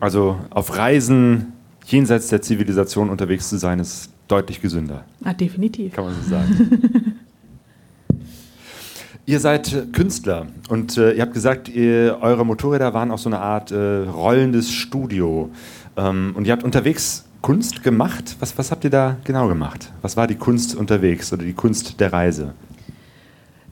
Also 0.00 0.36
auf 0.50 0.76
Reisen 0.76 1.51
jenseits 1.86 2.28
der 2.28 2.42
Zivilisation 2.42 3.10
unterwegs 3.10 3.48
zu 3.48 3.56
sein, 3.58 3.78
ist 3.80 4.10
deutlich 4.28 4.60
gesünder, 4.62 5.04
Ah, 5.24 5.32
definitiv. 5.34 5.92
kann 5.94 6.04
man 6.04 6.14
so 6.22 6.30
sagen. 6.30 7.16
ihr 9.26 9.40
seid 9.40 9.72
äh, 9.72 9.86
Künstler 9.92 10.46
und 10.68 10.96
äh, 10.96 11.12
ihr 11.12 11.22
habt 11.22 11.34
gesagt, 11.34 11.68
ihr, 11.68 12.18
eure 12.20 12.44
Motorräder 12.46 12.94
waren 12.94 13.10
auch 13.10 13.18
so 13.18 13.28
eine 13.28 13.38
Art 13.38 13.70
äh, 13.70 13.76
rollendes 14.04 14.70
Studio. 14.72 15.50
Ähm, 15.96 16.32
und 16.34 16.46
ihr 16.46 16.52
habt 16.52 16.64
unterwegs 16.64 17.24
Kunst 17.42 17.82
gemacht. 17.82 18.36
Was, 18.40 18.56
was 18.56 18.70
habt 18.70 18.84
ihr 18.84 18.90
da 18.90 19.16
genau 19.24 19.48
gemacht? 19.48 19.92
Was 20.00 20.16
war 20.16 20.26
die 20.26 20.36
Kunst 20.36 20.74
unterwegs 20.74 21.32
oder 21.32 21.44
die 21.44 21.52
Kunst 21.52 21.98
der 22.00 22.12
Reise? 22.12 22.54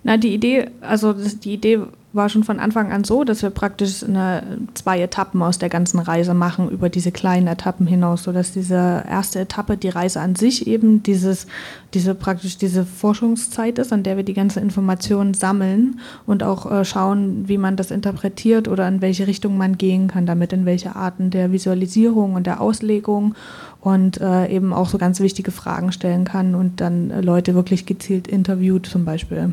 Na, 0.02 0.16
die 0.16 0.32
Idee, 0.34 0.70
also 0.80 1.12
die 1.12 1.52
Idee 1.52 1.80
war 2.12 2.28
schon 2.28 2.42
von 2.42 2.58
Anfang 2.58 2.90
an 2.90 3.04
so, 3.04 3.22
dass 3.22 3.42
wir 3.42 3.50
praktisch 3.50 4.02
eine, 4.02 4.42
zwei 4.74 5.00
Etappen 5.00 5.42
aus 5.42 5.58
der 5.58 5.68
ganzen 5.68 6.00
Reise 6.00 6.34
machen, 6.34 6.68
über 6.68 6.88
diese 6.88 7.12
kleinen 7.12 7.46
Etappen 7.46 7.86
hinaus, 7.86 8.24
sodass 8.24 8.52
diese 8.52 9.04
erste 9.08 9.40
Etappe, 9.40 9.76
die 9.76 9.90
Reise 9.90 10.20
an 10.20 10.34
sich 10.34 10.66
eben 10.66 11.02
dieses, 11.02 11.46
diese 11.94 12.14
praktisch 12.14 12.58
diese 12.58 12.84
Forschungszeit 12.84 13.78
ist, 13.78 13.92
an 13.92 14.02
der 14.02 14.16
wir 14.16 14.24
die 14.24 14.34
ganze 14.34 14.58
Informationen 14.58 15.34
sammeln 15.34 16.00
und 16.26 16.42
auch 16.42 16.70
äh, 16.70 16.84
schauen, 16.84 17.46
wie 17.46 17.58
man 17.58 17.76
das 17.76 17.92
interpretiert 17.92 18.66
oder 18.66 18.88
in 18.88 19.02
welche 19.02 19.26
Richtung 19.26 19.56
man 19.56 19.78
gehen 19.78 20.08
kann 20.08 20.26
damit, 20.26 20.52
in 20.52 20.66
welche 20.66 20.96
Arten 20.96 21.30
der 21.30 21.52
Visualisierung 21.52 22.34
und 22.34 22.46
der 22.46 22.60
Auslegung 22.60 23.36
und 23.80 24.20
äh, 24.20 24.48
eben 24.48 24.72
auch 24.72 24.88
so 24.88 24.98
ganz 24.98 25.20
wichtige 25.20 25.52
Fragen 25.52 25.92
stellen 25.92 26.24
kann 26.24 26.56
und 26.56 26.80
dann 26.80 27.10
äh, 27.10 27.20
Leute 27.20 27.54
wirklich 27.54 27.86
gezielt 27.86 28.26
interviewt 28.26 28.86
zum 28.86 29.04
Beispiel 29.04 29.52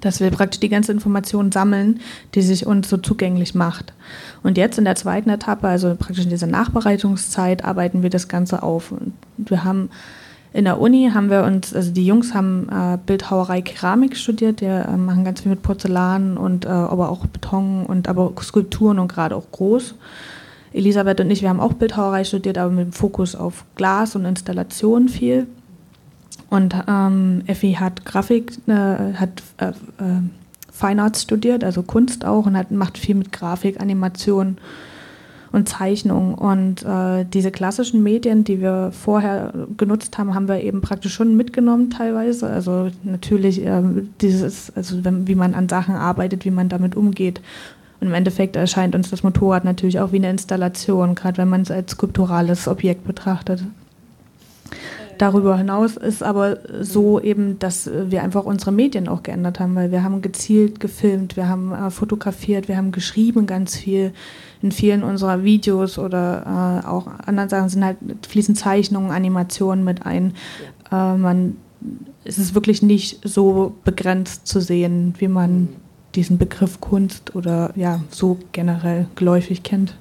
dass 0.00 0.20
wir 0.20 0.30
praktisch 0.30 0.60
die 0.60 0.68
ganze 0.68 0.92
Information 0.92 1.52
sammeln, 1.52 2.00
die 2.34 2.42
sich 2.42 2.66
uns 2.66 2.88
so 2.88 2.96
zugänglich 2.96 3.54
macht. 3.54 3.92
Und 4.42 4.56
jetzt 4.56 4.78
in 4.78 4.84
der 4.84 4.96
zweiten 4.96 5.30
Etappe, 5.30 5.68
also 5.68 5.94
praktisch 5.94 6.24
in 6.24 6.30
dieser 6.30 6.46
Nachbereitungszeit, 6.46 7.64
arbeiten 7.64 8.02
wir 8.02 8.10
das 8.10 8.28
Ganze 8.28 8.62
auf. 8.62 8.92
Und 8.92 9.14
wir 9.36 9.64
haben 9.64 9.90
in 10.52 10.64
der 10.64 10.80
Uni 10.80 11.10
haben 11.12 11.30
wir 11.30 11.44
uns, 11.44 11.74
also 11.74 11.92
die 11.92 12.06
Jungs 12.06 12.32
haben 12.32 12.68
äh, 12.70 12.98
Bildhauerei 13.04 13.60
Keramik 13.60 14.16
studiert, 14.16 14.60
die 14.60 14.64
äh, 14.64 14.96
machen 14.96 15.24
ganz 15.24 15.42
viel 15.42 15.50
mit 15.50 15.62
Porzellan 15.62 16.38
und 16.38 16.64
äh, 16.64 16.68
aber 16.68 17.10
auch 17.10 17.26
Beton 17.26 17.84
und 17.86 18.08
aber 18.08 18.32
Skulpturen 18.40 18.98
und 18.98 19.08
gerade 19.08 19.36
auch 19.36 19.50
groß. 19.52 19.94
Elisabeth 20.72 21.20
und 21.20 21.30
ich, 21.30 21.42
wir 21.42 21.48
haben 21.48 21.60
auch 21.60 21.74
Bildhauerei 21.74 22.24
studiert, 22.24 22.58
aber 22.58 22.70
mit 22.70 22.86
dem 22.86 22.92
Fokus 22.92 23.34
auf 23.34 23.64
Glas 23.74 24.16
und 24.16 24.24
Installation 24.24 25.08
viel. 25.08 25.46
Und 26.50 26.74
ähm, 26.88 27.42
Effi 27.46 27.74
hat 27.74 28.04
Grafik, 28.04 28.52
äh, 28.66 28.72
hat 29.14 29.42
äh, 29.58 29.68
äh, 29.68 30.22
Fine 30.72 31.02
Arts 31.02 31.22
studiert, 31.22 31.64
also 31.64 31.82
Kunst 31.82 32.24
auch, 32.24 32.46
und 32.46 32.56
hat, 32.56 32.70
macht 32.70 32.98
viel 32.98 33.16
mit 33.16 33.32
Grafik, 33.32 33.80
Animation 33.80 34.56
und 35.52 35.68
Zeichnung. 35.68 36.34
Und 36.34 36.84
äh, 36.84 37.24
diese 37.24 37.50
klassischen 37.50 38.02
Medien, 38.02 38.44
die 38.44 38.60
wir 38.60 38.92
vorher 38.92 39.52
genutzt 39.76 40.16
haben, 40.18 40.34
haben 40.34 40.48
wir 40.48 40.62
eben 40.62 40.80
praktisch 40.80 41.14
schon 41.14 41.36
mitgenommen 41.36 41.90
teilweise. 41.90 42.48
Also 42.48 42.90
natürlich 43.02 43.64
ähm, 43.64 44.10
dieses, 44.20 44.74
also 44.76 45.04
wenn, 45.04 45.26
wie 45.26 45.34
man 45.34 45.54
an 45.54 45.68
Sachen 45.68 45.96
arbeitet, 45.96 46.44
wie 46.44 46.50
man 46.50 46.68
damit 46.68 46.96
umgeht. 46.96 47.40
Und 48.00 48.08
im 48.08 48.14
Endeffekt 48.14 48.56
erscheint 48.56 48.94
uns 48.94 49.10
das 49.10 49.22
Motorrad 49.22 49.64
natürlich 49.64 49.98
auch 49.98 50.12
wie 50.12 50.16
eine 50.16 50.30
Installation, 50.30 51.14
gerade 51.14 51.38
wenn 51.38 51.48
man 51.48 51.62
es 51.62 51.70
als 51.70 51.92
skulpturales 51.92 52.68
Objekt 52.68 53.04
betrachtet. 53.06 53.64
Darüber 55.18 55.56
hinaus 55.56 55.96
ist 55.96 56.22
aber 56.22 56.58
so 56.80 57.20
eben, 57.20 57.58
dass 57.58 57.90
wir 57.92 58.22
einfach 58.22 58.44
unsere 58.44 58.70
Medien 58.70 59.08
auch 59.08 59.24
geändert 59.24 59.58
haben, 59.58 59.74
weil 59.74 59.90
wir 59.90 60.04
haben 60.04 60.22
gezielt 60.22 60.78
gefilmt, 60.78 61.36
wir 61.36 61.48
haben 61.48 61.72
äh, 61.72 61.90
fotografiert, 61.90 62.68
wir 62.68 62.76
haben 62.76 62.92
geschrieben 62.92 63.46
ganz 63.46 63.76
viel. 63.76 64.12
In 64.62 64.72
vielen 64.72 65.04
unserer 65.04 65.44
Videos 65.44 65.98
oder 65.98 66.82
äh, 66.84 66.86
auch 66.86 67.06
anderen 67.26 67.48
Sachen 67.48 67.68
sind 67.68 67.84
halt 67.84 67.98
fließen 68.28 68.56
Zeichnungen, 68.56 69.10
Animationen 69.10 69.84
mit 69.84 70.06
ein. 70.06 70.34
Äh, 70.90 71.14
man, 71.16 71.56
es 72.24 72.38
ist 72.38 72.54
wirklich 72.54 72.82
nicht 72.82 73.20
so 73.22 73.74
begrenzt 73.84 74.46
zu 74.46 74.60
sehen, 74.60 75.14
wie 75.18 75.28
man 75.28 75.68
diesen 76.14 76.38
Begriff 76.38 76.80
Kunst 76.80 77.36
oder 77.36 77.72
ja 77.76 78.00
so 78.10 78.38
generell 78.52 79.06
geläufig 79.14 79.62
kennt. 79.62 79.96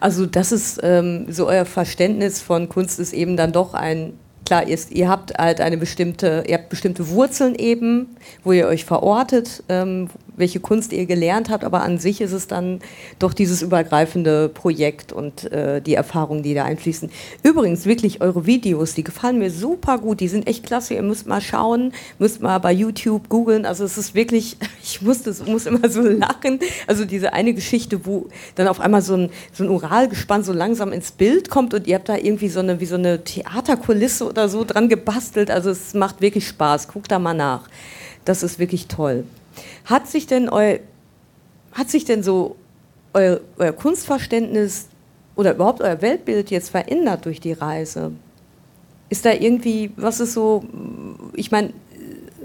Also 0.00 0.26
das 0.26 0.52
ist 0.52 0.80
ähm, 0.82 1.26
so 1.30 1.46
euer 1.46 1.64
Verständnis 1.64 2.40
von 2.40 2.68
Kunst 2.68 2.98
ist 2.98 3.12
eben 3.12 3.36
dann 3.36 3.52
doch 3.52 3.74
ein 3.74 4.14
klar 4.48 4.66
ist, 4.66 4.92
ihr 4.92 5.10
habt 5.10 5.36
halt 5.36 5.60
eine 5.60 5.76
bestimmte, 5.76 6.42
ihr 6.46 6.56
habt 6.56 6.70
bestimmte 6.70 7.10
Wurzeln 7.10 7.54
eben, 7.54 8.16
wo 8.44 8.52
ihr 8.52 8.66
euch 8.66 8.86
verortet, 8.86 9.62
ähm, 9.68 10.08
welche 10.38 10.60
Kunst 10.60 10.92
ihr 10.92 11.06
gelernt 11.06 11.50
habt, 11.50 11.64
aber 11.64 11.82
an 11.82 11.98
sich 11.98 12.20
ist 12.20 12.32
es 12.32 12.46
dann 12.46 12.80
doch 13.18 13.32
dieses 13.32 13.62
übergreifende 13.62 14.48
Projekt 14.48 15.12
und 15.12 15.50
äh, 15.52 15.80
die 15.80 15.94
Erfahrungen, 15.94 16.42
die 16.42 16.54
da 16.54 16.64
einfließen. 16.64 17.10
Übrigens, 17.42 17.86
wirklich, 17.86 18.20
eure 18.20 18.46
Videos, 18.46 18.94
die 18.94 19.04
gefallen 19.04 19.38
mir 19.38 19.50
super 19.50 19.98
gut, 19.98 20.20
die 20.20 20.28
sind 20.28 20.46
echt 20.46 20.64
klasse, 20.64 20.94
ihr 20.94 21.02
müsst 21.02 21.26
mal 21.26 21.40
schauen, 21.40 21.92
müsst 22.18 22.40
mal 22.40 22.58
bei 22.58 22.72
YouTube 22.72 23.28
googeln, 23.28 23.66
also 23.66 23.84
es 23.84 23.98
ist 23.98 24.14
wirklich, 24.14 24.56
ich 24.82 25.02
muss, 25.02 25.22
das, 25.22 25.44
muss 25.44 25.66
immer 25.66 25.88
so 25.88 26.02
lachen, 26.02 26.60
also 26.86 27.04
diese 27.04 27.32
eine 27.32 27.54
Geschichte, 27.54 28.06
wo 28.06 28.28
dann 28.54 28.68
auf 28.68 28.80
einmal 28.80 29.02
so 29.02 29.14
ein, 29.14 29.30
so 29.52 29.64
ein 29.64 29.70
Uralgespann 29.70 30.42
so 30.42 30.52
langsam 30.52 30.92
ins 30.92 31.10
Bild 31.10 31.50
kommt 31.50 31.74
und 31.74 31.86
ihr 31.86 31.96
habt 31.96 32.08
da 32.08 32.16
irgendwie 32.16 32.48
so 32.48 32.60
eine, 32.60 32.80
wie 32.80 32.86
so 32.86 32.96
eine 32.96 33.24
Theaterkulisse 33.24 34.26
oder 34.26 34.48
so 34.48 34.64
dran 34.64 34.88
gebastelt, 34.88 35.50
also 35.50 35.70
es 35.70 35.94
macht 35.94 36.20
wirklich 36.20 36.46
Spaß, 36.48 36.88
guckt 36.88 37.10
da 37.10 37.18
mal 37.18 37.34
nach, 37.34 37.68
das 38.24 38.42
ist 38.42 38.58
wirklich 38.58 38.86
toll. 38.86 39.24
Hat 39.84 40.06
sich 40.06 40.26
denn 40.26 40.48
eu, 40.48 40.78
hat 41.72 41.90
sich 41.90 42.04
denn 42.04 42.22
so 42.22 42.56
euer, 43.14 43.40
euer 43.58 43.72
Kunstverständnis 43.72 44.88
oder 45.36 45.54
überhaupt 45.54 45.80
euer 45.80 46.00
Weltbild 46.02 46.50
jetzt 46.50 46.70
verändert 46.70 47.24
durch 47.24 47.40
die 47.40 47.52
Reise? 47.52 48.12
Ist 49.08 49.24
da 49.24 49.32
irgendwie, 49.32 49.90
was 49.96 50.20
ist 50.20 50.34
so, 50.34 50.64
ich 51.34 51.50
meine, 51.50 51.72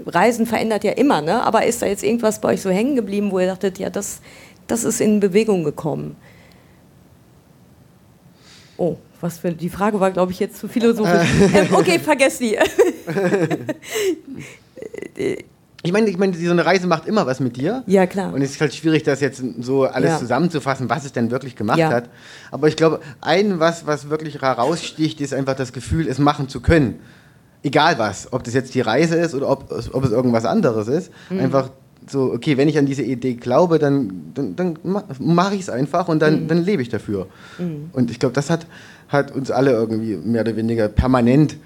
Reisen 0.06 0.46
verändert 0.46 0.84
ja 0.84 0.92
immer, 0.92 1.20
ne? 1.20 1.42
aber 1.42 1.66
ist 1.66 1.82
da 1.82 1.86
jetzt 1.86 2.02
irgendwas 2.04 2.40
bei 2.40 2.50
euch 2.50 2.62
so 2.62 2.70
hängen 2.70 2.96
geblieben, 2.96 3.30
wo 3.30 3.40
ihr 3.40 3.46
dachtet, 3.46 3.78
ja, 3.78 3.90
das, 3.90 4.20
das 4.66 4.84
ist 4.84 5.00
in 5.00 5.20
Bewegung 5.20 5.64
gekommen? 5.64 6.16
Oh, 8.76 8.96
was 9.20 9.38
für, 9.38 9.52
die 9.52 9.68
Frage 9.68 10.00
war, 10.00 10.10
glaube 10.10 10.32
ich, 10.32 10.40
jetzt 10.40 10.56
zu 10.58 10.68
philosophisch. 10.68 11.28
ähm, 11.54 11.68
okay, 11.72 11.98
vergesst 11.98 12.40
die. 12.40 12.58
Ich 15.86 15.92
meine, 15.92 16.08
ich 16.08 16.16
meine, 16.16 16.34
so 16.34 16.50
eine 16.50 16.64
Reise 16.64 16.86
macht 16.86 17.06
immer 17.06 17.26
was 17.26 17.40
mit 17.40 17.58
dir. 17.58 17.82
ja, 17.86 18.06
klar. 18.06 18.32
Und 18.32 18.40
es 18.40 18.52
ist 18.52 18.60
halt 18.62 18.74
schwierig, 18.74 19.02
das 19.02 19.20
jetzt 19.20 19.42
so 19.60 19.84
alles 19.84 20.12
Ja. 20.12 20.18
zusammenzufassen, 20.18 20.88
was 20.88 21.04
es 21.04 21.12
denn 21.12 21.30
wirklich 21.30 21.56
gemacht 21.56 21.78
Ja. 21.78 21.90
hat. 21.90 22.08
Aber 22.50 22.68
ich 22.68 22.76
glaube, 22.76 23.00
ein 23.20 23.60
was, 23.60 23.86
was 23.86 24.08
wirklich 24.08 24.40
heraussticht, 24.40 25.20
ist 25.20 25.34
einfach 25.34 25.54
das 25.54 25.74
Gefühl, 25.74 26.08
es 26.08 26.18
machen 26.18 26.48
zu 26.48 26.60
können. 26.60 26.96
egal 27.66 27.98
was, 27.98 28.30
ob 28.30 28.44
das 28.44 28.52
jetzt 28.52 28.74
die 28.74 28.82
Reise 28.82 29.16
ist 29.16 29.34
oder 29.34 29.48
ob, 29.48 29.72
ob 29.92 30.04
es 30.04 30.10
irgendwas 30.10 30.44
anderes 30.44 30.86
ist, 30.86 31.10
Mhm. 31.30 31.40
einfach 31.40 31.70
so, 32.06 32.30
okay, 32.30 32.58
wenn 32.58 32.68
ich 32.68 32.76
an 32.76 32.84
diese 32.84 33.00
Idee 33.02 33.34
glaube, 33.36 33.78
dann, 33.78 34.32
dann, 34.34 34.54
dann 34.54 34.78
mache 35.18 35.54
ich 35.54 35.62
es 35.62 35.70
einfach 35.70 36.08
und 36.08 36.20
dann, 36.20 36.42
Mhm. 36.42 36.48
dann 36.48 36.62
lebe 36.62 36.82
ich 36.82 36.90
dafür. 36.90 37.26
Und 37.94 38.10
ich 38.10 38.18
glaube, 38.18 38.34
das 38.34 38.50
hat, 38.50 38.66
hat 39.08 39.32
uns 39.34 39.50
alle 39.50 39.70
irgendwie 39.72 40.14
mehr 40.16 40.42
oder 40.42 40.56
weniger 40.56 40.88
permanent 40.88 41.56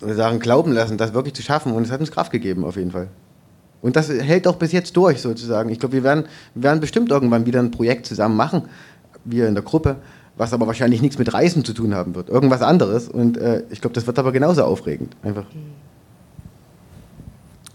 sagen, 0.00 0.38
glauben 0.38 0.72
lassen, 0.72 0.98
das 0.98 1.14
wirklich 1.14 1.34
zu 1.34 1.42
schaffen. 1.42 1.72
Und 1.72 1.84
es 1.84 1.90
hat 1.90 2.00
uns 2.00 2.10
Kraft 2.10 2.32
gegeben, 2.32 2.64
auf 2.64 2.76
jeden 2.76 2.90
Fall. 2.90 3.08
Und 3.82 3.96
das 3.96 4.08
hält 4.08 4.48
auch 4.48 4.56
bis 4.56 4.72
jetzt 4.72 4.96
durch, 4.96 5.20
sozusagen. 5.20 5.70
Ich 5.70 5.78
glaube, 5.78 5.94
wir 5.94 6.02
werden, 6.02 6.24
wir 6.54 6.64
werden 6.64 6.80
bestimmt 6.80 7.10
irgendwann 7.10 7.46
wieder 7.46 7.60
ein 7.60 7.70
Projekt 7.70 8.06
zusammen 8.06 8.36
machen, 8.36 8.62
wir 9.24 9.48
in 9.48 9.54
der 9.54 9.62
Gruppe, 9.62 9.96
was 10.36 10.52
aber 10.52 10.66
wahrscheinlich 10.66 11.02
nichts 11.02 11.18
mit 11.18 11.32
Reisen 11.32 11.64
zu 11.64 11.72
tun 11.72 11.94
haben 11.94 12.14
wird. 12.14 12.28
Irgendwas 12.28 12.62
anderes. 12.62 13.08
Und 13.08 13.36
äh, 13.38 13.62
ich 13.70 13.80
glaube, 13.80 13.94
das 13.94 14.06
wird 14.06 14.18
aber 14.18 14.32
genauso 14.32 14.64
aufregend. 14.64 15.16
Einfach. 15.22 15.44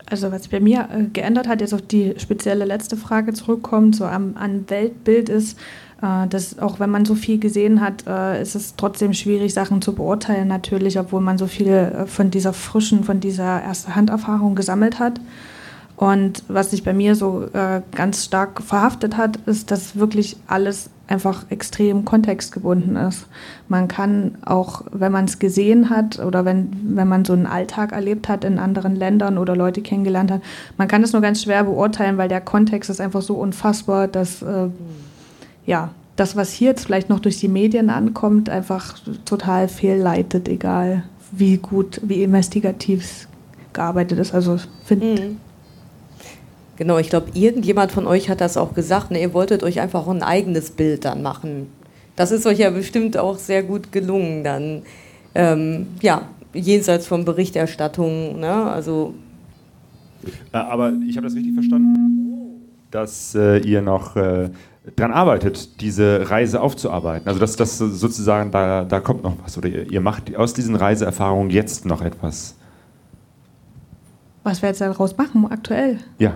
Also 0.06 0.32
was 0.32 0.50
bei 0.50 0.60
mir 0.60 0.90
äh, 0.92 1.04
geändert 1.14 1.48
hat, 1.48 1.62
jetzt 1.62 1.74
auf 1.74 1.82
die 1.82 2.16
spezielle 2.18 2.66
letzte 2.66 2.98
Frage 2.98 3.32
zurückkommt, 3.32 3.96
so 3.96 4.06
am, 4.06 4.36
an 4.36 4.66
Weltbild 4.68 5.30
ist, 5.30 5.58
äh, 6.02 6.28
dass 6.28 6.58
auch 6.60 6.80
wenn 6.80 6.90
man 6.90 7.06
so 7.06 7.16
viel 7.16 7.40
gesehen 7.40 7.82
hat, 7.82 8.06
äh, 8.08 8.42
ist 8.42 8.56
es 8.56 8.76
trotzdem 8.76 9.14
schwierig, 9.14 9.54
Sachen 9.54 9.82
zu 9.82 9.94
beurteilen 9.94 10.48
natürlich, 10.48 11.00
obwohl 11.00 11.22
man 11.22 11.38
so 11.38 11.48
viel 11.48 11.68
äh, 11.68 12.06
von 12.08 12.32
dieser 12.32 12.54
frischen, 12.54 13.04
von 13.04 13.20
dieser 13.20 13.62
Erste-Hand-Erfahrung 13.62 14.56
gesammelt 14.56 15.00
hat. 15.00 15.22
Und 15.96 16.44
was 16.48 16.72
sich 16.72 16.84
bei 16.84 16.94
mir 16.94 17.14
so 17.14 17.46
ganz 17.92 18.26
stark 18.26 18.64
verhaftet 18.64 19.18
hat, 19.18 19.36
ist, 19.46 19.70
dass 19.70 19.98
wirklich 19.98 20.36
alles 20.48 20.90
einfach 21.06 21.46
extrem 21.50 22.06
kontextgebunden 22.06 22.96
ist. 22.96 23.28
Man 23.68 23.88
kann 23.88 24.36
auch, 24.44 24.82
wenn 24.92 25.12
man 25.12 25.26
es 25.26 25.38
gesehen 25.38 25.92
hat 25.92 26.18
oder 26.18 26.44
wenn, 26.44 26.72
wenn 26.96 27.08
man 27.08 27.24
so 27.24 27.34
einen 27.34 27.46
Alltag 27.46 27.92
erlebt 27.92 28.30
hat 28.30 28.46
in 28.46 28.58
anderen 28.58 28.96
Ländern 28.96 29.38
oder 29.38 29.56
Leute 29.56 29.82
kennengelernt 29.82 30.32
hat, 30.32 30.42
man 30.76 30.88
kann 30.88 31.04
es 31.04 31.14
nur 31.14 31.22
ganz 31.22 31.44
schwer 31.44 31.66
beurteilen, 31.66 32.18
weil 32.18 32.30
der 32.30 32.42
Kontext 32.42 32.90
ist 32.90 33.00
einfach 33.00 33.22
so 33.22 33.36
unfassbar, 33.36 34.08
dass 34.08 34.42
äh, 34.42 34.70
ja, 35.66 35.92
das, 36.16 36.36
was 36.36 36.52
hier 36.52 36.70
jetzt 36.70 36.86
vielleicht 36.86 37.10
noch 37.10 37.20
durch 37.20 37.40
die 37.40 37.48
Medien 37.48 37.90
ankommt, 37.90 38.50
einfach 38.50 38.98
total 39.26 39.68
fehlleitet, 39.68 40.48
egal 40.48 41.04
wie 41.32 41.58
gut, 41.58 42.02
wie 42.04 42.24
investigativ 42.24 43.04
es 43.04 43.28
gearbeitet 43.74 44.20
ist. 44.20 44.34
Also 44.34 44.58
finde 44.84 45.06
Mhm. 45.06 45.38
Genau, 46.78 46.98
ich 46.98 47.10
glaube, 47.10 47.28
irgendjemand 47.36 47.92
von 47.92 48.08
euch 48.08 48.28
hat 48.28 48.42
das 48.42 48.58
auch 48.58 48.74
gesagt. 48.74 49.12
Ne, 49.12 49.22
ihr 49.22 49.36
wolltet 49.36 49.62
euch 49.62 49.80
einfach 49.80 50.08
ein 50.08 50.24
eigenes 50.24 50.72
Bild 50.72 51.06
dann 51.06 51.22
machen. 51.22 51.68
Das 52.16 52.32
ist 52.32 52.48
euch 52.48 52.58
ja 52.58 52.72
bestimmt 52.72 53.18
auch 53.18 53.38
sehr 53.38 53.62
gut 53.62 53.92
gelungen 53.92 54.44
dann. 54.44 54.82
Ähm, 55.36 55.88
ja, 56.02 56.24
jenseits 56.54 57.06
von 57.06 57.24
Berichterstattung. 57.24 58.40
Ne? 58.40 58.52
Also 58.52 59.14
Äh, 60.54 60.58
aber 60.58 60.94
ich 61.08 61.18
habe 61.18 61.28
das 61.28 61.36
richtig 61.36 61.54
verstanden, 61.54 62.62
dass 62.90 63.36
äh, 63.36 63.60
ihr 63.60 63.82
noch 63.82 64.16
äh, 64.16 64.50
dran 64.96 65.12
arbeitet, 65.12 65.82
diese 65.82 66.30
Reise 66.30 66.62
aufzuarbeiten. 66.62 67.28
Also 67.28 67.40
dass 67.40 67.56
das 67.56 67.78
sozusagen, 67.78 68.52
da, 68.52 68.84
da 68.84 69.00
kommt 69.00 69.24
noch 69.24 69.36
was. 69.44 69.58
Oder 69.58 69.70
ihr, 69.70 69.92
ihr 69.92 70.02
macht 70.02 70.36
aus 70.36 70.54
diesen 70.54 70.76
Reiseerfahrungen 70.76 71.52
jetzt 71.52 71.86
noch 71.86 72.02
etwas. 72.02 72.56
was 74.44 74.62
wir 74.62 74.70
jetzt 74.70 74.82
daraus 74.82 75.16
machen 75.18 75.46
aktuell. 75.52 76.00
Ja. 76.18 76.36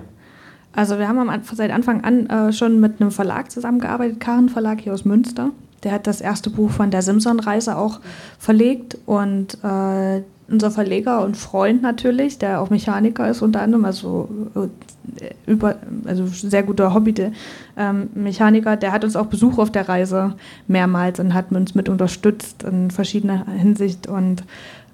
Also 0.73 0.99
wir 0.99 1.07
haben 1.07 1.17
am, 1.17 1.41
seit 1.43 1.71
Anfang 1.71 2.03
an 2.03 2.27
äh, 2.27 2.53
schon 2.53 2.79
mit 2.79 3.01
einem 3.01 3.11
Verlag 3.11 3.49
zusammengearbeitet, 3.49 4.19
Karen 4.19 4.49
Verlag 4.49 4.81
hier 4.81 4.93
aus 4.93 5.05
Münster. 5.05 5.51
Der 5.83 5.91
hat 5.91 6.05
das 6.05 6.19
erste 6.21 6.49
Buch 6.49 6.69
von 6.69 6.91
der 6.91 7.01
Simpson-Reise 7.01 7.77
auch 7.77 7.99
verlegt 8.39 8.97
und 9.05 9.57
äh, 9.63 10.21
unser 10.47 10.71
Verleger 10.71 11.23
und 11.23 11.37
Freund 11.37 11.81
natürlich, 11.81 12.37
der 12.37 12.61
auch 12.61 12.69
Mechaniker 12.69 13.29
ist 13.29 13.41
unter 13.41 13.61
anderem, 13.61 13.85
also 13.85 14.29
äh, 14.55 15.29
über, 15.47 15.75
also 16.05 16.25
sehr 16.27 16.63
guter 16.63 16.93
Hobby, 16.93 17.13
der, 17.13 17.31
ähm, 17.77 18.09
Mechaniker, 18.13 18.77
der 18.77 18.91
hat 18.91 19.03
uns 19.03 19.15
auch 19.15 19.25
Besuch 19.27 19.57
auf 19.57 19.71
der 19.71 19.89
Reise 19.89 20.35
mehrmals 20.67 21.19
und 21.19 21.33
hat 21.33 21.51
uns 21.51 21.75
mit 21.75 21.89
unterstützt 21.89 22.63
in 22.63 22.91
verschiedener 22.91 23.45
Hinsicht 23.47 24.07
und 24.07 24.43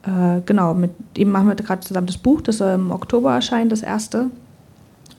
äh, 0.03 0.41
genau, 0.45 0.73
mit 0.73 0.91
ihm 1.17 1.31
machen 1.31 1.47
wir 1.47 1.55
gerade 1.55 1.81
zusammen 1.81 2.07
das 2.07 2.17
Buch, 2.17 2.41
das 2.41 2.61
im 2.61 2.91
Oktober 2.91 3.33
erscheint, 3.33 3.71
das 3.71 3.83
erste. 3.83 4.27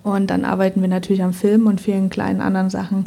Und 0.02 0.30
dann 0.30 0.44
arbeiten 0.44 0.80
wir 0.80 0.88
natürlich 0.88 1.22
am 1.22 1.32
Film 1.32 1.66
und 1.66 1.80
vielen 1.80 2.10
kleinen 2.10 2.40
anderen 2.40 2.70
Sachen 2.70 3.04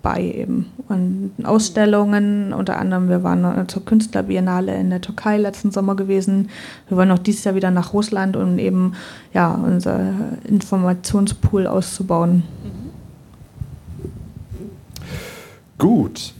nebenbei 0.00 0.22
eben. 0.22 0.66
Und 0.88 1.32
Ausstellungen, 1.44 2.52
unter 2.52 2.78
anderem, 2.78 3.08
wir 3.08 3.22
waren 3.22 3.68
zur 3.68 3.84
Künstlerbiennale 3.84 4.74
in 4.76 4.90
der 4.90 5.00
Türkei 5.00 5.38
letzten 5.38 5.70
Sommer 5.70 5.94
gewesen. 5.96 6.48
Wir 6.88 6.96
wollen 6.96 7.10
auch 7.10 7.18
dieses 7.18 7.44
Jahr 7.44 7.54
wieder 7.54 7.70
nach 7.70 7.92
Russland, 7.92 8.36
um 8.36 8.58
eben 8.58 8.94
ja, 9.32 9.52
unser 9.52 10.14
Informationspool 10.48 11.66
auszubauen. 11.66 12.42
Gut. 15.78 16.34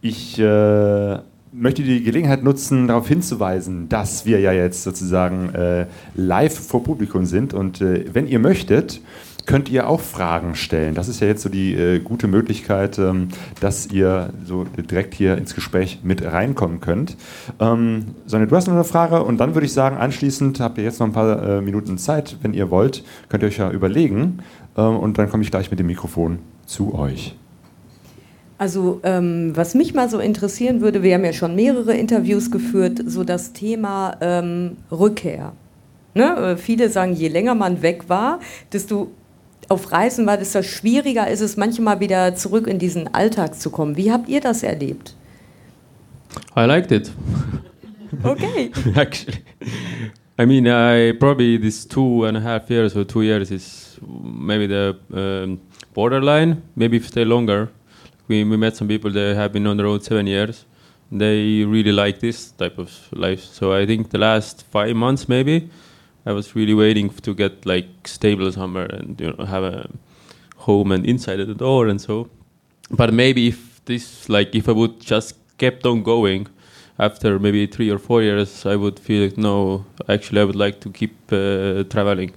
Ich 0.00 0.38
äh, 0.38 1.18
möchte 1.52 1.82
die 1.82 2.02
Gelegenheit 2.02 2.44
nutzen, 2.44 2.88
darauf 2.88 3.08
hinzuweisen, 3.08 3.88
dass 3.88 4.26
wir 4.26 4.38
ja 4.40 4.52
jetzt 4.52 4.82
sozusagen 4.82 5.54
äh, 5.54 5.86
live 6.14 6.54
vor 6.54 6.84
Publikum 6.84 7.24
sind. 7.24 7.54
Und 7.54 7.80
äh, 7.80 8.04
wenn 8.12 8.26
ihr 8.26 8.38
möchtet, 8.38 9.00
könnt 9.46 9.68
ihr 9.68 9.88
auch 9.88 10.00
Fragen 10.00 10.54
stellen. 10.54 10.94
Das 10.94 11.08
ist 11.08 11.20
ja 11.20 11.26
jetzt 11.26 11.42
so 11.42 11.48
die 11.48 11.74
äh, 11.74 11.98
gute 12.00 12.26
Möglichkeit, 12.26 12.98
ähm, 12.98 13.28
dass 13.60 13.86
ihr 13.86 14.30
so 14.44 14.64
direkt 14.64 15.14
hier 15.14 15.36
ins 15.36 15.54
Gespräch 15.54 16.00
mit 16.02 16.24
reinkommen 16.24 16.80
könnt. 16.80 17.16
Ähm, 17.60 18.06
Sonja, 18.26 18.46
du 18.46 18.56
hast 18.56 18.66
noch 18.66 18.74
eine 18.74 18.84
Frage 18.84 19.22
und 19.22 19.38
dann 19.38 19.54
würde 19.54 19.66
ich 19.66 19.72
sagen, 19.72 19.96
anschließend 19.96 20.60
habt 20.60 20.78
ihr 20.78 20.84
jetzt 20.84 21.00
noch 21.00 21.06
ein 21.06 21.12
paar 21.12 21.42
äh, 21.42 21.60
Minuten 21.60 21.98
Zeit, 21.98 22.36
wenn 22.42 22.54
ihr 22.54 22.70
wollt, 22.70 23.04
könnt 23.28 23.42
ihr 23.42 23.48
euch 23.48 23.58
ja 23.58 23.70
überlegen 23.70 24.38
ähm, 24.76 24.96
und 24.96 25.18
dann 25.18 25.28
komme 25.28 25.42
ich 25.42 25.50
gleich 25.50 25.70
mit 25.70 25.78
dem 25.78 25.86
Mikrofon 25.86 26.38
zu 26.66 26.94
euch. 26.94 27.36
Also 28.56 29.00
ähm, 29.02 29.52
was 29.54 29.74
mich 29.74 29.94
mal 29.94 30.08
so 30.08 30.20
interessieren 30.20 30.80
würde, 30.80 31.02
wir 31.02 31.14
haben 31.14 31.24
ja 31.24 31.32
schon 31.32 31.56
mehrere 31.56 31.94
Interviews 31.94 32.50
geführt, 32.50 33.02
so 33.04 33.24
das 33.24 33.52
Thema 33.52 34.16
ähm, 34.20 34.76
Rückkehr. 34.92 35.52
Ne? 36.14 36.36
Äh, 36.36 36.56
viele 36.56 36.88
sagen, 36.88 37.12
je 37.12 37.28
länger 37.28 37.54
man 37.56 37.82
weg 37.82 38.08
war, 38.08 38.38
desto 38.72 39.10
auf 39.70 39.92
Reisen 39.92 40.26
war, 40.26 40.36
desto 40.36 40.62
schwieriger 40.62 41.28
ist 41.28 41.40
es 41.40 41.56
manchmal 41.56 42.00
wieder 42.00 42.34
zurück 42.34 42.66
in 42.66 42.78
diesen 42.78 43.12
Alltag 43.14 43.54
zu 43.60 43.70
kommen. 43.70 43.96
Wie 43.96 44.10
habt 44.10 44.28
ihr 44.28 44.40
das 44.40 44.62
erlebt? 44.62 45.14
I 46.56 46.64
liked 46.64 46.92
it. 46.92 47.10
Okay. 48.22 48.70
actually. 48.94 49.38
I 50.36 50.46
mean, 50.46 50.66
I 50.66 51.12
probably 51.12 51.58
this 51.58 51.86
two 51.86 52.24
and 52.24 52.36
a 52.36 52.40
half 52.40 52.68
years 52.68 52.96
or 52.96 53.04
two 53.04 53.22
years 53.22 53.50
is 53.50 53.98
maybe 54.02 54.66
the 54.66 54.96
um, 55.12 55.60
borderline. 55.94 56.62
Maybe 56.74 56.96
if 56.96 57.06
stay 57.06 57.24
longer. 57.24 57.70
We, 58.26 58.42
we 58.42 58.56
met 58.56 58.76
some 58.76 58.88
people 58.88 59.10
that 59.12 59.36
have 59.36 59.52
been 59.52 59.66
on 59.66 59.76
the 59.76 59.84
road 59.84 60.02
seven 60.02 60.26
years. 60.26 60.64
They 61.12 61.64
really 61.64 61.92
like 61.92 62.20
this 62.20 62.50
type 62.50 62.78
of 62.78 62.90
life. 63.12 63.44
So 63.44 63.72
I 63.72 63.86
think 63.86 64.10
the 64.10 64.18
last 64.18 64.64
five 64.70 64.96
months 64.96 65.28
maybe, 65.28 65.70
I 66.26 66.32
was 66.32 66.54
really 66.56 66.74
waiting 66.74 67.10
to 67.10 67.34
get 67.34 67.66
like 67.66 67.86
stable 68.04 68.50
somewhere 68.52 68.86
and 68.86 69.20
you 69.20 69.32
know 69.32 69.44
have 69.44 69.64
a 69.64 69.90
home 70.56 70.92
and 70.92 71.06
inside 71.06 71.36
the 71.36 71.54
door 71.54 71.88
and 71.88 72.00
so. 72.00 72.28
But 72.90 73.12
maybe 73.12 73.48
if 73.48 73.84
this 73.84 74.28
like 74.28 74.54
if 74.54 74.68
I 74.68 74.72
would 74.72 75.00
just 75.00 75.36
kept 75.58 75.86
on 75.86 76.02
going, 76.02 76.48
after 76.98 77.38
maybe 77.38 77.66
three 77.66 77.90
or 77.90 77.98
four 77.98 78.22
years, 78.22 78.66
I 78.66 78.76
would 78.76 78.98
feel 78.98 79.24
like 79.24 79.38
no. 79.38 79.84
Actually, 80.08 80.40
I 80.40 80.44
would 80.44 80.56
like 80.56 80.80
to 80.80 80.90
keep 80.90 81.14
uh, 81.32 81.84
traveling. 81.84 82.34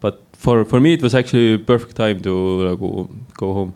But 0.00 0.20
for 0.32 0.64
for 0.64 0.80
me, 0.80 0.94
it 0.94 1.02
was 1.02 1.14
actually 1.14 1.54
a 1.54 1.58
perfect 1.58 1.96
time 1.96 2.20
to 2.20 2.68
uh, 2.68 2.74
go 2.74 3.10
go 3.36 3.52
home. 3.52 3.74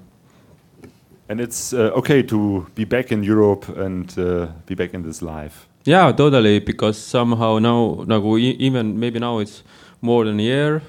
And 1.28 1.40
it's 1.40 1.72
uh, 1.72 1.90
okay 1.96 2.22
to 2.22 2.66
be 2.74 2.84
back 2.84 3.10
in 3.10 3.24
Europe 3.24 3.68
and 3.68 4.18
uh, 4.18 4.46
be 4.66 4.74
back 4.74 4.94
in 4.94 5.02
this 5.02 5.22
life. 5.22 5.66
Yeah, 5.86 6.12
totally. 6.12 6.60
Because 6.60 6.98
somehow 6.98 7.58
now, 7.58 8.04
nagu 8.06 8.38
e- 8.38 8.56
even 8.58 8.98
maybe 8.98 9.18
now 9.18 9.38
it's 9.40 9.62
more 10.00 10.24
than 10.24 10.38
a 10.40 10.42
year, 10.42 10.82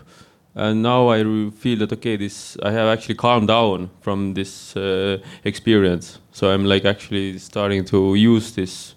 and 0.56 0.82
now 0.82 1.10
I 1.10 1.24
feel 1.52 1.80
that 1.80 1.92
okay, 1.94 2.18
this 2.18 2.58
I 2.64 2.72
have 2.72 2.88
actually 2.88 3.16
calmed 3.16 3.48
down 3.50 3.90
from 4.02 4.34
this 4.36 4.76
uh, 4.78 5.18
experience. 5.44 6.20
So 6.32 6.50
I'm 6.50 6.66
like 6.66 6.86
actually 6.86 7.38
starting 7.40 7.84
to 7.86 8.16
use 8.16 8.54
this 8.54 8.96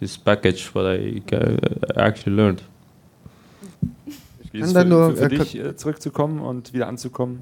this 0.00 0.16
package 0.16 0.70
what 0.74 0.86
I 0.86 1.22
uh, 1.32 1.56
actually 1.96 2.36
learned. 2.36 2.62
Wie 4.52 4.60
kann 4.60 4.68
ist 4.68 4.76
für, 4.76 4.84
nur- 4.84 5.10
für, 5.10 5.16
für 5.16 5.24
äh, 5.24 5.38
dich 5.38 5.58
äh, 5.58 5.76
zurückzukommen 5.76 6.40
und 6.40 6.72
wieder 6.72 6.86
anzukommen? 6.86 7.40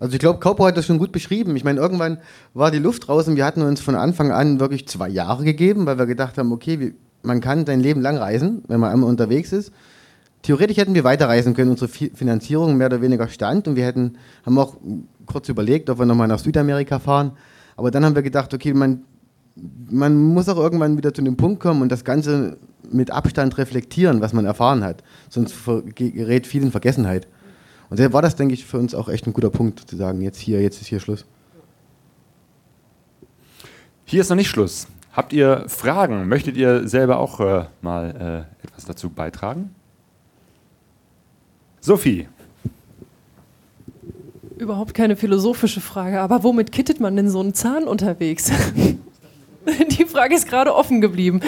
Also 0.00 0.12
ich 0.14 0.20
glaube, 0.20 0.38
Kaupo 0.38 0.64
hat 0.66 0.76
das 0.76 0.86
schon 0.86 0.98
gut 0.98 1.10
beschrieben. 1.12 1.56
Ich 1.56 1.64
meine, 1.64 1.80
irgendwann 1.80 2.18
war 2.54 2.70
die 2.70 2.78
Luft 2.78 3.08
raus 3.08 3.26
und 3.26 3.36
wir 3.36 3.44
hatten 3.44 3.62
uns 3.62 3.80
von 3.80 3.94
Anfang 3.96 4.30
an 4.30 4.60
wirklich 4.60 4.86
zwei 4.86 5.08
Jahre 5.08 5.44
gegeben, 5.44 5.86
weil 5.86 5.98
wir 5.98 6.06
gedacht 6.06 6.38
haben, 6.38 6.52
okay, 6.52 6.78
wir, 6.78 6.92
man 7.28 7.40
kann 7.40 7.66
sein 7.66 7.80
Leben 7.80 8.00
lang 8.00 8.16
reisen, 8.16 8.62
wenn 8.66 8.80
man 8.80 8.90
einmal 8.90 9.08
unterwegs 9.08 9.52
ist. 9.52 9.70
Theoretisch 10.42 10.78
hätten 10.78 10.94
wir 10.94 11.04
weiterreisen 11.04 11.54
können, 11.54 11.70
unsere 11.70 11.88
Fi- 11.88 12.10
Finanzierung 12.14 12.76
mehr 12.76 12.86
oder 12.86 13.02
weniger 13.02 13.28
stand 13.28 13.68
und 13.68 13.76
wir 13.76 13.84
hätten, 13.84 14.16
haben 14.46 14.58
auch 14.58 14.76
kurz 15.26 15.48
überlegt, 15.48 15.90
ob 15.90 15.98
wir 15.98 16.06
nochmal 16.06 16.26
nach 16.26 16.38
Südamerika 16.38 16.98
fahren. 16.98 17.32
Aber 17.76 17.90
dann 17.90 18.04
haben 18.04 18.14
wir 18.14 18.22
gedacht, 18.22 18.54
okay, 18.54 18.72
man, 18.72 19.02
man 19.90 20.16
muss 20.16 20.48
auch 20.48 20.56
irgendwann 20.56 20.96
wieder 20.96 21.12
zu 21.12 21.22
dem 21.22 21.36
Punkt 21.36 21.60
kommen 21.60 21.82
und 21.82 21.92
das 21.92 22.04
Ganze 22.04 22.56
mit 22.90 23.10
Abstand 23.10 23.58
reflektieren, 23.58 24.20
was 24.20 24.32
man 24.32 24.46
erfahren 24.46 24.82
hat. 24.82 25.04
Sonst 25.28 25.54
gerät 25.94 26.46
viel 26.46 26.62
in 26.62 26.70
Vergessenheit. 26.70 27.28
Und 27.90 27.98
daher 27.98 28.12
war 28.12 28.22
das, 28.22 28.36
denke 28.36 28.54
ich, 28.54 28.64
für 28.64 28.78
uns 28.78 28.94
auch 28.94 29.08
echt 29.08 29.26
ein 29.26 29.34
guter 29.34 29.50
Punkt, 29.50 29.80
zu 29.80 29.96
sagen, 29.96 30.22
jetzt 30.22 30.38
hier, 30.38 30.62
jetzt 30.62 30.80
ist 30.80 30.86
hier 30.86 31.00
Schluss. 31.00 31.26
Hier 34.04 34.22
ist 34.22 34.30
noch 34.30 34.36
nicht 34.36 34.48
Schluss. 34.48 34.86
Habt 35.18 35.32
ihr 35.32 35.64
Fragen? 35.66 36.28
Möchtet 36.28 36.56
ihr 36.56 36.86
selber 36.86 37.18
auch 37.18 37.40
äh, 37.40 37.64
mal 37.82 38.46
äh, 38.62 38.64
etwas 38.64 38.84
dazu 38.84 39.10
beitragen? 39.10 39.74
Sophie, 41.80 42.28
Überhaupt 44.58 44.94
keine 44.94 45.16
philosophische 45.16 45.80
Frage, 45.80 46.20
aber 46.20 46.44
womit 46.44 46.70
kittet 46.70 47.00
man 47.00 47.16
denn 47.16 47.30
so 47.30 47.40
einen 47.40 47.52
Zahn 47.52 47.88
unterwegs? 47.88 48.52
Die 49.98 50.04
Frage 50.04 50.36
ist 50.36 50.48
gerade 50.48 50.72
offen 50.72 51.00
geblieben. 51.00 51.40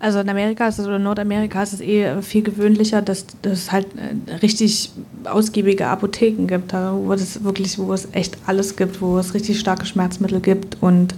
Also 0.00 0.18
in 0.18 0.28
Amerika 0.28 0.66
ist 0.66 0.80
es, 0.80 0.86
oder 0.88 0.98
Nordamerika 0.98 1.62
ist 1.62 1.74
es 1.74 1.80
eh 1.80 2.22
viel 2.22 2.42
gewöhnlicher, 2.42 3.02
dass 3.02 3.26
dass 3.42 3.52
es 3.52 3.72
halt 3.72 3.86
äh, 3.96 4.34
richtig 4.42 4.90
ausgiebige 5.22 5.86
Apotheken 5.86 6.48
gibt, 6.48 6.72
wo 6.72 7.12
es 7.12 7.44
wirklich, 7.44 7.78
wo 7.78 7.92
es 7.92 8.08
echt 8.10 8.36
alles 8.46 8.74
gibt, 8.74 9.00
wo 9.00 9.16
es 9.16 9.32
richtig 9.32 9.60
starke 9.60 9.86
Schmerzmittel 9.86 10.40
gibt 10.40 10.78
und 10.80 11.14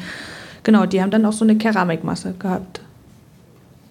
genau, 0.66 0.84
die 0.84 1.00
haben 1.00 1.10
dann 1.10 1.24
auch 1.24 1.32
so 1.32 1.44
eine 1.44 1.56
Keramikmasse 1.56 2.34
gehabt. 2.38 2.82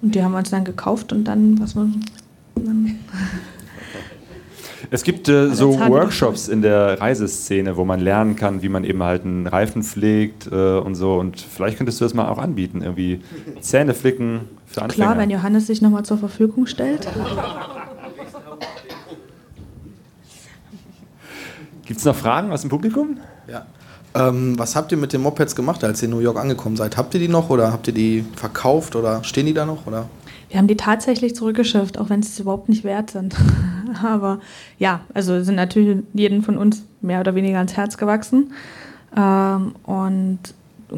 Und 0.01 0.13
die 0.13 0.21
haben 0.21 0.33
wir 0.33 0.37
uns 0.39 0.51
dann 0.51 0.65
gekauft 0.65 1.11
und 1.13 1.23
dann, 1.23 1.59
was 1.59 1.73
man, 1.73 2.05
dann 2.53 2.99
es 4.91 5.03
gibt 5.03 5.27
äh, 5.29 5.49
so. 5.55 5.79
Workshops 5.79 6.47
in 6.47 6.61
der 6.61 7.01
Reiseszene, 7.01 7.75
wo 7.75 7.85
man 7.85 7.99
lernen 7.99 8.35
kann, 8.35 8.61
wie 8.61 8.69
man 8.69 8.83
eben 8.83 9.01
halt 9.01 9.23
einen 9.23 9.47
Reifen 9.47 9.81
pflegt 9.81 10.47
äh, 10.51 10.77
und 10.77 10.93
so. 10.93 11.15
Und 11.15 11.39
vielleicht 11.39 11.77
könntest 11.77 12.01
du 12.01 12.05
das 12.05 12.13
mal 12.13 12.29
auch 12.29 12.37
anbieten, 12.37 12.83
irgendwie 12.83 13.21
Zähne 13.61 13.95
flicken 13.95 14.41
für 14.67 14.83
Anfänger. 14.83 15.07
klar, 15.07 15.17
wenn 15.17 15.31
Johannes 15.31 15.65
sich 15.65 15.81
nochmal 15.81 16.03
zur 16.03 16.17
Verfügung 16.19 16.67
stellt. 16.67 17.07
Gibt 21.85 21.99
es 21.99 22.05
noch 22.05 22.15
Fragen 22.15 22.51
aus 22.51 22.61
dem 22.61 22.69
Publikum? 22.69 23.17
Ja. 23.47 23.65
Ähm, 24.15 24.57
was 24.57 24.75
habt 24.77 24.91
ihr 24.93 24.97
mit 24.97 25.11
den 25.11 25.21
Mopeds 25.21 25.55
gemacht, 25.55 25.83
als 25.83 26.01
ihr 26.01 26.05
in 26.05 26.11
New 26.11 26.19
York 26.19 26.39
angekommen 26.39 26.77
seid? 26.77 26.95
Habt 26.95 27.13
ihr 27.13 27.19
die 27.19 27.27
noch 27.27 27.49
oder 27.49 27.73
habt 27.73 27.87
ihr 27.87 27.93
die 27.93 28.25
verkauft 28.35 28.95
oder 28.95 29.23
stehen 29.25 29.45
die 29.45 29.53
da 29.53 29.65
noch? 29.65 29.85
Oder? 29.85 30.07
Wir 30.49 30.57
haben 30.57 30.67
die 30.67 30.77
tatsächlich 30.77 31.35
zurückgeschifft, 31.35 31.97
auch 31.97 32.09
wenn 32.09 32.23
sie 32.23 32.29
es 32.29 32.39
überhaupt 32.39 32.69
nicht 32.69 32.85
wert 32.85 33.11
sind. 33.11 33.35
Aber 34.03 34.39
ja, 34.79 35.01
also 35.13 35.43
sind 35.43 35.55
natürlich 35.55 36.03
jeden 36.13 36.43
von 36.43 36.57
uns 36.57 36.83
mehr 37.01 37.19
oder 37.19 37.35
weniger 37.35 37.57
ans 37.57 37.75
Herz 37.75 37.97
gewachsen. 37.97 38.53
Ähm, 39.17 39.75
und 39.83 40.39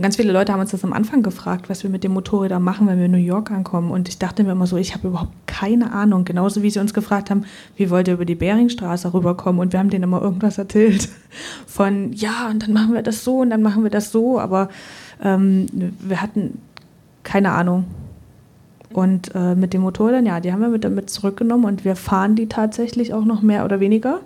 ganz 0.02 0.18
viele 0.18 0.34
Leute 0.34 0.52
haben 0.52 0.60
uns 0.60 0.72
das 0.72 0.84
am 0.84 0.94
Anfang 0.94 1.24
gefragt, 1.24 1.70
was 1.70 1.84
wir 1.84 1.90
mit 1.90 2.04
den 2.04 2.12
Motorrädern 2.12 2.62
machen, 2.62 2.88
wenn 2.88 2.98
wir 2.98 3.06
in 3.06 3.12
New 3.12 3.18
York 3.18 3.52
ankommen. 3.52 3.92
Und 3.92 4.10
ich 4.10 4.18
dachte 4.18 4.44
mir 4.44 4.52
immer 4.52 4.68
so, 4.68 4.78
ich 4.78 4.94
habe 4.94 5.08
überhaupt 5.08 5.34
keine 5.48 5.94
Ahnung. 5.94 6.26
Genauso 6.26 6.62
wie 6.62 6.70
sie 6.70 6.80
uns 6.80 6.94
gefragt 6.94 7.30
haben, 7.30 7.46
wie 7.78 7.90
wollt 7.90 8.08
ihr 8.08 8.16
über 8.16 8.26
die 8.26 8.36
Beringstraße 8.36 9.14
rüberkommen? 9.14 9.62
Und 9.62 9.72
wir 9.72 9.80
haben 9.80 9.90
denen 9.90 10.04
immer 10.04 10.22
irgendwas 10.22 10.58
erzählt. 10.58 11.10
Von 11.68 12.12
ja, 12.14 12.50
und 12.50 12.64
dann 12.64 12.74
machen 12.74 12.94
wir 12.94 13.02
das 13.02 13.24
so 13.24 13.40
und 13.40 13.50
dann 13.50 13.62
machen 13.62 13.84
wir 13.84 13.90
das 13.90 14.12
so. 14.12 14.40
Aber 14.40 14.70
ähm, 15.24 15.68
wir 16.00 16.22
hatten 16.22 16.60
keine 17.24 17.52
Ahnung. 17.52 17.86
Und 18.94 19.36
äh, 19.36 19.56
mit 19.56 19.74
den 19.74 19.82
Motorrädern, 19.82 20.26
ja, 20.26 20.40
die 20.40 20.52
haben 20.52 20.62
wir 20.62 20.70
mit, 20.70 20.90
mit 20.90 21.10
zurückgenommen 21.10 21.66
und 21.66 21.86
wir 21.86 21.96
fahren 21.96 22.36
die 22.36 22.48
tatsächlich 22.48 23.14
auch 23.14 23.26
noch 23.26 23.42
mehr 23.42 23.66
oder 23.66 23.80
weniger. 23.80 24.22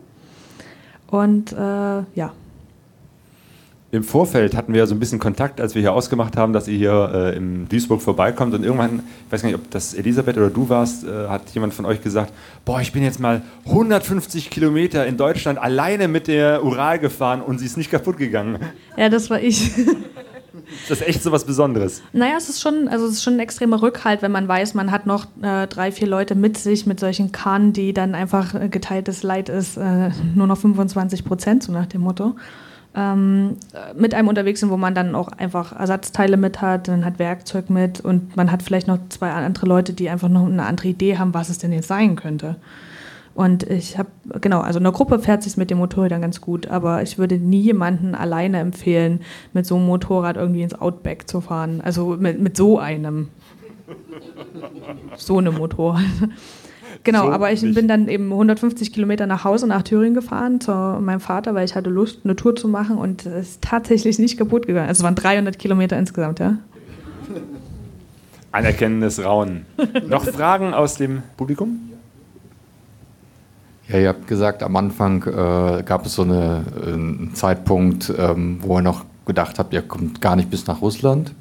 Und 1.07 1.51
äh, 1.51 1.55
ja, 2.15 2.31
Im 3.93 4.05
Vorfeld 4.05 4.55
hatten 4.55 4.71
wir 4.71 4.79
ja 4.79 4.85
so 4.85 4.95
ein 4.95 4.99
bisschen 4.99 5.19
Kontakt, 5.19 5.59
als 5.59 5.75
wir 5.75 5.81
hier 5.81 5.91
ausgemacht 5.91 6.37
haben, 6.37 6.53
dass 6.53 6.69
ihr 6.69 6.77
hier 6.77 7.11
äh, 7.13 7.35
in 7.35 7.67
Duisburg 7.67 8.01
vorbeikommt. 8.01 8.53
Und 8.53 8.63
irgendwann, 8.63 9.03
ich 9.27 9.33
weiß 9.33 9.41
gar 9.41 9.49
nicht, 9.49 9.57
ob 9.57 9.69
das 9.69 9.93
Elisabeth 9.93 10.37
oder 10.37 10.49
du 10.49 10.69
warst, 10.69 11.03
äh, 11.03 11.27
hat 11.27 11.49
jemand 11.49 11.73
von 11.73 11.83
euch 11.83 12.01
gesagt, 12.01 12.31
boah, 12.63 12.79
ich 12.79 12.93
bin 12.93 13.03
jetzt 13.03 13.19
mal 13.19 13.41
150 13.65 14.49
Kilometer 14.49 15.05
in 15.05 15.17
Deutschland 15.17 15.59
alleine 15.59 16.07
mit 16.07 16.27
der 16.27 16.63
Ural 16.63 16.99
gefahren 16.99 17.41
und 17.41 17.59
sie 17.59 17.65
ist 17.65 17.75
nicht 17.75 17.91
kaputt 17.91 18.15
gegangen. 18.17 18.59
ja, 18.95 19.09
das 19.09 19.29
war 19.29 19.41
ich. 19.41 19.71
Das 20.87 21.01
ist 21.01 21.07
echt 21.07 21.23
so 21.23 21.31
was 21.31 21.45
Besonderes. 21.45 22.01
naja, 22.13 22.35
es 22.37 22.47
ist 22.47 22.61
schon, 22.61 22.87
also 22.87 23.05
es 23.05 23.13
ist 23.13 23.23
schon 23.23 23.33
ein 23.33 23.39
extremer 23.39 23.81
Rückhalt, 23.81 24.21
wenn 24.21 24.31
man 24.31 24.47
weiß, 24.47 24.73
man 24.73 24.91
hat 24.91 25.05
noch 25.05 25.25
äh, 25.41 25.67
drei, 25.67 25.91
vier 25.91 26.07
Leute 26.07 26.35
mit 26.35 26.57
sich 26.57 26.85
mit 26.85 26.99
solchen 26.99 27.31
Kahnen, 27.31 27.73
die 27.73 27.93
dann 27.93 28.15
einfach 28.15 28.53
äh, 28.53 28.69
geteiltes 28.69 29.23
Leid 29.23 29.49
ist, 29.49 29.77
äh, 29.77 30.11
nur 30.33 30.47
noch 30.47 30.57
25 30.57 31.25
Prozent, 31.25 31.63
so 31.63 31.71
nach 31.73 31.87
dem 31.87 32.01
Motto. 32.01 32.35
Ähm, 32.93 33.55
äh, 33.73 33.93
mit 33.97 34.13
einem 34.13 34.27
unterwegs 34.27 34.59
sind, 34.59 34.69
wo 34.69 34.77
man 34.77 34.93
dann 34.93 35.15
auch 35.15 35.29
einfach 35.29 35.77
Ersatzteile 35.77 36.35
mit 36.35 36.61
hat, 36.61 36.89
man 36.89 37.05
hat 37.05 37.19
Werkzeug 37.19 37.69
mit 37.69 38.01
und 38.01 38.35
man 38.35 38.51
hat 38.51 38.63
vielleicht 38.63 38.87
noch 38.87 38.99
zwei 39.07 39.31
andere 39.31 39.65
Leute, 39.65 39.93
die 39.93 40.09
einfach 40.09 40.27
noch 40.27 40.45
eine 40.45 40.65
andere 40.65 40.89
Idee 40.89 41.17
haben, 41.17 41.33
was 41.33 41.49
es 41.49 41.57
denn 41.57 41.71
jetzt 41.71 41.87
sein 41.87 42.17
könnte. 42.17 42.57
Und 43.33 43.63
ich 43.63 43.97
habe, 43.97 44.09
genau, 44.41 44.59
also 44.59 44.77
in 44.79 44.83
der 44.83 44.91
Gruppe 44.91 45.19
fährt 45.19 45.41
sich 45.41 45.55
mit 45.55 45.69
dem 45.71 45.77
Motorrad 45.77 46.11
dann 46.11 46.21
ganz 46.21 46.41
gut, 46.41 46.67
aber 46.67 47.01
ich 47.01 47.17
würde 47.17 47.37
nie 47.37 47.61
jemanden 47.61 48.13
alleine 48.13 48.59
empfehlen, 48.59 49.21
mit 49.53 49.65
so 49.65 49.77
einem 49.77 49.85
Motorrad 49.85 50.35
irgendwie 50.35 50.63
ins 50.63 50.75
Outback 50.75 51.29
zu 51.29 51.39
fahren. 51.39 51.79
Also 51.81 52.17
mit, 52.19 52.39
mit 52.39 52.57
so 52.57 52.79
einem. 52.79 53.29
So 55.17 55.37
einem 55.37 55.55
Motorrad. 55.55 56.03
Genau, 57.03 57.25
So 57.27 57.31
aber 57.31 57.51
ich 57.51 57.61
nicht. 57.61 57.75
bin 57.75 57.87
dann 57.87 58.07
eben 58.07 58.31
150 58.31 58.93
Kilometer 58.93 59.27
nach 59.27 59.43
Hause 59.43 59.67
nach 59.67 59.81
Thüringen 59.83 60.13
gefahren 60.13 60.59
zu 60.61 60.71
meinem 60.71 61.19
Vater, 61.19 61.55
weil 61.55 61.65
ich 61.65 61.75
hatte 61.75 61.89
Lust, 61.89 62.19
eine 62.23 62.35
Tour 62.35 62.55
zu 62.55 62.67
machen 62.67 62.97
und 62.97 63.25
es 63.25 63.49
ist 63.49 63.61
tatsächlich 63.61 64.19
nicht 64.19 64.37
kaputt 64.37 64.67
gegangen. 64.67 64.87
Also 64.87 64.99
es 65.01 65.03
waren 65.03 65.15
300 65.15 65.57
Kilometer 65.57 65.97
insgesamt, 65.97 66.39
ja. 66.39 66.57
Anerkennendes 68.51 69.23
Raunen. 69.23 69.65
Noch 70.07 70.25
Fragen 70.25 70.73
aus 70.73 70.95
dem 70.95 71.23
Publikum? 71.37 71.79
Ja, 73.87 73.99
ihr 73.99 74.09
habt 74.09 74.27
gesagt, 74.27 74.63
am 74.63 74.75
Anfang 74.75 75.23
äh, 75.23 75.83
gab 75.83 76.05
es 76.05 76.15
so 76.15 76.23
eine, 76.23 76.63
äh, 76.85 76.93
einen 76.93 77.31
Zeitpunkt, 77.33 78.13
ähm, 78.17 78.59
wo 78.61 78.77
ihr 78.77 78.81
noch 78.81 79.05
gedacht 79.25 79.59
habt, 79.59 79.73
ihr 79.73 79.81
kommt 79.81 80.21
gar 80.21 80.35
nicht 80.35 80.49
bis 80.49 80.67
nach 80.67 80.81
Russland. 80.81 81.33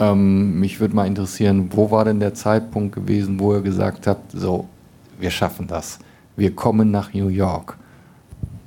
Ähm, 0.00 0.58
mich 0.58 0.80
würde 0.80 0.96
mal 0.96 1.06
interessieren, 1.06 1.68
wo 1.72 1.90
war 1.90 2.06
denn 2.06 2.20
der 2.20 2.32
Zeitpunkt 2.32 2.94
gewesen, 2.94 3.38
wo 3.38 3.52
ihr 3.54 3.60
gesagt 3.60 4.06
habt, 4.06 4.32
so, 4.32 4.66
wir 5.18 5.30
schaffen 5.30 5.66
das. 5.66 5.98
Wir 6.36 6.54
kommen 6.54 6.90
nach 6.90 7.12
New 7.12 7.28
York. 7.28 7.76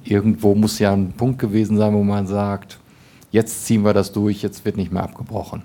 Irgendwo 0.03 0.53
muss 0.53 0.77
ja 0.77 0.93
ein 0.93 1.13
Punkt 1.13 1.39
gewesen 1.39 1.77
sein, 1.77 1.93
wo 1.93 2.03
man 2.03 2.27
sagt, 2.27 2.79
jetzt 3.31 3.65
ziehen 3.65 3.83
wir 3.83 3.93
das 3.93 4.11
durch, 4.11 4.43
jetzt 4.43 4.63
wird 4.63 4.77
nicht 4.77 4.91
mehr 4.91 5.03
abgebrochen. 5.03 5.63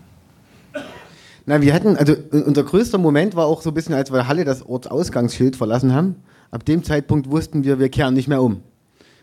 Na, 1.44 1.60
wir 1.60 1.74
hatten, 1.74 1.96
also 1.96 2.14
unser 2.30 2.62
größter 2.62 2.98
Moment 2.98 3.36
war 3.36 3.46
auch 3.46 3.62
so 3.62 3.70
ein 3.70 3.74
bisschen, 3.74 3.94
als 3.94 4.12
wir 4.12 4.26
Halle 4.26 4.44
das 4.44 4.64
Ortsausgangsschild 4.64 5.56
verlassen 5.56 5.92
haben. 5.92 6.16
Ab 6.50 6.64
dem 6.64 6.82
Zeitpunkt 6.82 7.30
wussten 7.30 7.64
wir, 7.64 7.78
wir 7.78 7.90
kehren 7.90 8.14
nicht 8.14 8.28
mehr 8.28 8.42
um. 8.42 8.62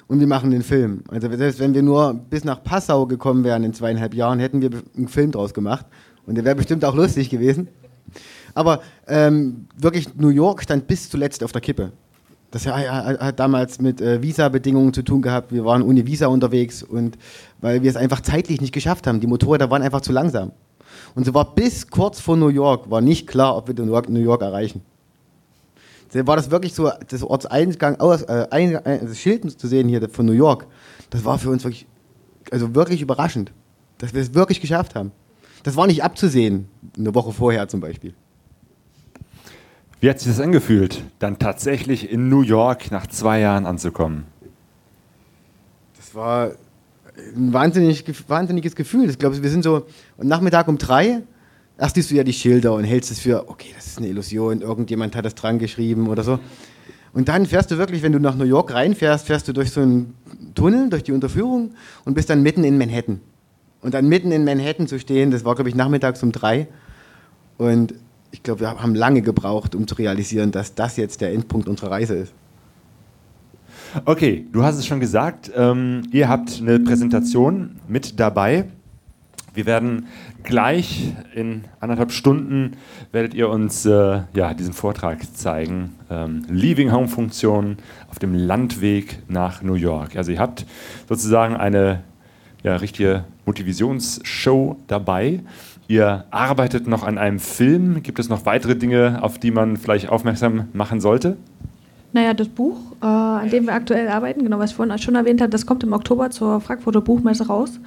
Und 0.08 0.20
wir 0.20 0.28
machen 0.28 0.52
den 0.52 0.62
Film. 0.62 1.04
Also 1.08 1.28
selbst 1.36 1.60
wenn 1.60 1.74
wir 1.74 1.82
nur 1.82 2.14
bis 2.14 2.44
nach 2.44 2.64
Passau 2.64 3.08
gekommen 3.08 3.44
wären 3.44 3.64
in 3.64 3.74
zweieinhalb 3.74 4.14
Jahren, 4.14 4.40
hätten 4.40 4.62
wir 4.62 4.70
einen 4.96 5.08
Film 5.08 5.32
draus 5.32 5.54
gemacht. 5.54 5.88
Und 6.26 6.36
der 6.36 6.46
wäre 6.46 6.56
bestimmt 6.56 6.84
auch 6.86 6.96
lustig 6.96 7.30
gewesen. 7.30 7.68
Aber 8.54 8.82
ähm, 9.08 9.68
wirklich, 9.78 10.16
New 10.16 10.30
York 10.30 10.64
stand 10.64 10.88
bis 10.88 11.10
zuletzt 11.10 11.44
auf 11.44 11.52
der 11.52 11.62
Kippe. 11.62 11.92
Das 12.52 12.66
hat, 12.68 13.38
damals 13.38 13.82
mit 13.82 14.00
äh, 14.00 14.22
Visa-Bedingungen 14.22 14.94
zu 14.94 15.04
tun 15.04 15.22
gehabt. 15.22 15.52
Wir 15.52 15.66
waren 15.66 15.82
ohne 15.82 16.08
Visa 16.08 16.28
unterwegs 16.28 16.84
und 16.84 17.18
weil 17.60 17.84
wir 17.84 17.90
es 17.90 17.98
einfach 17.98 18.22
zeitlich 18.22 18.62
nicht 18.62 18.74
geschafft 18.74 19.08
haben. 19.08 19.20
Die 19.20 19.28
Motorräder 19.28 19.70
waren 19.70 19.82
einfach 19.82 20.00
zu 20.00 20.14
langsam. 20.14 20.54
Und 21.16 21.26
so 21.26 21.34
war 21.34 21.54
bis 21.54 21.90
kurz 21.90 22.22
vor 22.22 22.38
New 22.38 22.48
York 22.48 22.90
war 22.90 23.02
nicht 23.02 23.28
klar, 23.28 23.58
ob 23.58 23.68
wir 23.68 23.76
New 23.86 24.22
York, 24.22 24.42
erreichen. 24.42 24.82
Da 26.14 26.26
war 26.26 26.38
das 26.38 26.50
wirklich 26.50 26.74
so, 26.74 26.90
das 27.10 27.24
Ortseingang, 27.24 28.00
aus, 28.00 28.22
äh, 28.22 28.48
ein, 28.52 28.80
das 28.84 29.20
Schild 29.20 29.60
zu 29.60 29.68
sehen 29.68 29.90
hier 29.90 30.08
von 30.10 30.26
New 30.26 30.32
York, 30.32 30.66
das 31.10 31.26
war 31.26 31.38
für 31.38 31.50
uns 31.50 31.66
wirklich, 31.66 31.88
also 32.52 32.74
wirklich 32.74 33.02
überraschend, 33.02 33.52
dass 33.98 34.14
wir 34.14 34.22
es 34.22 34.34
wirklich 34.34 34.62
geschafft 34.62 34.96
haben. 34.96 35.12
Das 35.66 35.76
war 35.76 35.88
nicht 35.88 36.04
abzusehen, 36.04 36.68
eine 36.96 37.16
Woche 37.16 37.32
vorher 37.32 37.68
zum 37.68 37.80
Beispiel. 37.80 38.14
Wie 40.00 40.08
hat 40.08 40.20
sich 40.20 40.32
das 40.32 40.40
angefühlt, 40.40 41.04
dann 41.18 41.40
tatsächlich 41.40 42.12
in 42.12 42.30
New 42.30 42.44
York 42.44 42.92
nach 42.92 43.08
zwei 43.08 43.40
Jahren 43.40 43.66
anzukommen? 43.66 44.26
Das 45.98 46.14
war 46.14 46.52
ein 47.36 47.52
wahnsinnig, 47.52 48.06
wahnsinniges 48.30 48.76
Gefühl. 48.76 49.10
Ich 49.10 49.18
glaube, 49.18 49.42
wir 49.42 49.50
sind 49.50 49.64
so 49.64 49.88
am 50.20 50.28
Nachmittag 50.28 50.68
um 50.68 50.78
drei. 50.78 51.24
Erst 51.80 51.96
siehst 51.96 52.12
du 52.12 52.16
ja 52.16 52.24
die 52.24 52.34
Schilder 52.34 52.76
und 52.76 52.84
hältst 52.84 53.10
es 53.10 53.20
für, 53.20 53.50
okay, 53.50 53.72
das 53.76 53.88
ist 53.88 53.98
eine 53.98 54.08
Illusion, 54.08 54.62
irgendjemand 54.62 55.16
hat 55.16 55.26
das 55.26 55.34
dran 55.34 55.58
geschrieben 55.58 56.10
oder 56.10 56.22
so. 56.22 56.38
Und 57.12 57.28
dann 57.28 57.48
fährst 57.48 57.72
du 57.72 57.80
wirklich, 57.80 58.04
wenn 58.04 58.12
du 58.12 58.20
nach 58.20 58.36
New 58.36 58.46
York 58.46 58.72
reinfährst, 58.72 59.26
fährst 59.26 59.48
du 59.48 59.54
durch 59.54 59.72
so 59.72 59.82
einen 59.82 60.14
Tunnel, 60.54 60.92
durch 60.92 61.02
die 61.02 61.12
Unterführung 61.12 61.72
und 62.04 62.14
bist 62.14 62.30
dann 62.30 62.44
mitten 62.44 62.64
in 62.64 62.78
Manhattan. 62.78 63.20
Und 63.86 63.94
dann 63.94 64.10
mitten 64.10 64.32
in 64.32 64.44
Manhattan 64.44 64.88
zu 64.88 64.98
stehen, 64.98 65.30
das 65.30 65.46
war, 65.46 65.54
glaube 65.54 65.70
ich, 65.70 65.76
nachmittags 65.76 66.24
um 66.24 66.32
drei. 66.32 66.68
Und 67.60 67.94
ich 68.32 68.42
glaube, 68.42 68.62
wir 68.62 68.82
haben 68.82 68.96
lange 68.96 69.22
gebraucht, 69.22 69.76
um 69.76 69.86
zu 69.88 69.94
realisieren, 69.94 70.52
dass 70.52 70.74
das 70.74 70.98
jetzt 70.98 71.22
der 71.22 71.32
Endpunkt 71.32 71.70
unserer 71.70 71.92
Reise 71.92 72.16
ist. 72.16 72.34
Okay, 74.06 74.48
du 74.52 74.64
hast 74.64 74.80
es 74.80 74.88
schon 74.88 75.00
gesagt, 75.00 75.52
ähm, 75.56 76.02
ihr 76.12 76.28
habt 76.28 76.60
eine 76.60 76.80
Präsentation 76.80 77.80
mit 77.88 78.20
dabei. 78.20 78.66
Wir 79.54 79.68
werden 79.68 80.08
gleich 80.42 81.14
in 81.36 81.66
anderthalb 81.80 82.12
Stunden 82.12 82.78
werdet 83.12 83.36
ihr 83.36 83.50
uns 83.50 83.86
äh, 83.86 84.22
ja, 84.34 84.56
diesen 84.56 84.74
Vortrag 84.74 85.20
zeigen. 85.38 85.94
Ähm, 86.10 86.44
Leaving 86.50 86.92
Home 86.92 87.08
Funktion 87.08 87.78
auf 88.10 88.18
dem 88.18 88.34
Landweg 88.34 89.20
nach 89.28 89.62
New 89.62 89.76
York. 89.76 90.16
Also 90.16 90.32
ihr 90.32 90.40
habt 90.40 90.66
sozusagen 91.08 91.56
eine 91.56 92.04
ja, 92.66 92.78
richtige 92.78 93.24
Motivationsshow 93.46 94.78
dabei. 94.88 95.42
Ihr 95.88 96.26
arbeitet 96.32 96.88
noch 96.88 97.04
an 97.04 97.20
einem 97.20 97.40
Film. 97.40 98.02
Gibt 98.02 98.18
es 98.18 98.28
noch 98.28 98.48
weitere 98.48 98.76
Dinge, 98.76 99.20
auf 99.22 99.38
die 99.38 99.52
man 99.52 99.78
vielleicht 99.78 100.10
aufmerksam 100.10 100.68
machen 100.74 101.00
sollte? 101.00 101.38
Naja, 102.12 102.34
das 102.34 102.48
Buch, 102.48 102.78
äh, 103.04 103.06
an 103.06 103.50
dem 103.52 103.66
wir 103.66 103.74
aktuell 103.74 104.08
arbeiten, 104.08 104.44
genau 104.44 104.58
was 104.58 104.72
ich 104.72 104.76
vorhin 104.76 104.98
schon 104.98 105.14
erwähnt 105.14 105.42
habe, 105.42 105.52
das 105.52 105.68
kommt 105.68 105.84
im 105.84 105.94
Oktober 105.94 106.32
zur 106.32 106.60
Frankfurter 106.60 107.02
Buchmesse 107.02 107.46
raus. 107.46 107.80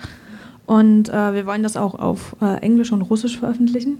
Und 0.65 1.09
äh, 1.09 1.35
wir 1.35 1.45
wollen 1.47 1.65
das 1.65 1.77
auch 1.77 1.99
auf 1.99 2.37
äh, 2.41 2.59
Englisch 2.59 2.93
und 2.93 3.03
Russisch 3.03 3.39
veröffentlichen. 3.39 3.99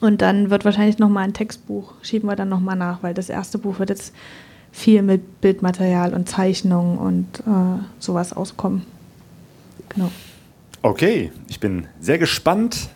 Und 0.00 0.22
dann 0.22 0.50
wird 0.50 0.64
wahrscheinlich 0.64 0.98
nochmal 0.98 1.24
ein 1.24 1.34
Textbuch, 1.34 1.92
schieben 2.02 2.28
wir 2.28 2.36
dann 2.36 2.48
nochmal 2.48 2.76
nach, 2.76 3.02
weil 3.02 3.14
das 3.14 3.28
erste 3.28 3.58
Buch 3.58 3.78
wird 3.78 3.90
jetzt 3.90 4.12
viel 4.72 5.02
mit 5.02 5.40
Bildmaterial 5.40 6.14
und 6.14 6.28
Zeichnungen 6.28 6.98
und 6.98 7.40
äh, 7.40 7.82
sowas 7.98 8.32
auskommen. 8.32 8.97
Genau. 9.90 10.10
Okay, 10.82 11.32
ich 11.48 11.60
bin 11.60 11.86
sehr 12.00 12.18
gespannt. 12.18 12.88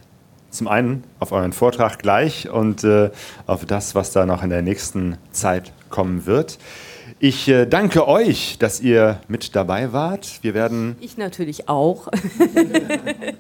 Zum 0.51 0.69
einen 0.69 1.05
auf 1.19 1.33
euren 1.33 1.53
Vortrag 1.53 1.99
gleich 1.99 2.49
und 2.49 2.85
äh, 2.85 3.11
auf 3.47 3.65
das, 3.65 3.95
was 3.95 4.13
da 4.13 4.27
noch 4.27 4.43
in 4.43 4.51
der 4.51 4.63
nächsten 4.63 5.17
Zeit 5.33 5.73
kommen 5.89 6.27
wird. 6.27 6.59
Ich 7.25 7.49
äh, 7.49 7.67
danke 7.67 8.09
euch, 8.09 8.59
dass 8.59 8.81
ihr 8.81 9.21
mit 9.29 9.55
dabei 9.55 9.93
wart. 9.93 10.41
Wir 10.43 10.55
werden. 10.55 10.97
Ich 11.01 11.17
natürlich 11.17 11.69
auch. 11.69 12.09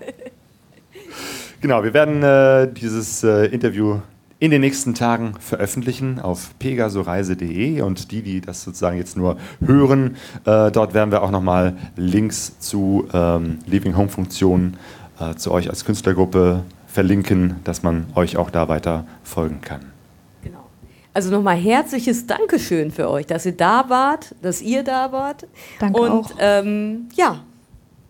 genau, 1.60 1.82
wir 1.82 1.92
werden 1.92 2.22
äh, 2.22 2.72
dieses 2.72 3.24
äh, 3.24 3.46
Interview 3.46 3.98
in 4.42 4.50
den 4.50 4.60
nächsten 4.60 4.92
Tagen 4.94 5.34
veröffentlichen 5.38 6.18
auf 6.18 6.58
pegasoreise.de 6.58 7.80
und 7.82 8.10
die, 8.10 8.22
die 8.22 8.40
das 8.40 8.64
sozusagen 8.64 8.96
jetzt 8.96 9.16
nur 9.16 9.36
hören, 9.64 10.16
äh, 10.44 10.72
dort 10.72 10.94
werden 10.94 11.12
wir 11.12 11.22
auch 11.22 11.30
nochmal 11.30 11.76
Links 11.94 12.58
zu 12.58 13.06
ähm, 13.14 13.60
Living 13.66 13.96
Home 13.96 14.08
Funktionen 14.08 14.78
äh, 15.20 15.36
zu 15.36 15.52
euch 15.52 15.70
als 15.70 15.84
Künstlergruppe 15.84 16.64
verlinken, 16.88 17.60
dass 17.62 17.84
man 17.84 18.06
euch 18.16 18.36
auch 18.36 18.50
da 18.50 18.68
weiter 18.68 19.06
folgen 19.22 19.60
kann. 19.60 19.92
Also 21.14 21.30
nochmal 21.30 21.56
herzliches 21.56 22.26
Dankeschön 22.26 22.90
für 22.90 23.10
euch, 23.10 23.26
dass 23.26 23.46
ihr 23.46 23.52
da 23.52 23.84
wart, 23.88 24.34
dass 24.40 24.60
ihr 24.62 24.82
da 24.82 25.12
wart. 25.12 25.46
Danke 25.78 26.00
Und 26.00 26.10
auch. 26.10 26.30
Ähm, 26.38 27.10
ja, 27.14 27.44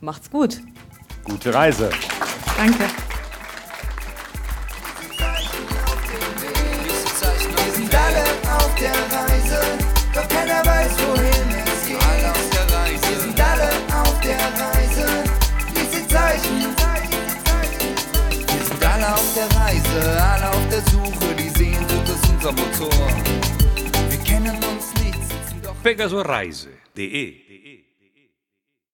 macht's 0.00 0.30
gut. 0.30 0.62
Gute 1.24 1.52
Reise. 1.52 1.90
Danke. 2.56 2.84
Alle 20.06 20.48
auf 20.48 20.68
der 20.68 20.80
Suche, 20.90 21.34
die 21.34 21.48
Sehnsucht 21.48 22.08
ist 22.08 22.28
unser 22.30 22.52
Motor. 22.52 23.08
Wir 24.08 24.18
kennen 24.18 24.56
uns 24.56 24.92
nicht, 25.02 25.14
sitzen 25.14 25.62
doch. 25.62 25.74
Pegasoreise.de 25.82 27.51